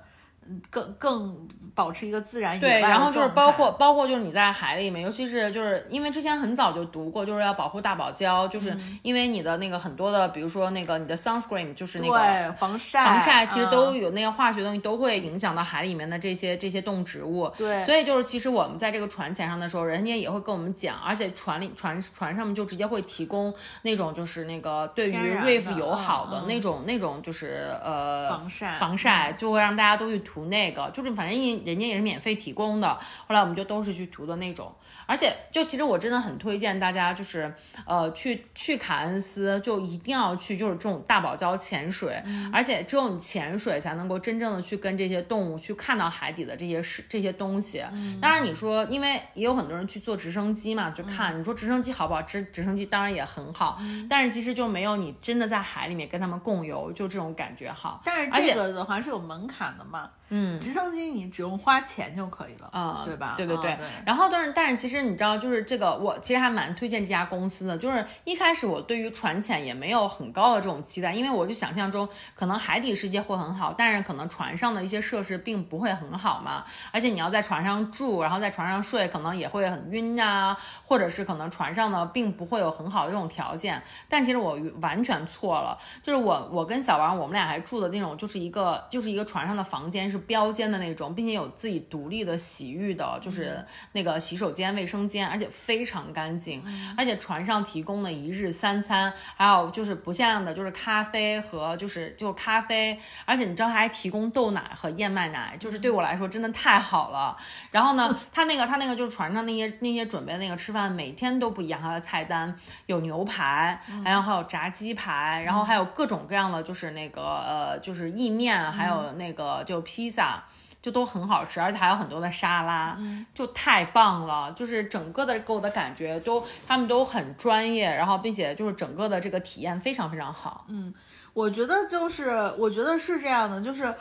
[0.70, 17.50] 更更保持一个自然对，然后就是包括包括就是你在海里面，尤其是就是因为之前很早就读过，就是要保护大堡礁，就是因为你的那个很多的，比如说那个你的 sunscreen，就是那个防晒防晒，其实都有那个化学东西都会影响到海里面的这些这些动植物。
[17.56, 28.78] 对，所以就是其实我们在这个船前上的时候，人家也会跟我们讲，而且船里船船上面就直接会提供那种就是那个对于 reef 友好的那种那种就是呃防晒。
[28.78, 30.42] 防晒，就会让大家都去涂。
[30.46, 34.74] 那个就是反正人人家也是免费提供的，后来我们就都是去涂的那种，
[35.06, 37.54] 而且就其实我真的很推荐大家就是
[37.86, 42.22] 呃去去卡恩斯就一定要去就是这种大堡礁潜水，
[42.52, 47.84] 而且只有你潜水才能够真正的去跟这些动物去看到海底的这些事这些东西。
[48.20, 52.22] 当然你说因为也有很多人去坐直升机嘛去看，你说直升机好不好？
[52.22, 53.78] 直直升机当然也很好，
[54.08, 58.00] 但是其实就没有你真的在海里面跟他们共游就这种感觉好。
[58.04, 60.10] 但是这个的话是有门槛的嘛。
[60.30, 63.34] 嗯，直升机你只用花钱就可以了啊，对吧？
[63.36, 63.76] 对对对。
[64.06, 67.76] 然后，但是但是，其实你知道，就是这个，我其实还蛮推荐这家公司的。
[67.76, 76.64] 就是一开始我对于船潜也没有很高的这种期待，因为我就想象中可能海底世界会很好，但是可能船上的一些设施并不会很好嘛。
[76.92, 83.82] 而且你要在船上住，然后在船上睡，可能也会很晕啊，或者是可能船上呢并不会有很好的这种条件。
[84.08, 90.21] 但其实我完全错了，就是我我跟小王我们俩还住的那种，就是一个就是一个船上的房间是。
[90.26, 96.62] 标间的那种，并且有自己独立的洗浴的，就是那个洗手间、卫生间，而且非常干净。
[96.96, 102.98] 而且船上提供的一日三餐，还有就是不限量的，就是咖啡和就是就咖啡。
[103.24, 107.36] 而且你知道他还提供豆奶和燕麦奶，就是对我来说真的太好了。
[107.70, 111.80] 然后呢， 他那个他那个就是船上那些那些准备那个吃饭，每天都不一样。
[111.80, 112.54] 他的菜单
[112.84, 120.01] 有牛排，还有还有炸鸡排，然后还有各种各样的就是那个呃就是意面，还有那个就披。
[120.08, 120.44] 萨
[120.80, 122.98] 就都很好吃，而且还有很多的沙拉，
[123.32, 124.50] 就太棒了。
[124.52, 130.66] 就是整个的给我的感觉都，他们都很专业，然后并且就是整个的这个体验非常非常好。
[130.68, 130.92] 嗯，
[131.34, 133.94] 我觉得就是我觉得是这样的，就是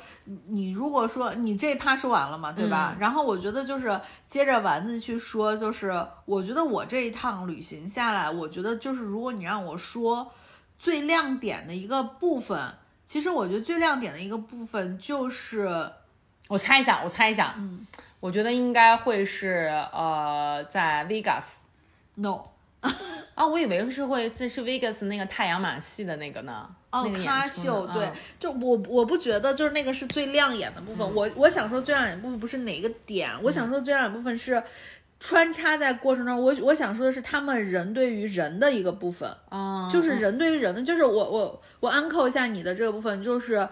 [0.47, 2.95] 你如果说你这趴说完了嘛，对吧？
[2.99, 10.31] 然后我觉得就是接着丸子去说，就是我觉得我这一趟旅行下来，我觉得就是如果你让我说
[10.79, 12.73] 最亮点的一个部分，
[13.12, 15.91] 其实我觉得最亮点的一个部分就是。
[16.47, 17.86] 我猜一下，我猜一下，嗯，
[18.22, 22.45] 我觉得应该会是呃，在 Vegas，no，
[23.36, 28.09] 啊，我以为是会这是 Vegas 那个太阳马戏的那个呢，哦，咖秀，对，
[28.39, 34.62] 就我我不觉得就是那个是最亮眼的部分，我我想说最亮眼部分不是哪个点，我想说最亮眼部分是
[35.22, 43.69] 穿插在过程中，我我想说的是他们人对于人的一个部分，啊，就是人对于人的，就是我我我 uncle 一下你的这个部分，就是。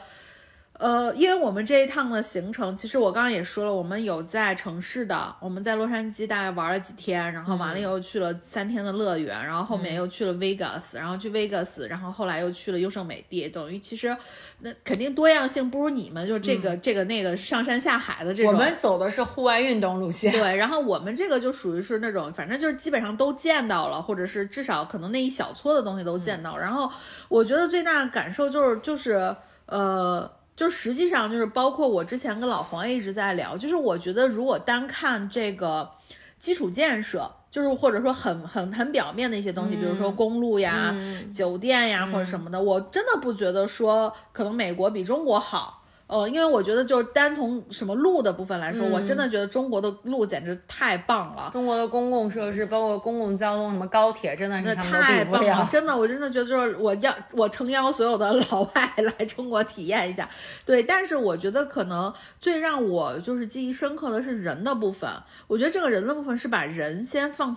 [0.80, 14.16] 呃，因为我们这一趟的行程，其实我刚刚也说了，我们有在城市的，我们在洛杉矶大概玩了几天，然后完了以后去了三天的乐园，然后后面又去了 Vegas，然后去 Vegas，然后后来又去了优胜美地，等于其实
[14.60, 18.54] 那肯定多样性不如你们，就这个这个那个上山下海的这种。
[18.54, 20.32] 我们走的是户外运动路线。
[20.32, 26.58] 对，然后我们这个就属于是那种，反正就是基本上都见到了，或者是至少可能那一小撮的东西都见到。
[26.58, 26.90] 然后
[27.28, 30.39] 我觉得最大的感受就是就是呃。
[30.60, 35.90] 就实际上就是包括我之前跟老黄也一直在聊，就是我觉得如果单看这个
[36.38, 40.94] 基础建设，就是或者说很很很表面的一些东西，比如说公路呀、
[41.32, 45.79] 酒店呀或者什么的，我真的不觉得说可能美国比中国好。
[46.10, 51.52] 呃，因为我觉得就是单从什么路的部分来说，我真嗯的觉得中国的路简直太棒了。
[51.54, 55.68] 中国的公共设施，包括公共交通，什么高铁，真的是太棒了，。
[55.70, 60.28] 真的，我真的觉得就是我要我诚邀所有的 老外来中国体验一下。
[60.66, 65.08] 对，但是我觉得可能最让我就是记忆深刻的是人的部分。
[65.46, 67.56] 我觉得这个人的部分是把人先放。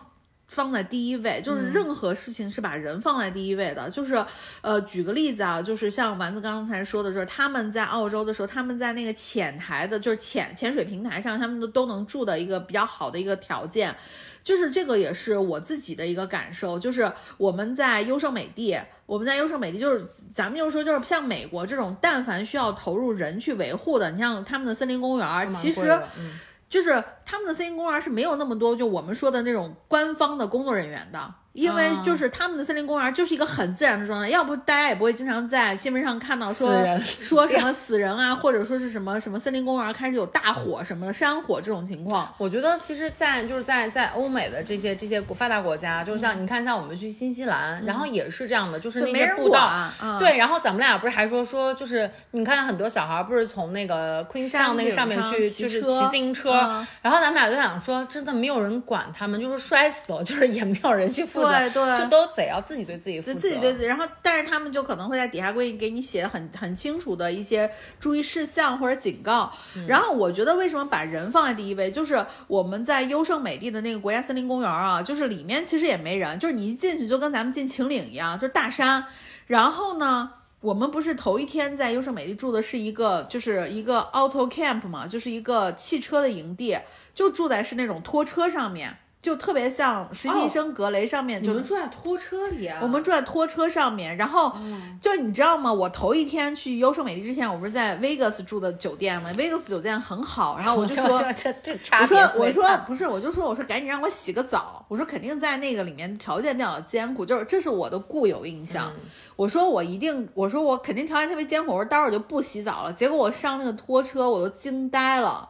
[0.53, 3.88] 放在第一位，就是任何事情是把人放在第一位的。
[3.88, 4.22] 就是，
[4.61, 13.96] 呃，举个例子啊，就是像丸子刚才说的，就是他们在澳洲的时候，他们在那个浅台的，就是潜潜水平台上，他们都都能住的一个比较好的一个条件。
[14.44, 18.76] 就是这个也是我自己的一个感受，就是我们在优胜美地，
[19.07, 25.82] 我们在优胜美地，就是咱们就说，就是像美国这种，但凡需要投入人去维护的，你像他们的森林公园，蛮其实
[26.18, 26.38] 嗯
[26.72, 31.34] 就是他们的森林公园是没有那么多，就我们说的那种官方的工作人员的。
[31.53, 32.03] 因为啊。
[32.03, 42.34] 就是他们的森林公园就是一个很自然的状态，要不大家也不会经常在新闻上看到说 说什么死人啊，或者说是什么什么森林公园开始有大火什么的山火这种情况。
[42.38, 50.18] 我觉得其实在，就是在在欧美的这些这些发达国家，就像你看，像我们去新西兰，然后也是这样的，就是那些步道，啊嗯。
[50.18, 50.36] 对。
[50.38, 56.86] 然后咱们俩不是还说说，就是你看很多小孩不是从那个 Queenstown 山那个上面去，就是骑自行车，嗯。
[57.00, 67.70] 然后咱们俩就想说，真的没有人管他们，就是摔死了，就是也没有人去负责，对对就都得要自己对自己负责，自己对自己，然后但是他们就可能会在底下规给你写很很清楚的一些
[68.01, 69.53] 注意事项或者警告。
[69.76, 79.07] 嗯然后我觉得为什么把人放在第一位，就是我们在优胜美地的那个国家森林公园啊，就是里面其实也没人，就是你一进去就跟咱们进秦岭一样，就是大山。
[79.47, 80.32] 然后呢？
[80.62, 86.78] 我们不是头一天在优胜美地住的是一个，就是一个 auto camp 嘛，就是一个汽车的营地，
[87.12, 92.80] 就住在是那种拖车上面，就特别像实习生格雷上面，就哦你们住在拖车里啊？
[92.82, 94.52] 我们住在拖车上面，然后
[95.00, 95.72] 就你知道吗？
[95.72, 101.04] 我头一天去优胜美地之前，我不是在 Vegas 住的酒店吗？Vegas 酒店很好，然后我就说，
[102.00, 108.92] 我说我说不是，我就说我说赶紧让我洗个澡，我说肯定在那个里面条件比较艰苦，就是这是我的固有印象。
[109.36, 112.92] 我说我一定，我说我肯定条件特别艰苦，我说待会儿就不洗澡了。
[112.92, 115.48] 结果我上那个拖车，我都惊呆了。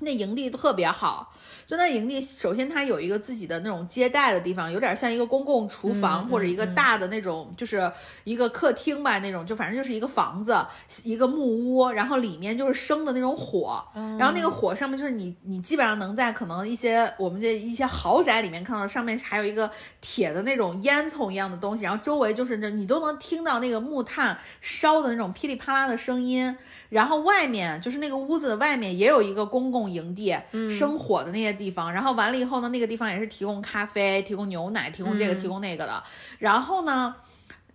[0.00, 1.32] 那营地特别好，
[1.66, 7.90] 就那营地，首先它有一个自己的那种接待的地方，有点像一个公共厨房、或者一个大的那种，就是
[8.24, 10.56] 一个客厅吧那种，就反正就是一个房子，
[11.02, 13.84] 一个木屋，然后里面就是生的那种火，
[14.18, 26.56] 然后那个火上面就是你你基本上能在可能一些我们这一些豪宅里面看到上面还有一个铁的那种烟囱一样的东西，然后周围就是那你都能听到那个木炭烧的那种噼里啪啦的声音，
[26.88, 30.36] 然后外面就是那个屋子的外面也有一个公共营地，
[30.70, 31.92] 生火的那些地方。
[31.92, 36.02] 然后完了以后呢，那个地方也是提供咖啡、提供牛奶、提供这个、提供那个的。
[36.38, 37.16] 然后呢，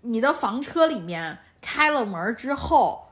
[0.01, 3.09] 你的房车里面开了门之后，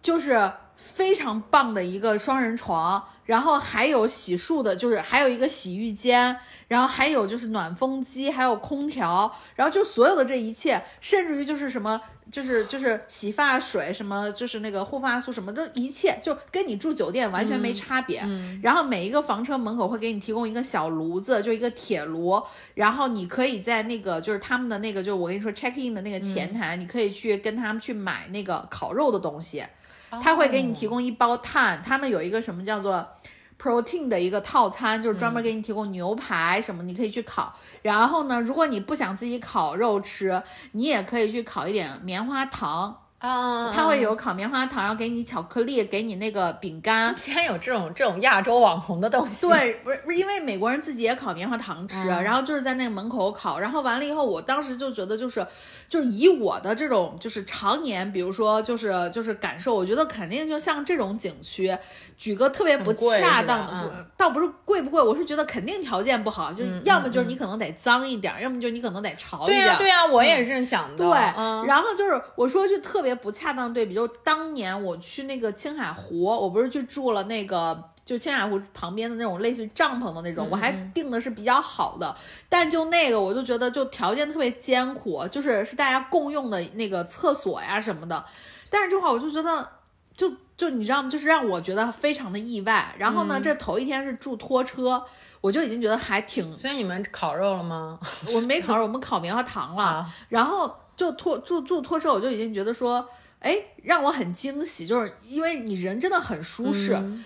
[0.00, 6.34] 就是非常棒的一个双人床，然后还有洗漱的，就是还有一个洗浴间，
[6.68, 12.00] 然后还有就是暖风机，还有空调，然后就所有的这一切，甚至于就是什么，
[12.30, 18.22] 就是就是洗发水什么，就是那个护发素什么的，一切就跟你住酒店完全没差别。
[18.62, 22.40] 然后每一个房车门口会给你提供一个小炉子，就一个铁炉，
[22.74, 29.64] 然后你可以在那个就是他们的那个，就是我跟你说 check in 的那个前台，你可以去跟他们去买那个烤肉的东西。
[30.22, 33.06] 他会给你提供一包碳，他们有一个什么叫做
[33.60, 37.54] protein 的一个套餐，就是专门给你提供牛排什么，你可以去烤。
[37.82, 40.42] 然后呢，如果你不想自己烤肉吃，
[40.72, 42.99] 你也可以去烤一点棉花糖。
[43.20, 47.14] 啊，他会有烤棉花糖，然后给你巧克力，给你那个饼干。
[47.14, 55.46] 竟然有这种这种亚洲网红的东西，对，不是不是，因为美国人自己也烤棉花糖吃，然后就是在那个门口烤，然后完了以后，我当时就觉得就是
[55.88, 61.76] 就是以我的这种就是常年，比如说就是就是感受，我觉得肯定就像这种景区，
[62.16, 69.60] 举个特别不恰当的，倒不是贵不贵，我是觉得肯定条件不好，就是要么就是你可能得脏一点，要么就是你可能得潮一点。
[69.60, 71.04] 对呀、对呀、我也是这么想的。
[71.04, 77.90] 对，嗯，然后就是我说句特别不恰当对比，就是当年我去那个青海湖，我不是去住了那个。
[78.02, 82.12] 就青海湖旁边的那种类似于帐篷的那种，我还订的是比较好的，
[82.48, 88.24] 但就那个我就觉得就条件特别艰苦，就是是大家共用的那个厕所呀什么的，
[88.68, 89.68] 但是这话我就觉得
[90.16, 91.08] 就就你知道吗？
[91.08, 92.92] 就是让我觉得非常的意外。
[92.98, 95.04] 然后呢，这头一天是住拖车，
[95.40, 98.00] 我就已经觉得还挺所以你们烤肉了吗？
[98.34, 99.84] 我们没烤肉，我们烤棉花糖了。
[99.84, 106.92] 啊然后就拖住住拖车，我就已经觉得说，哎，让我很惊喜，就是因为你人真的很舒适。
[106.92, 107.24] 嗯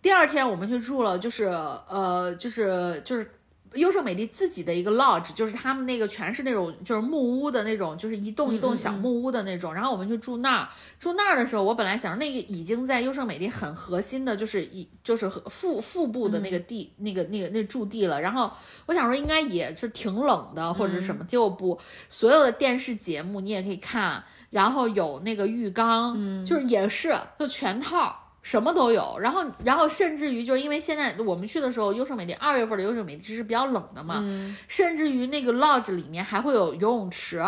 [0.00, 3.28] 第二天我们去住了，就是呃，就是就是
[3.74, 9.74] 优胜美地自己的一个 lodge，就是他们那个全是那种就是木屋的那种，就是一栋一栋小木屋的那种。
[9.74, 18.20] 然后我们就住那儿，住那儿的时候，我本来想那个已经在优胜美地很核心的，就是一就是腹腹部的那个地，那个那个那驻地了。
[18.20, 18.50] 然后
[18.86, 28.24] 我想说应该也是挺冷的或者是什么，结果不，所有的电视节目你也可以看，然后有那个浴缸，就是也是就全套。
[28.48, 34.24] 什么都有，然后，然后甚至于就是因为现在我们去的时候，优胜美地二月份的优胜美地是比较冷的嘛，
[34.66, 37.44] 甚至于那个 lodge 里面还会有游泳池，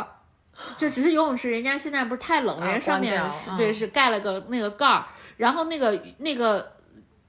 [0.77, 5.07] 就只是游泳池，人家现在不是太冷了，人家上面是对是盖了个那个盖儿，
[5.39, 6.73] 然后那个那个。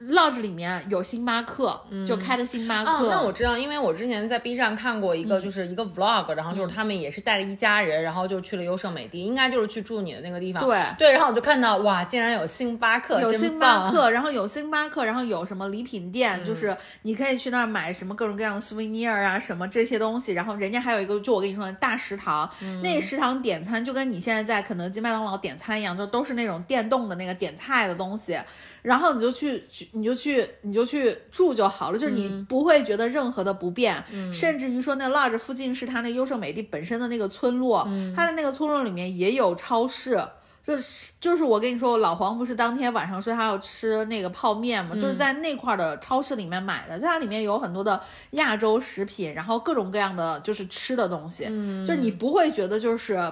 [0.09, 3.07] Lodge 里面有星巴克，就开的星巴克。
[3.07, 10.63] 那我知道，因为我之前在 B 站看过一个，就是一个 Vlog，然后就是他们也是带着一家人，然后就去了优胜美地，应该就是去住你的那个地方。
[10.63, 20.33] 对对，然后我就看到，哇，竟然有星巴克，有星巴克，然后有星巴克，然后有什么礼品店，就是你可以去那儿买什么各种各样的 souvenir 啊，什么这些东西。
[20.33, 22.49] 然后人家还有一个，就我跟你说的大食堂，
[22.81, 28.35] 那食堂点餐就跟你现在在肯德基、麦当劳点餐一样，就都是那种电动的那个点菜的东西。
[28.81, 34.03] 然后你就去去，你就去，你就去住就好了，就是你不会觉得任何的不便，
[34.33, 40.19] 甚至于说那 lodge 附近是他那优胜美地本身的那个村落，它的那个村落里面也有超市，
[40.63, 48.01] 就是就是我跟你说，老黄不是当天晚上说他要吃那个泡面嘛，就是在那块的超市里面买的，它里面有很多的
[48.31, 51.43] 亚洲食品，然后各种各样的就是吃的东西，
[51.85, 53.31] 就是你不会觉得就是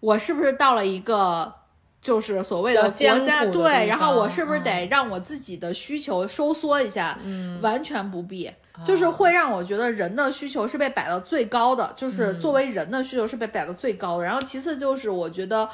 [0.00, 1.54] 我是不是到了一个。
[2.00, 7.18] 就是所谓的国家对，然后我是不是得让我自己的需求收缩一下？
[7.24, 8.48] 嗯，完全不必，
[8.84, 14.24] 就是会让我觉得人的需求是被摆到最高的，就是作为人的需求是被摆到最高的。
[14.24, 15.68] 然后其次就是我觉得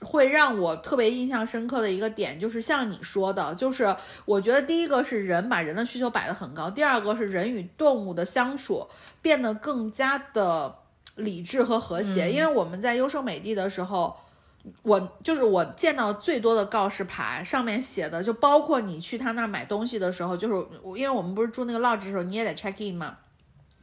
[0.00, 3.94] 会让我特别印象深刻的一个点，就是像你说的，就是
[4.24, 8.88] 我觉得第一个是人把人的需求摆得很高，第二个是人与动物的相处
[9.20, 10.74] 变得更加的
[11.16, 12.32] 理智和和谐。
[12.32, 14.16] 因为我们在优胜美地的时候。
[14.82, 23.18] 我就是我见到最多的告示牌，上面写的就包括你去他那儿买东西的时候，就是因为我们不是住那个 lodge 的时候，你也得 check in 嘛。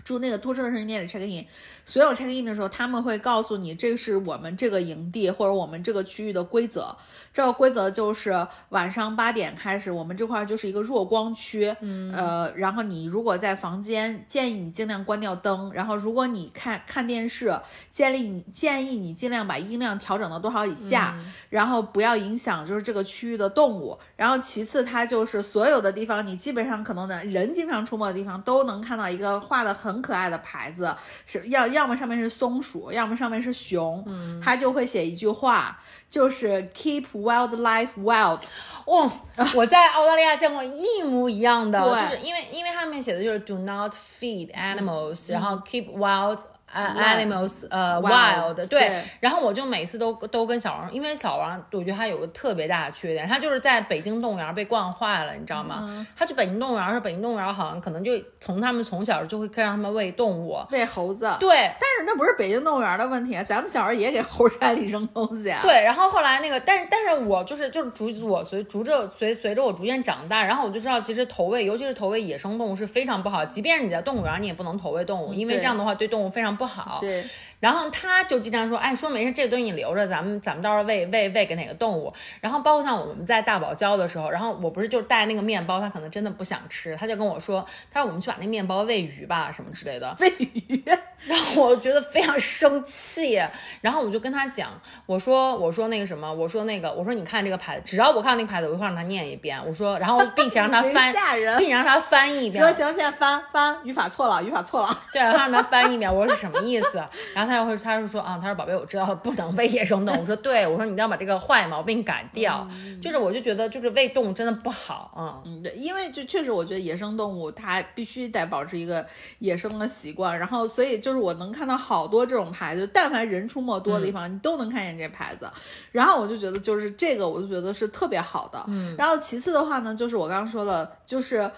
[0.03, 1.45] 住那个拖车的时候你也得 check in，
[1.87, 6.95] 所有 check in 的时候他们会告诉你，这是我们这个营地或者我们这个区域的规则。
[7.33, 11.73] 这个规则就是晚上八点开始，我们这块就是一个弱光区，
[12.13, 15.71] 呃，然后你如果在房间，建议你尽量关掉灯。
[15.73, 17.57] 然后如果你看看电视，
[17.89, 21.17] 建议你建议你尽量把音量调整到多少以下，
[21.49, 23.97] 然后不要影响就是这个区域的动物。
[24.17, 29.77] 然后其次，它就是所有的地方，你基本上可能的人经常出没的地方都能看到一个画的。
[29.77, 30.93] 很可爱的牌子，
[31.27, 35.77] 是要要么上面是松鼠，要么上面是熊，嗯，他就会写一句话，
[36.09, 38.39] 就是 Keep wildlife wild。
[38.85, 39.11] 哦，
[39.53, 46.39] 我在澳大利亚见过一模一样的，就是因为因为上面写的就是 Do not feed animals，然后 Keep wild。
[46.73, 56.05] 呃，animals，呃，wild，对，然后我就每次都都跟小王，因为小王，我觉得他有个特别大的缺点，他就是在北京动物园被惯坏了，你知道吗？
[56.13, 58.11] 他去北京动物园是北京动物园好像可能就
[58.41, 65.61] 从他们从小就会让他们喂动物，喂猴子，对，但是那不是北京动物园的问题，咱们小时候也给猴山里扔东西啊。
[65.63, 76.56] 对，然后后来那个，但是但是我就是就是逐我随逐着随随着我逐渐长大，然后我就知道其实投喂，尤其是投喂野生动物是非常不好，即便是你在动物园，你也不能投喂动物，因为这样的话对动物非常。
[76.57, 77.23] 不好，对。
[77.59, 82.13] 然后他就经常说，哎，说没事，这个东西你留着，咱们咱们到时候喂喂喂给哪个动物。
[82.39, 90.15] 然后包括像我们在大堡礁的时候，然后我不是就带那个面包，他可能真的不想吃，他就跟我说，他说我们去把那面包喂鱼吧，什么之类的。
[90.19, 90.83] 喂鱼。
[91.25, 93.41] 然后我觉得非常生气，
[93.81, 94.69] 然后我就跟他讲，
[95.07, 99.59] 我说我说那个什么，我说那个我说你看这个牌子，只要我看到那个牌子，我就会让他念一遍。
[99.65, 101.11] 我说，然后并且让他 翻，
[101.57, 102.63] 并且让他翻译一遍。
[102.63, 104.99] 说行，现在翻翻，语法错了，语法错了。
[105.11, 106.13] 对，让他翻译一遍。
[106.13, 107.03] 我说是什么意思？
[107.33, 110.21] 然后他又会，他就说啊，他说宝贝，我知道不能喂野生动物。
[110.21, 112.67] 我说对，我说你要把这个坏毛病改掉。
[113.01, 119.05] 就是我就觉得就是喂动物真的不好嗯嗯，对，因为就确实我觉得野生动物它必须得保持一个
[119.39, 125.49] 野生的习惯，然后所以就是我能看到好多这种牌子，但凡人出没多的地方，你都能看见这牌子。
[125.91, 128.63] 然后我就觉得就是这个，我就觉得是特别好的。
[128.67, 131.49] 嗯，然后其次的话呢，就是我刚刚说的，就是。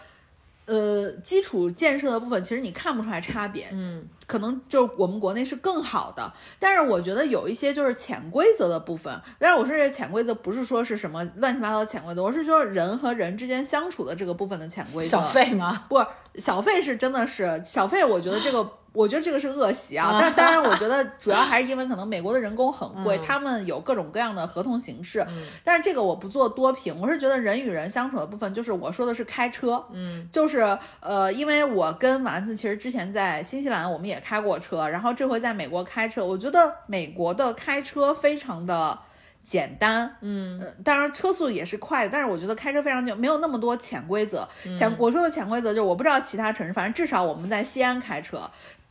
[0.70, 9.20] 呃，基础建设的部分其实你看不出来差别，嗯，可能就我们国内是更好的，但是我觉得有一些就是潜规则的部分。
[9.40, 15.10] 但是我说这潜规则不是说是什么乱七八糟的潜规则，我是说人和人之间相处的这个部分的潜规则。
[15.10, 15.86] 小费吗？
[15.90, 16.06] 不，
[16.36, 25.26] 小费是真的是小费，我觉得这个我觉得这个是恶习啊，但当然，我觉得主要还是因为可能美国的人工很贵，他们有各种各样的合同形式。
[25.64, 38.98] 但是这个我不做多评，我是觉得人与人相处的部分，就是我说的是开车，嗯，就是呃，因为我跟丸子其实之前在新西兰我们也开过车，然后这回在美国开车，我觉得美国的开车非常的
[39.44, 44.48] 简单，嗯，当然车速也是快的，但是我觉得开车非常就没有那么多潜规则。
[44.78, 48.42] 潜我说的潜规则就是我不知道其他城市，反正至少我们在西安开车。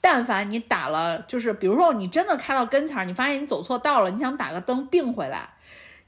[0.01, 5.49] 但凡你打了，就是比如说你真的开到跟前儿，你发现你走错道了，你想打个灯并回来，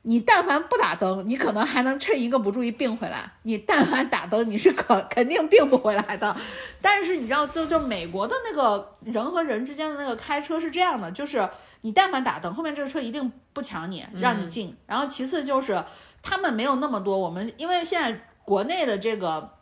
[0.03, 6.35] 你但凡不打灯，你可能还能趁一个不注意并回来；你但凡打灯，你是可肯定并不回来的。
[6.81, 11.47] 但是你知道，就就美国的那个人和人之间的那个开车是这样的，就是
[11.81, 14.77] 你但凡打灯，后面这个车一定不抢你，让你进。
[14.87, 15.85] 然后其次就是
[16.23, 19.57] 他们没有那么多，我们因为现在国内的这个。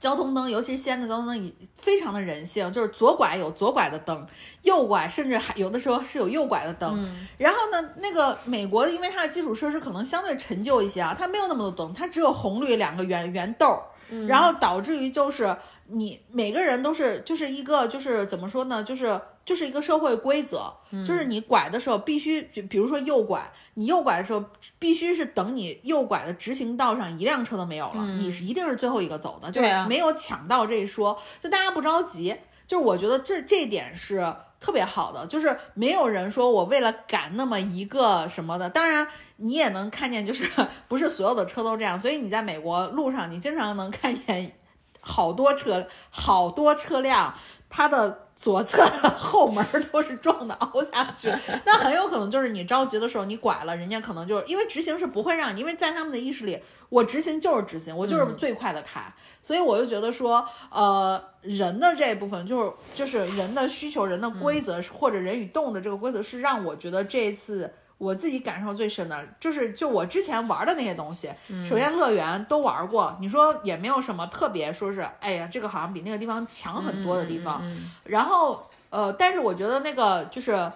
[0.00, 4.26] 交通灯，尤其是西安的交通灯，非常的人性，就是左拐有左拐的灯，
[4.62, 7.06] 右拐甚至还有的时候是有右拐的灯。
[7.36, 13.78] 然后呢，那个美国因为它的基础设施可能相对陈旧一些啊，它没有那么多灯，它只有红绿两个圆圆豆。
[14.26, 15.56] 然后导致于就是
[15.86, 20.72] 你每个人都是就是一个就是怎么说呢，就是就是一个社会规则，
[21.06, 24.44] 就是你拐的时候必须，比如说右拐，你右拐的时候
[24.78, 34.34] 必须是等你右拐的直行道上一辆车都没有了，你是一定是最后一个走的，就是没有抢道这一说，就大家不着急，就是我觉得这这点是。
[34.60, 38.70] 特别好的，就是没有人说我为了赶那么一个什么的。
[38.70, 40.48] 当然，你也能看见，就是
[40.86, 41.98] 不是所有的车都这样。
[41.98, 44.56] 所以你在美国路上，你经常能看见
[45.00, 47.34] 好多车，好多车辆，
[47.68, 48.26] 它的。
[48.40, 49.62] 左侧的 后门
[49.92, 51.30] 都是撞的凹下去，
[51.66, 56.58] 那很有可能就是你着急的时候你拐了，人家可能就因为直行是不会让你，因为在他们的意识里，
[56.88, 59.12] 我直行就是直行，我就是最快的开，
[59.42, 67.70] 所以我就觉得说，呃，人的这一部分就是就是人的需求、人的规则或者人与动物的这个规则，是让我觉得这一次。
[68.00, 71.30] 我自己感受最深的就是，就我之前玩的那些东西，
[71.68, 77.62] 首先乐园都玩过，你说也没有什么特别，说是，哎呀，这个好像比那个地方强很多的地方。
[78.04, 80.72] 然后，呃，但是我觉得那个就是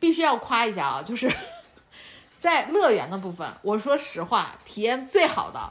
[0.00, 1.32] 必须要夸一下啊，就是
[2.36, 5.70] 在乐园的部分，我说实话，体验最好的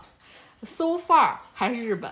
[0.64, 1.36] ，so far。
[1.60, 2.10] 还是日本，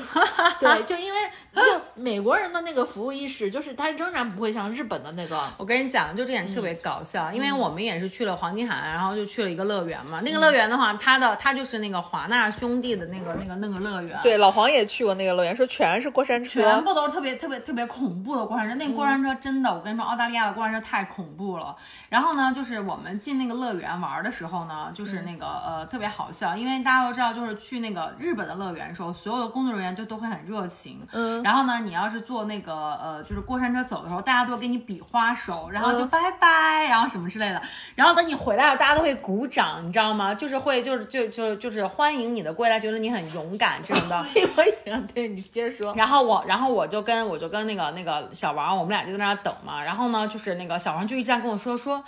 [0.58, 1.18] 对，就因为
[1.54, 1.62] 就
[1.94, 5.38] 美国人的那个服务意识，就是他仍然不会像日本的那个。
[5.58, 10.22] 我跟你讲，就这点特别搞笑，因为我们也是去了黄金海岸，然后就去了一个乐园嘛。
[10.24, 14.18] 那个乐园的话，它的它就是那个华纳兄弟的那个那个那个乐园。
[14.22, 18.74] 对，老黄也去过那个乐园，说全是过山车，全部都是特别特别特别恐怖的过山车。
[18.76, 21.76] 那个过山车真的，我跟你说，澳大利亚的过山车太恐怖了。
[22.08, 28.85] 然后呢，就是我们进那个乐园玩的时候呢，就是那个呃特别好笑，因为大家都知道，就是去那个日本的乐园。
[28.94, 37.62] 时候，所有的工作人员就都会很热情，嗯，然后呢，你要是坐那个呃，就是过山车走的时候，大家都会给你比花手，然后就拜拜，然后什么之类的，
[37.94, 40.34] 然后等你回来了，大家都会鼓掌，你知道吗？
[40.34, 44.24] 就是会，就是就就就是欢迎你的归来，觉得你很勇敢这种的。
[45.14, 45.94] 对，你接着说。
[45.94, 49.82] 然后我，然后我就跟我就跟那个那个小王，我们俩就在那等嘛。
[49.82, 52.02] 然后呢，就是那个小王就一直在跟我说说。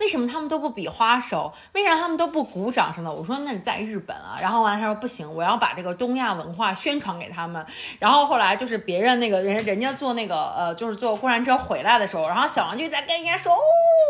[0.00, 1.52] 为什么他们都不比花手？
[1.74, 3.14] 为啥他们都不鼓掌什么的？
[3.14, 4.38] 我说那是在日本啊。
[4.40, 7.64] 然后完了他说不行，我要把这个东亚文化宣传给他们。
[7.98, 13.60] 然后后来就是别人那个人人家坐那个呃就是坐过山车回来的时候，然后小王就在跟人家说哦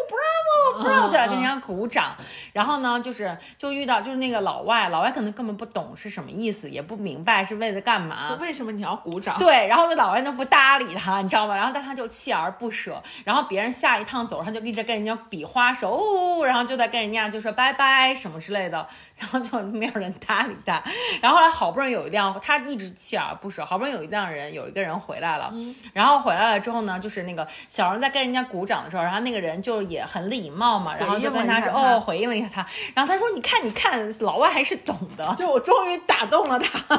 [0.09, 2.15] ，bravo bravo，就来跟人家鼓掌。
[2.53, 8.39] 然后呢就是就遇到就是那个老外，老外可能根本不懂是什么意思，也不明白是为了干嘛。
[8.41, 9.37] 为什么你要鼓掌？
[9.41, 11.57] 对，然后那老外就不搭理他，你知道吗？
[11.57, 13.03] 然后但他就锲而不舍。
[13.25, 15.75] 然后别人下一趟走，他就一直跟人家比花。
[15.81, 18.87] 手，然后就在跟人家就说拜拜什么之类的，
[19.21, 20.83] 然后就没有人搭理他。
[21.21, 25.53] 然后后来好不容易有一辆，他一直锲而不舍，好不容易有一辆人有一个人回来了。
[25.93, 32.67] 然后回来了之后呢，就是那个小荣在跟人家鼓掌的时候，然后那个人就也很礼貌嘛，然后就跟他说哦，回应了一下他。
[32.95, 36.97] 然后他说你看你看，老外还是懂的，就我终于打动了他。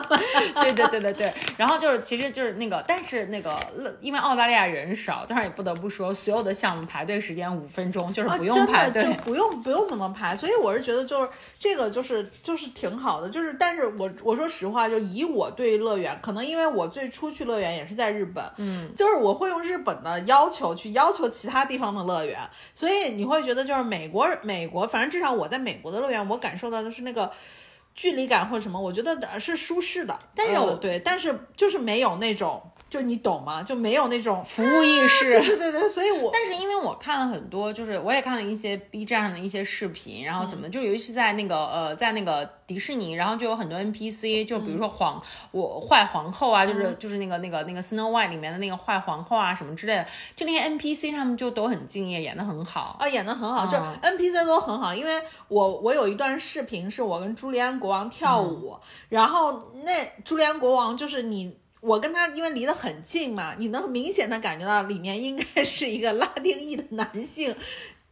[0.61, 1.33] 对对对对对。
[1.57, 3.59] 然后就是其实就是那个，但是那个
[3.99, 9.01] 因为澳大利亚人少，但是也不得不说，所有的项目排队时间五分钟，就是不用排队。
[9.03, 12.10] 就不用不用怎么排，所以我是觉得就是这个就是
[12.43, 22.39] 就是挺好的，就是但是我我说实话，就以我对乐园，可能因为我最初去乐园也是在日本，嗯，就是我会用日本的要求去要求其他地方的乐园，
[22.73, 27.31] 所以你会觉得就是美国美国，反正至少我在美国的乐园，我感受到的是那个
[27.93, 32.61] 距离感或者什么，我觉得是舒适的，但是我对，但是就是没有那种。
[32.91, 33.63] 就你懂吗？
[33.63, 35.39] 就没有那种 服务意识。
[35.41, 42.47] 对对对，所以我但是因为我看了很多，就是我也看了一些 B 站上的一些视频，然后什么的，就尤其是在那个呃，在那个。
[42.71, 50.05] 迪士尼，然后就有很多 NPC，就比如说皇我坏皇后啊，就是就是那个那个那个 Snow White 里面的那个坏皇后啊什么之类的，
[50.37, 52.95] 就那些 NPC 他们就都很敬业，演的很好。
[52.97, 53.77] 啊，演的很好，就
[54.07, 54.95] NPC 都很好。
[54.95, 58.77] 因为我我有一段视频是我跟朱利安国王跳舞，
[59.09, 59.91] 然后那
[60.23, 61.59] 朱利安国王就是你。
[61.81, 67.53] 我跟他因为离得很近嘛，你能明显的感觉到里面应该是一个拉丁裔的男性。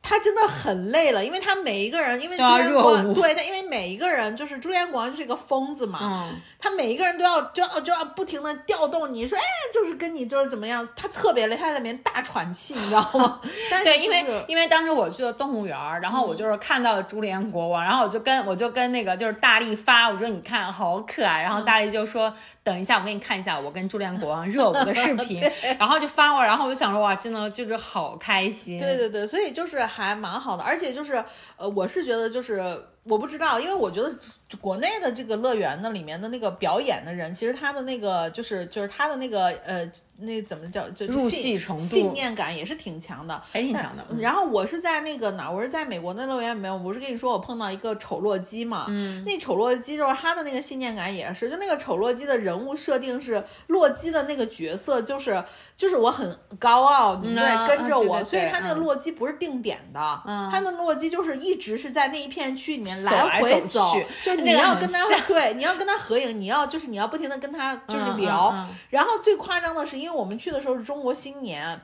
[0.01, 9.41] 他真的很累了，因为他每一个人，因为朱利安国，对他，因为每一个人就是朱利安国王就是一个疯子嘛，他每一个人都要就要就要不停的调动你，说哎，
[9.73, 13.39] 就是跟你就是怎么样，他特别累，他在里面大喘气，你知道吗？
[13.84, 25.41] 对，因为因为当时我去了动物园，然后我就是看到了朱连国王，然后我就跟我就跟那个就是大力发，我说你看好可爱，然后大力就说等一下我给你看一下我跟朱连国王热舞的视频，
[25.77, 28.80] 然后就发过来，然后我就想说哇，真的就是好开心。
[28.80, 31.22] 对对对，所以就是还蛮好的，而且就是，
[31.57, 34.14] 呃，我是觉得就是我不知道，因为我觉得。
[34.60, 39.88] 国内的这个乐园的里面的那个表演的人，其实他的那个就是就是他的那个呃
[40.18, 44.03] 那怎么叫就入戏程度信念感也是挺强的，还挺强的。
[44.18, 55.44] 然后我是在那个哪，我是在美国的乐园里面，我不是跟你说我碰到一个丑洛基嘛，嗯，那丑洛基就是他的那个信念感也是，就那个丑洛基的人物设定是洛基的那个角色就是
[55.77, 63.93] 就是我很高傲，你在跟着我，所以他那个洛基不是定点的，嗯，他的洛基就是一直是在那一片区里面来回走，
[64.23, 64.35] 就。
[64.35, 68.53] 你要跟他对，你要跟他合影，你要就是你要不停的跟他就是聊，
[68.89, 71.80] 然后最夸张的是，因为我们去的时候是中国新年，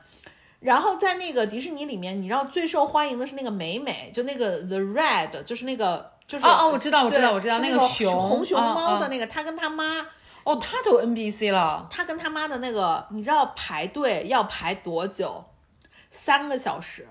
[0.60, 10.06] 然后在那个迪士尼里面，你知道最受欢迎的是那个美美，就那个 The Red，就是那个就是哦哦，我知道我知道我知道那个熊红熊猫的那个，他跟他妈
[10.44, 15.44] 哦，他都 NBC 了，他跟他妈的那个，你知道排队要排多久？
[16.10, 17.06] 三个小时。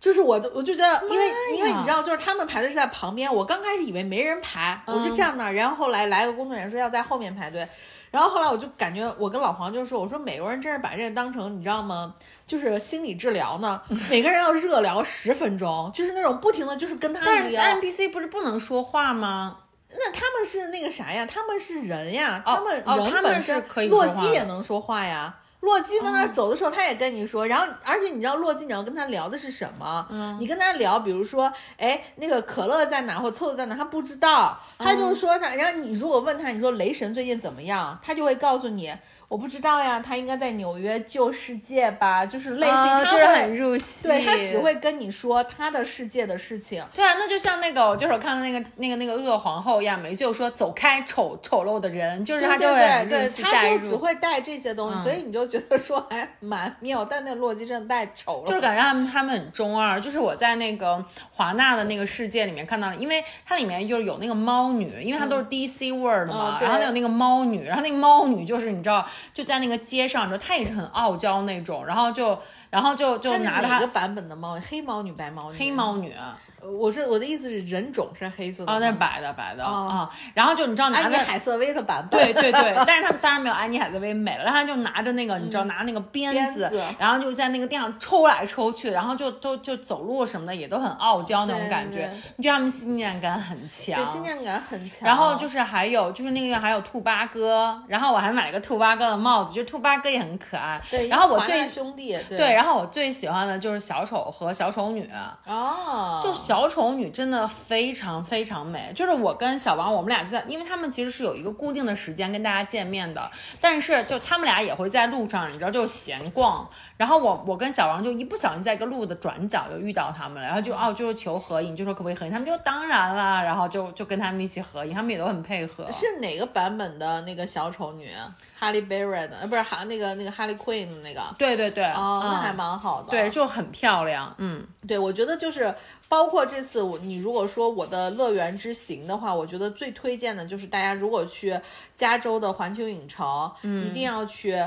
[0.00, 7.68] 就是我，我就觉得，因为因为你知道，就是他们排队是在旁边，我刚开始以为没人排，我就站那，然后后来来个工作人员说要在后面排队，
[8.10, 12.14] 然后后来我就感觉，我跟老黄就说，我说美国人真是把这当成你知道吗？
[12.46, 17.62] 就是心理治疗呢， 每个人要热聊十分钟，就是那种不停的就是跟他聊。
[17.62, 19.58] 但是 NPC 不是不能说话吗？
[19.92, 21.26] 那他们是那个啥呀？
[21.26, 25.36] 他们是人呀，他们人本身洛基也能说话呀。
[25.60, 30.06] 洛基在那走的时候，他也跟你说，然后而且你知道洛基你要跟他聊的是什么？
[30.10, 38.92] 嗯，你跟他聊，比如说，哎，那个可乐在哪或凑子在哪，他不知道，他就说他，然后你如果问他，你说雷神最近怎么样，他就会告诉你。
[39.30, 46.84] 我不知道呀，他应该在纽约救世界吧，就是类似，他会很入戏，对他只会跟你说他的世界的事情。
[46.92, 57.04] 对啊，那就像那个我，就是我看到那个那个那个恶皇后一样，没就说走开，丑丑陋的人，就是他就会对，他就只会带这些东西，所以你就觉得说还蛮妙。
[57.04, 60.00] 但那洛基真的太丑了，就是感觉他们他们很中二。
[60.00, 69.06] 就是我在那个华纳的那个世界里面看到了，因为它里面就是有那个猫女，因为它都是 DC World 嘛，然后有那个猫女，然后那个猫女就是你知道。
[69.32, 72.38] 就在那个街上，你知道他也是很傲娇那种，然后就，
[72.70, 74.58] 然后就就拿哪个版本的猫？
[74.68, 75.58] 黑猫女、白猫女？
[75.58, 76.14] 黑猫女。
[76.62, 80.08] 我是我的意思是人种是黑色的哦，那是白的白的啊。
[80.34, 84.44] 然后就你知道拿着海瑟薇的版本，对对对， 但是他们当然没有安妮海瑟薇美了。
[84.44, 92.12] 然后就拿着那个你知道拿那个鞭子，然后就在那个地上抽来抽去，然后就都就走路什么的也都很傲娇那种感觉。
[92.36, 94.98] 你觉得他们信念感很强，对信念感很强。
[95.02, 100.80] 然后就是还有就是那个还有兔八哥，然后我还买了个兔八哥的帽子，就兔八哥也很可爱。
[100.90, 105.08] 对，然后我最兄弟对，然后我最喜欢的就是小丑和小丑女
[105.46, 107.30] 哦，就小丑女真。
[107.30, 116.68] 的非常非常美，就是我跟小王，我们俩就在，因为他们其实是有一个固定的时间跟大家见面的，但是就他们俩也会在路上，你知道，就闲逛。
[116.96, 125.88] 然后我我跟小王就一不小心在一个路的转角就遇到他们了，然后就哦就是求合影，就说可不可以合影，他们就当然啦，然后就就跟他们一起合影，他们也都很配合。
[125.92, 128.10] 是哪个版本的那个小丑女？
[128.58, 131.22] 哈利贝瑞的，呃不是哈那个那个哈利 Queen 的那个？
[131.38, 133.10] 对对对，哦那还蛮好的。
[133.10, 134.34] 对，就很漂亮。
[134.36, 135.74] 嗯，对，我觉得就是
[136.10, 141.58] 包括这次我你如果说我的乐园之行的话，我觉得最推荐的就是大家如果去
[141.94, 144.58] 加州的环球影城，嗯一定要去。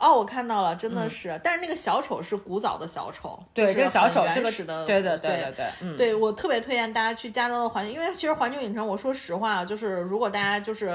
[0.00, 10.90] 哦，我看到了，真的是，但是那个小丑是古早的小丑，对，这个小丑这个是的，对对对对对，嗯，对我特别推荐大家去加州的环球，因为其实环球影城，我说实话，就是如果大家就是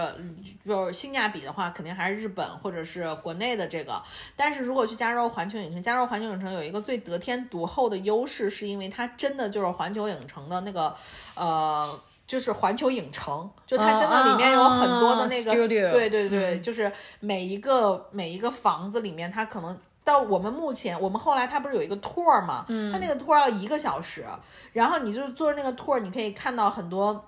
[0.66, 4.02] 就是性价比的话，肯定还是日本或者是国内的这个，
[4.36, 10.96] 但是如果去加州环球影城，加州环球影城有一个最得天独厚的优势，是因为它真的就是环球影城的那个，
[11.36, 12.00] 呃。
[12.28, 15.52] 就是环球影城，就它真的里面有很多的那个，
[15.92, 24.26] 对对对，就是每一个每一个房子里面，它可能到我们目前，我们后来它不是有一个 tour 嘛，它那个 tour 要一个小时，
[24.74, 27.26] 然后你就坐着那个 tour，你可以看到很多。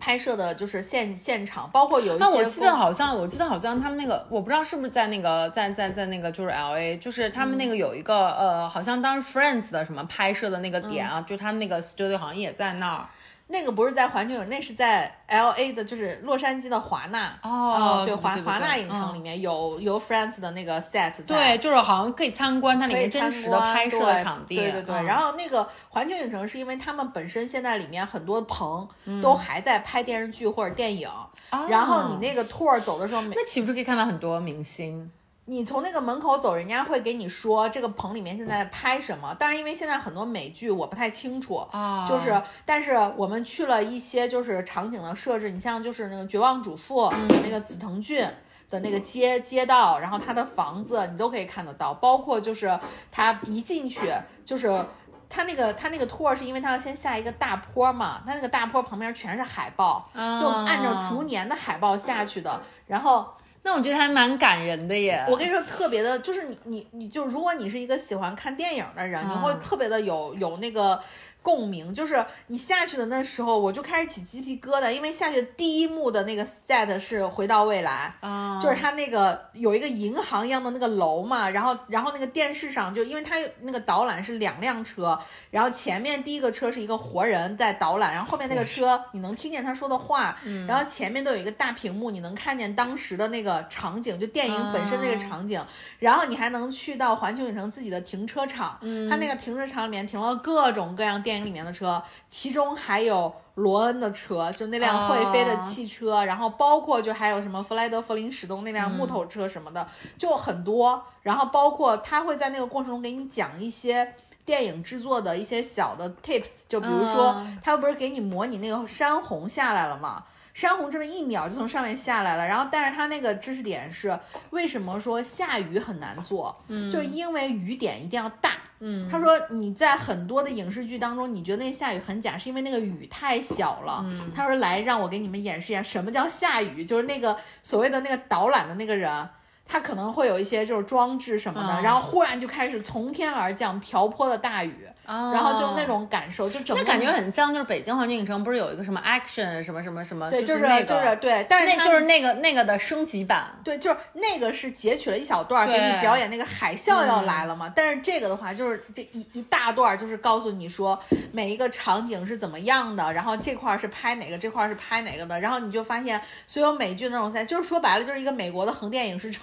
[0.00, 2.24] 拍摄的就是现现场，包括有一些。
[2.24, 13.08] 那我记得好像，我记得好像他们那个，我不知道是不是在那个在在在那个就是 L A，就是他们那个有一个、呃，好像当时 Friends 的什么拍摄的那个点啊，就他们那个 studio 好像也在那儿。
[13.50, 17.38] 那个不是在环球影，那是在 L A 的，就是洛杉矶的华纳。
[17.42, 21.22] 哦对，华华纳影城嗯里面有有 Friends 的那个 set 在。
[21.24, 24.56] 对，就是好像可以参观它里面真实的拍摄对场地。
[24.56, 31.08] 对对对，嗯然后那个环球影城是因为他们本身现在里面很多棚嗯都还在拍电视剧或者电影，
[31.50, 35.10] 哦然后你那个 tour 走的时候，那岂不是可以看到很多明星？
[35.48, 39.34] 你从那个门口走，人家会给你说这个棚里面现在拍什么。
[39.34, 47.06] 当然，因为现在很多美剧我不太清楚，啊就是，但是我们去了一些就是场景的设置，你像就是那个《绝望主妇》
[47.42, 48.28] 那个紫藤郡
[48.68, 52.78] 的那个街街道，然后他的房子你都可以看得到，包括就是
[53.10, 54.12] 他一进去
[54.44, 54.84] 就是。
[55.30, 63.28] 他那个他那个 tour 是因为他要先下一个大坡嘛，他那个大坡旁边全是海报，就按照逐年的海报下去的，然后
[63.62, 65.24] 那我觉得还蛮感人的耶。
[65.28, 71.00] 我跟你说，特别的，就是你你你就如果你是一个喜欢看电影的人，你会嗯特别的有有那个
[71.48, 71.94] 共鸣。
[71.94, 85.18] 就是你下去的那时候，我就开始起鸡皮疙瘩，因为下去的第一幕的那个 set 是回到未来，啊，就是他那个有一个银行一样的那个楼嘛，然后然后那个电视上就因为他那个导览是两辆车，
[85.50, 95.64] 然后前面第一个车是一个活人在导览，然后后面那个车你能听见他说的话，然后前面都有一个大屏幕，你能看见当时的那个场景，就电影本身那个场景，
[95.98, 103.32] 然后你还能去到环球影城自己的停车场，他那个停车场里面停了各种各样电影里面的车，其中还有。
[103.58, 109.84] 罗恩的车，就那辆会飞的哦汽车，然后包括就还有什么弗莱德弗林史东那辆木头车什么的，
[110.16, 111.04] 就很多。
[111.22, 120.22] 然后包括他会在那个过程中给你讲一些电影制作的一些小的 tips，就比如说嗯他不是给你模拟那个山洪下来了吗？
[120.54, 124.16] 山洪真的一秒就从上面下来了，然后但是他那个知识点是
[124.50, 126.56] 为什么说下雨很难做？
[126.68, 128.52] 嗯，就是因为雨点一定要大。
[128.80, 134.04] 嗯，他说你在很多的影视剧当中，你觉得那个下雨很假，是因为那个雨太小了。
[134.06, 139.28] 嗯他说来让我给你们演示一下什么叫下雨，就是那个所谓的那个导览的那个人。
[139.70, 145.88] 他可能会有一些就是装置什么的，嗯然后忽然就开始从天而降瓢泼的大雨，然然后就那。
[145.88, 153.46] 种感受，就整个那感觉很像，就是北京环球影城不是有一个什么 action 什么什么什么，对，就是那个，就是对，但是那就是那个那个的升级版。
[153.64, 160.98] 对，就是那个是截取了一小段儿给你表演那个海啸要来了嘛，但是这个的话就是这一一大段儿就是告诉你说
[161.32, 169.42] 每一个场景是怎么样的，然后这块儿是拍哪个，这块儿是拍哪个的，然后你就发现所有美剧那种赛，就是说白了就是一个美国的横店影视城，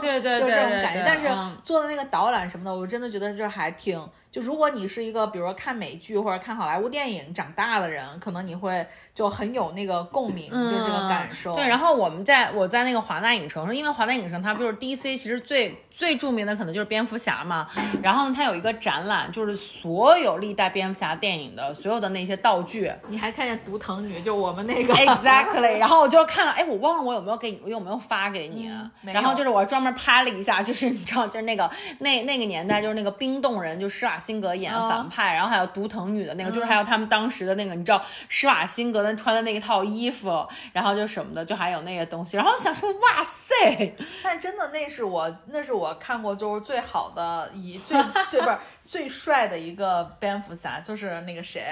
[0.00, 1.04] 对对 就对对是这种感觉。
[1.06, 4.02] 但是嗯做的那个导览什么的，我真的觉得就是还挺，
[4.32, 8.84] 就如果你是一个比如说看美剧或者看好莱坞电影长大的人，可能你会
[9.14, 11.54] 就很有那个共鸣，就是这个感受。
[11.54, 17.68] 嗯对，然后我们在我在那个华纳影城，因为华纳影城它不就是 DC 其实最最著名的可能就是蝙蝠侠嘛，
[18.02, 22.90] 然后呢它有一个展览，就是所有历代蝙蝠侠电影的所有的那些道具。
[23.08, 28.66] 你还看见毒藤女，就我们那个 Exactly， 然后我就看了，哎，我忘了我有没有给你，我有没有发给你？
[28.66, 48.00] 啊嗯然后就是我专门拍了一下，就是你知道，就是那个那那个年代，就是那个冰冻人，就施瓦辛格演哦反派，然后还有独藤女的那个，嗯就是还有他们当时的那个，你知道施瓦辛格的穿的那一套衣服，然后就什么的，就还有那个东西，然后想说，哇塞， 但真的那是我那是我看过就是最好的一最
[48.30, 51.62] 最不是最帅的一个蝙蝠侠，就是那个谁。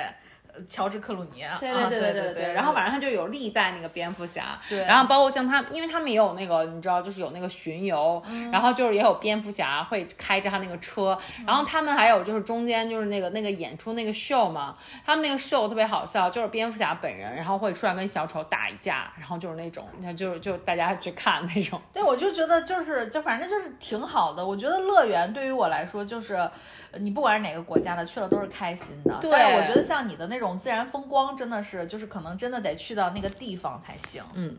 [0.55, 4.81] 呃乔治克鲁尼，对啊对对对对然后晚上他就有历代那个蝙蝠侠，对。
[4.81, 8.51] 然后包括像他，因为他们也有那个，你知道，就是有那个巡游，嗯。
[8.51, 11.16] 然后就是也有蝙蝠侠会开着他那个车，
[11.47, 24.44] 然后他们还有就是中间就是那个那个演出那个秀嘛，他们那个秀特别好笑，就是蝙蝠侠本人，然后会出来跟小丑打一架，然后就是那种，你看就就大家去看那种，对，我就觉得就是就反正就是挺好的。
[24.44, 29.14] 我觉得乐园对于我来说就是，呃你不管是哪个国家的，去了都是开心的。
[29.20, 34.25] 对我觉得像你的那种自然风光，真的是就是可能真的得去到那个地方才行。
[34.35, 34.59] 嗯，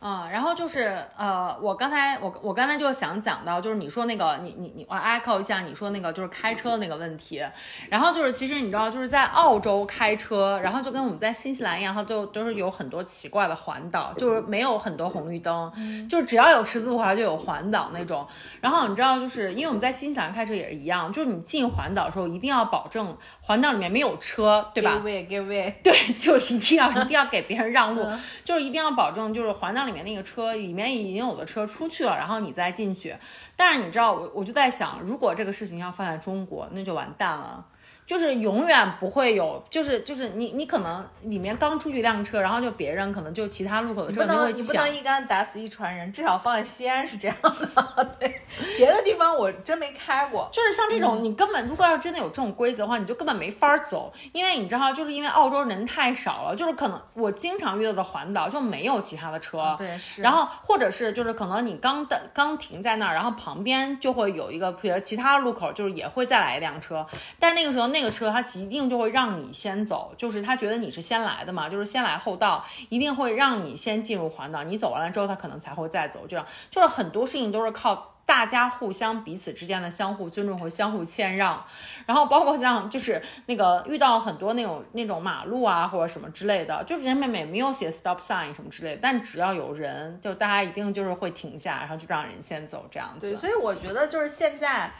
[0.00, 7.42] 啊、然后就是呃，我刚才我我刚才就想讲到，就是你说那个你你你我 echo 一下你说那个就是开车那个问题，
[7.90, 15.70] 然后就是其实你知道就是在澳洲开车，然后就跟我们在新西兰一样，它就都是有很多奇怪的环岛，就是没有很多红绿灯，
[16.08, 18.26] 就是只要有十字路口就有环岛那种。
[18.62, 25.74] 然后你知道就是因为我们在新西兰开车也是一样，就是你进环岛的时候一定要保证环岛里面没有车，对吧？？Give way, give way。
[25.84, 28.06] 对， 就是一定要一定要给别人让路，
[28.42, 33.14] 就是一定要保证，就是环岛里面那个车里面已经有的车出去了，然后你再进去。
[33.54, 37.66] 但是你知道，我我就在想，如果这个事情要放在中国，那就完蛋了。
[38.10, 44.96] 就是永远不会有，就是就是你你可能里面刚出去一辆车，然后就别人可能就其他路口的车不能就会抢你不能。
[44.96, 48.04] 一竿打死一船人，至少放在西安是这样的。
[48.18, 48.42] 对，
[48.76, 50.48] 别的地方我真没开过。
[50.52, 67.06] 就是像这嗯种，你根本如果要真的有这种规则的话，你就根本没法走，因为你知道，就是因为澳洲人太少了，就是可能我经常遇到的环岛就没有其他的车，对是然后或者是就是可能你刚的刚停在那儿，然后旁边就会有一个比如其他路口，就是也会再来一辆车，
[67.38, 78.06] 但是那个时候那那个车它一定就会让你先走，就是他觉得你是先来的嘛，就是先来后到，一定会让你先进入环岛，你走完了之后，他可能才会再走，这样就是很多事情都是靠。
[78.26, 81.64] 大家互相彼此之间的相互尊重和相互谦让，
[82.06, 93.22] 然后包括像就是那个遇到很多那种那种马路啊或者什么之类的，就是人妹妹没有写 stop sign 什么之类的，但只要有人，就大家一定就是会停下，然后就让人先走这样子。
[93.22, 94.92] 对，所以我觉得就是现在，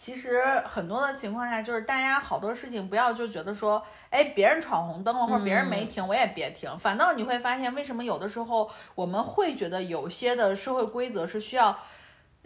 [0.00, 6.74] 其实很多的情况下，就是大家好多事情不要就觉得说，哎，别人闯红灯了或者别人没停，我也别停。
[6.78, 11.76] 反倒你会发现，为什么有的时候我们会觉得有些的社会规则是需要。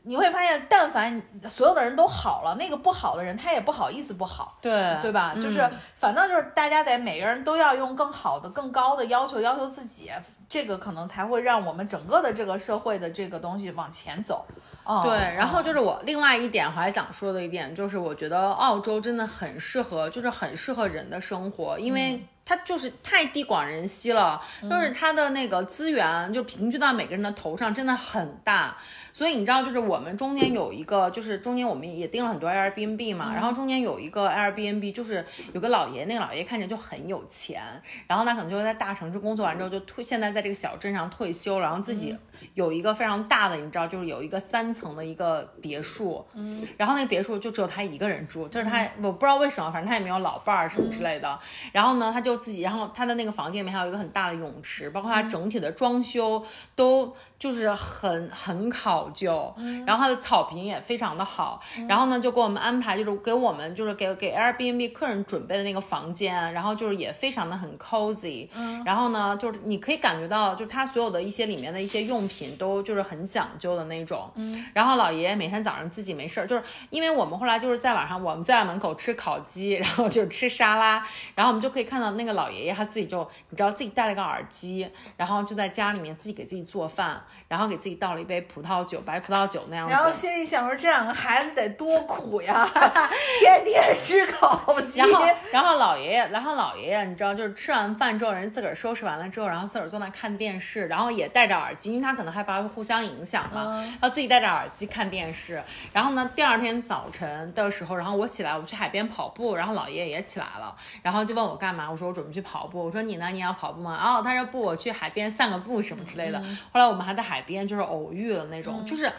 [0.03, 5.33] 你会发现，但凡所有的人都好了，那个不好的人他也不好意思不好，对对吧？
[5.41, 10.11] 就是反倒就是大家得每个人都要用更好的、更高的要求要求自己，
[10.49, 14.45] 这个可能才会让我们整个的这个社会的这个东西往前走。
[14.85, 28.77] 哦，对，然后嗯就是我另外一点我还想说的一点，就是我觉得澳洲真的很适合，就是很适合人的生活，因为它就是太地广人稀了，就是它的那个资源就平均到每个人的头上真的很大，
[29.13, 37.63] 所以你知道，就是我们中间有一个，就是中间我们也订了很多 Airbnb 嘛，然后中间有一个 Airbnb，就是有个老爷，那个老爷看起来就很有钱，
[38.07, 42.15] 然后他可能就在大城市工作完之后就退，现在在这个小镇上退休，然后自己
[42.53, 51.39] 有一个非常大的，你知道，就是有一个三层的一个别墅，嗯，然后那个别墅就只有他一个人住，就是他我不知道为什么，反正他也没有老伴儿什么之类的，
[51.73, 56.45] 然后呢，他就自己，然后他的那个房间里面还有一个很大的泳池，包括他整体的装修
[56.75, 59.55] 都就是很很考究，
[59.87, 68.49] 然后他的草坪也非常的好，然后呢就给我们安排，就是给我们就是给给 Airbnb 客人准备的那个房间，然后就是也非常的很 cozy，
[68.85, 74.31] 然后呢就是你可以感觉到，就是他所有的一些里面的一些用品都就是很讲究的那种，
[74.73, 89.93] 然后老爷爷每天早上自己没事儿，就是因为我们后来就是在晚上我们在门口吃烤鸡，然后就吃沙拉，然后我们就可以看到那个老爷爷他自己就你知道自己戴了个耳机，然后就在家里面自己给自己做饭，然后给自己倒了一杯葡萄酒，白葡萄酒那样子。
[89.93, 92.69] 然后心里想说，这两个孩子得多苦呀，
[93.41, 95.01] 天天吃烤鸡。
[95.01, 105.63] 然后，然后老爷爷，然后老爷爷，你知道，就是吃完饭之后，人自个儿收拾完了之后，然后自个儿坐那看电视，然后也戴着耳机，因为他可能害怕会互相影响嘛，然后自己戴着耳机看电视。
[105.93, 113.99] 然后呢，第二天早晨的时候，然后我起来，我去海边跑步，然后老爷爷也起来了，然后就问我干嘛，我说我准备去跑步，我说你呢，你要跑步吗？
[114.01, 116.41] 哦，他说不，我去海边散个步什么之类的。
[116.73, 119.13] 后来我们还在海边就是偶遇了那种，就是。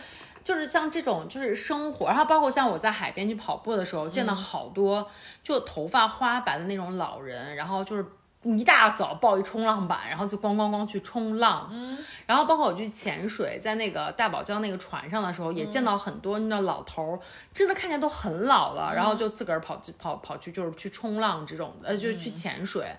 [0.46, 5.10] 就是像这种，就是生活，然后包括像我在海边去跑步的时候，见到好多
[5.42, 8.06] 就头发花白的那种老人，然后就是
[8.46, 11.68] 一大早抱一冲浪板，然后就咣咣咣去冲浪。
[11.72, 11.98] 嗯，
[12.28, 17.20] 然后包括我去潜水，在那个大堡礁那个船上的时候，也见到很多那老头儿，
[17.54, 22.96] 真的看起来都很老了，然后就自个儿跑去跑跑去就是去冲浪这种的，呃，就是去潜水。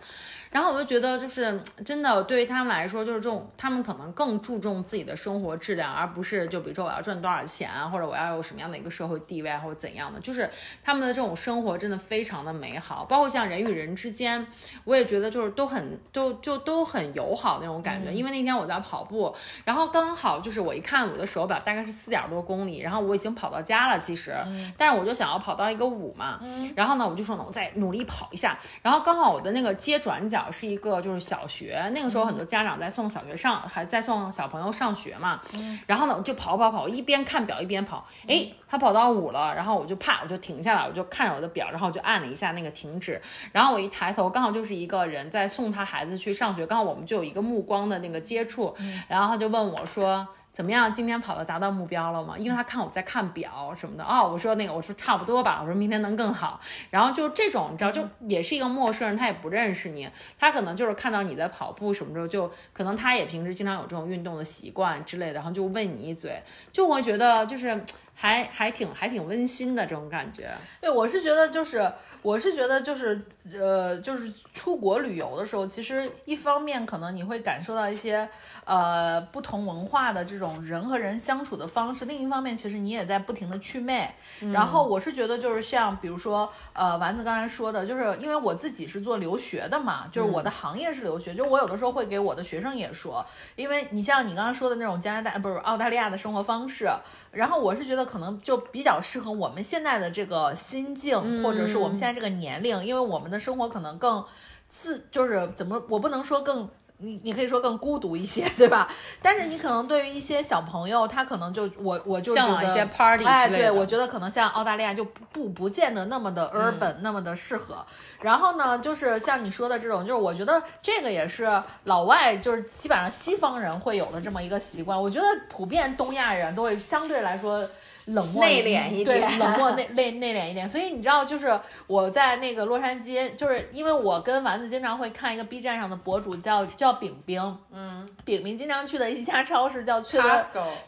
[0.56, 10.18] 然后我就觉得，就是真的对于他们来说，就是这种他们可能更注重自己的生活质量，而不是就比如说我要赚多少钱啊，或者我要有什么样的一个社会地位啊，或者怎样的。
[10.20, 10.48] 就是
[10.82, 14.46] 他们的这种生活真的非常的美好，包括像人与人之间，
[14.84, 18.10] 我也觉得就是都很都就都很友好那种感觉。
[18.10, 24.34] 因为那天我在跑步，然后刚好就是我一看我的手表大概是四点多公里，然后我已经跑到家了，其实，
[24.78, 26.40] 但是我就想要跑到一个五嘛，
[26.74, 30.45] 然后呢我就说呢我再努力跑一下，然后刚好我的那个接转角。
[30.50, 35.40] 是一个就是小学，那个时候很多家长在送小学上，还在送小朋友上学嘛。
[35.86, 38.06] 然后呢，我就跑跑跑，一边看表一边跑。
[38.26, 43.20] 哎，他跑到五了，然后我就啪，我就停下来，我就看着我的表，然后我就按了一下那个停止。
[43.52, 48.74] 然后我一抬头，刚好就是一个人在送他孩子去上学，刚好我们就有一个目光的那个接触。
[49.08, 50.26] 然后他就问我说。
[50.56, 50.90] 怎么样？
[50.90, 52.34] 今天跑了达到目标了吗？
[52.38, 56.58] 因为他看我在看表什么的哦，我说那个，我说差不多吧，我说明天能更好。
[56.88, 60.08] 然后就这种，你知道，就也是一个陌生人，他也不认识你，
[60.38, 66.42] 他可能就是看到你在跑步什么时候，就可能他也平时经常有这种运动的习惯之类的，然后就问你一嘴，
[66.72, 67.78] 就会觉得就是
[68.14, 70.50] 还还挺还挺温馨的这种感觉。
[70.80, 71.92] 对，我是觉得就是，
[72.22, 73.22] 我是觉得就是，
[73.54, 78.28] 呃，就是出国旅游的时候，其实一方面可能你会感受到一些
[78.64, 84.14] 呃不同文化的这种人和人相处的方式，另一方面其实你也在不停的祛魅。
[84.52, 93.24] 然后我是觉得就是像比如说呃丸子刚才说的，就是因为我自己是做留学的嘛，就是我的行业是留学，就我有的时候会给我的学生也说，
[93.54, 96.88] 因为你像你刚刚说的那种加拿大呃不是澳大利亚的生活方式，
[97.30, 104.24] 然后我是觉得可能就比较适合我们现在的这个心境，或者是我们现在这个年龄，因为我们的生活可能更
[104.68, 106.68] 自，就是怎么我不能说更。
[106.98, 108.88] 你你可以说更孤独一些， 对吧？
[109.20, 117.84] 但是你可能对于一些小朋友，他可能就我我就觉得向往一些 party 哎，对，我觉得可能像澳大利亚就不不不见得那么的 urban，、那么的适合。
[118.22, 121.46] 然后呢，就是像你说的这种，就是我觉得这个也是
[121.84, 124.98] 老外，就是基本上西方人会有的这么一个习惯。
[124.98, 127.68] 我觉得普遍东亚人都会相对来说。
[128.06, 130.68] 冷漠内敛一点对，冷漠内 内内敛一点。
[130.68, 140.28] 所以你知道，就是我在那个洛杉矶，就是因为我跟丸子经常会看一个 B 站上的博主叫叫饼饼，嗯，饼饼经常去的一家超市叫缺德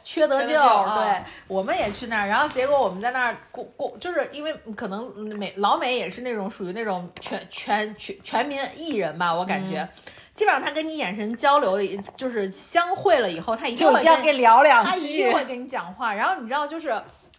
[0.02, 9.80] 缺德舅，缺德舅啊对，我们也去那儿，然后结果我们在那儿过过，就是因为可能美老美也是那种属于那种全全全全民艺人吧，我感觉。
[9.82, 9.88] 嗯
[10.38, 11.84] 基本上他跟你眼神交流的，
[12.16, 16.14] 就是相会了以后，他一定会跟跟你聊两他一定会跟你讲话。
[16.14, 16.94] 然后你知道，就是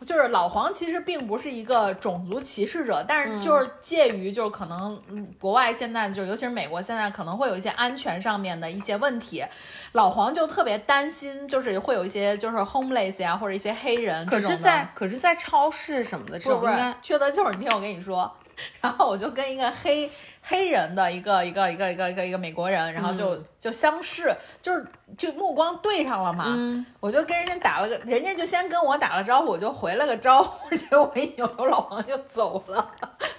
[0.06, 9.46] 就是老黄其实并不是一个种族歧视者，但是就是介于就是可能嗯国外现在就尤其是美国现在可能会有一些安全上面的一些问题，
[9.94, 14.58] 老黄就特别担心，就是会有一些就是 homeless 呀或者一些黑人这可种的。
[14.58, 18.30] 是在，可是，在超市什么的这不是不缺德就是你听我跟你说，
[18.82, 20.10] 然后我就跟一个黑
[20.50, 24.84] 黑人的一个一个一个一个一个一个美国人，然后就、就相视，就是
[25.16, 32.92] 就目光对上了嘛，嗯我就跟人家打了个，人家就先跟我打了招呼，我就回了个招呼，结果 我一扭头，老黄就走了。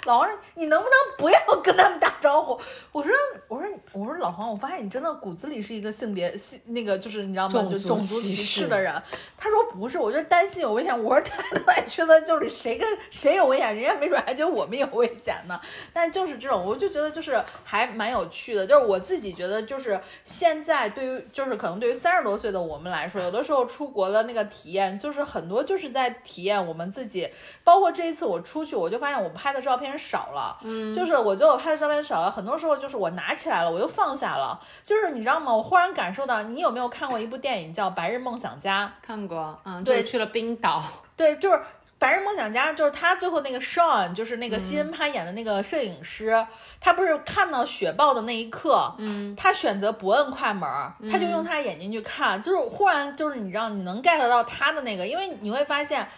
[0.04, 2.58] 老黄说：“你能不能不要跟他们打招呼？”
[2.90, 3.12] 我说
[3.48, 7.52] ：“我说我说老黄，我发现你真的骨子里是一个性别性那个就是你知道吗？
[7.52, 8.90] 就种族种族歧歧视视的人。”
[9.36, 15.60] 他说：“不是，我就担心有危险。”我说：“他都在缺德就是谁跟谁有危险，人家没准还觉得我们有危险呢。”
[15.92, 18.66] 但就是这种，我就觉得就是还蛮有趣的。
[18.66, 27.30] 就是我自己觉得，就是现在对于就是可能对于三十多岁的我们来说，有的时候出国的那个体验，就是很多就是在体验我们自己。
[27.62, 34.60] 包括这一次我出去，我就发现我拍的照片少了，嗯，就是我觉得我拍的照片少了，很多时候就是我拿起来了，我又放下了。
[34.82, 35.54] 就是你知道吗？
[35.54, 38.92] 我忽然感受到，你有没有看过一部电影叫《白日梦想家》？
[39.06, 40.82] 看过，嗯，对去了冰岛，
[41.16, 41.56] 对，就是
[42.00, 46.44] 《白日梦想家》，就是他最后那个 Sean，就是那个西恩潘演的那个摄影师，
[46.80, 56.08] 他不是看到雪豹的那一刻，嗯，他选择不摁快门儿，他就用他眼睛去看，就是忽然就是你知道你能 get 到他的那个，因为你会发现。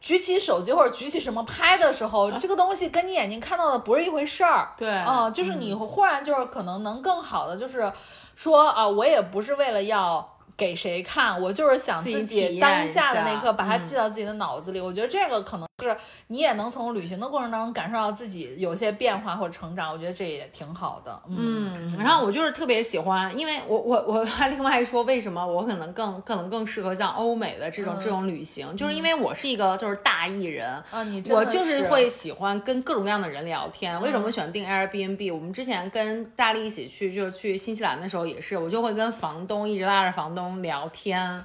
[0.00, 4.70] 举起手机或者举起什么拍的时候，这个东西跟你眼睛看到的不是一回事儿。
[4.76, 7.92] 对啊、就是你忽然就是可能能更好的就是
[8.36, 14.80] 说啊，我也不是为了要给谁看，我就是想自己当下的那一刻把它嗯记到自己的脑子里。
[14.80, 21.22] 我觉得这个可能是你也能从旅行的过程当中感受到自己有些变化或者成长，我觉得这也挺好的。
[21.28, 30.68] 嗯，嗯，然后我就是特别喜欢，因为我我我还另外说，为什么我可能更可能更适合像欧美的这种、这种旅行，就是因为我是一个就是大艺人。
[30.90, 34.00] 啊，你真的我就是会喜欢跟各种各样的人聊天。
[34.02, 35.32] 为什么喜欢订 Airbnb？
[35.32, 41.44] 我们之前跟大力一起去，就是去新西兰的时候也是，我就会跟房东一直拉着房东聊天。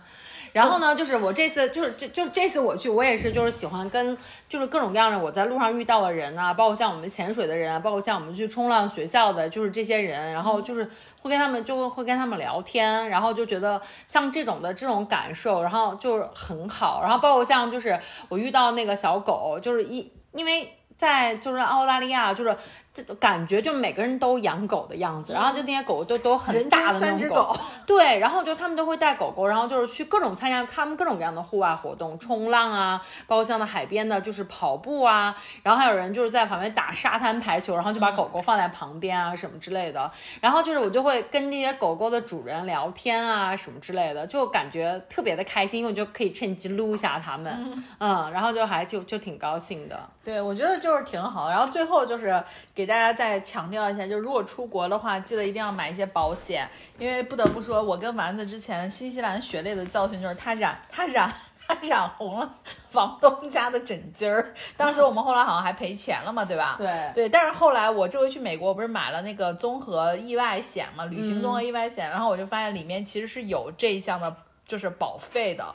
[0.52, 4.16] 然后呢，就是我这次就是这就这次我去，我也是就是喜欢跟
[4.48, 10.88] 就是各种各样的我在路上遇到的人啊，包括像我们潜水的人，包括像我们去冲浪学校的，就是这些人，然后就是
[11.22, 18.00] 会跟他们就会跟他们聊天，然后就觉得像这种的这种感受，然后就是很好，然后包括像就是
[18.30, 20.72] 我遇到那个小狗，就是一因为。
[20.96, 22.56] 在就是澳大利亚，就是
[22.94, 27.58] 这感觉就每个人都养狗的样子，然后就那些狗都都很人大的那种间三只狗，
[27.88, 50.00] 对，然后就他们都会带狗狗，然后就是去各种参加他们各种各样的户外活动，冲浪啊，包括像在海边的，就是跑步啊，然后还有人就是在旁边打沙滩排球，然后就把狗狗放在旁边啊什么之类的，然后就是我就会跟那些狗狗的主人聊天啊什么之类的，就感觉特别的开心，因为我就可以趁机撸一下他们，嗯，然后就还就就挺高兴的。
[50.24, 51.50] 对，我觉得就是挺好。
[51.50, 52.42] 然后最后就是
[52.74, 61.34] 给大家再强调一下，就如果出国的话，记得一定要买一些保险，因为不得不说，我跟丸子之前新西兰血泪的教训就是他染他染。
[61.66, 62.56] 他染红了
[62.90, 66.76] 房东家的枕巾儿，当时我们后来好像还赔钱了嘛，对吧？
[66.78, 74.36] 对对，但是后来我这回去美国，我不是买了那个综合意外险嘛，旅行综合意外险，然后我就发现里面其实是有这一项的，
[74.68, 75.74] 就是保费的。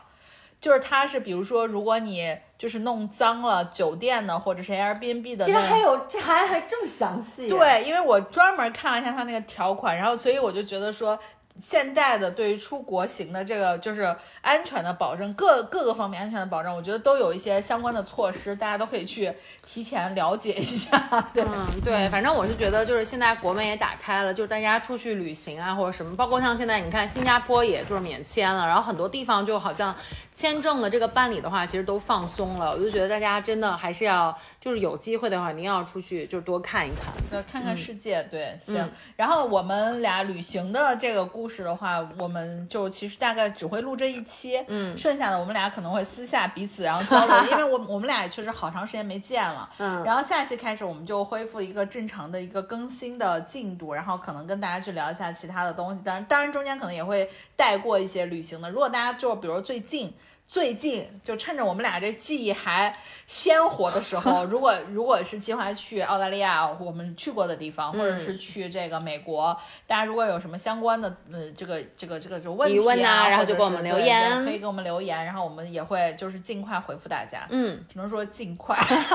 [0.61, 7.49] 就是它是比如说，如果你就是弄脏了酒店的或者是 Airbnb 的，竟然还有这还还这么详细？
[7.49, 11.19] 对，因为我专门看了一下它那个条款，然后所以我就觉得说。
[11.61, 19.33] 现代的对于出国行的这个就是安全的保证，各各个方面安全的保证，我觉得都有一些相关的措施，大家都可以去
[19.67, 20.97] 提前了解一下。
[21.35, 29.93] 对，嗯，对，反正我是觉得就是现在国门也打开了，就是大家出去旅行啊或者什么，包括像现在你看新加坡也就是免签了，然后很多地方就好像
[30.33, 32.71] 签证的这个办理的话，其实都放松了。
[32.71, 38.23] 我就觉得大家真的还是要就是有机会的话，一定要出去就多看一看，对，看看世界。
[38.31, 38.89] 对，行。
[39.17, 41.48] 然后我们俩旅行的这个故。
[41.49, 60.13] 是的话，我们就其实大概只会录这一期，嗯，剩下的我们俩可能会私下彼此然后交流， 因为我我们俩也确实好长时间没见了，嗯，然后下期开始我们就恢复一个正常的一个更新的进度，然后可能跟大家去聊一下其他的东西，当然当然中间可能也会带过一些旅行的，如果大家就比如最近。
[60.49, 62.97] 最近就趁着我们俩这记忆还
[63.27, 69.55] 鲜活的时候， 如果如果是计划去澳大利亚，我们去过的地方，或者是去这个美国，
[69.87, 77.47] 大家如果有什么相关的呃这个这个这个就问题啊，然后就给我们留言，可以给我们留言，然后我们也会就是尽快回复大家。
[77.51, 78.75] 嗯，只能说尽快。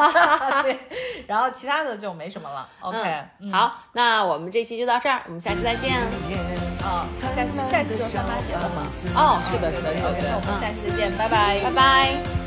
[0.62, 0.78] 对，
[1.26, 2.70] 然后其他的就没什么了。
[2.82, 5.98] OK，好，那我们这期就到这儿，我们下期再见。
[6.84, 8.86] 啊，下期下期就三八节了吗？
[9.16, 10.30] 哦，是的，是的，是的。
[10.30, 12.43] 那我们下期再见，拜拜，拜拜。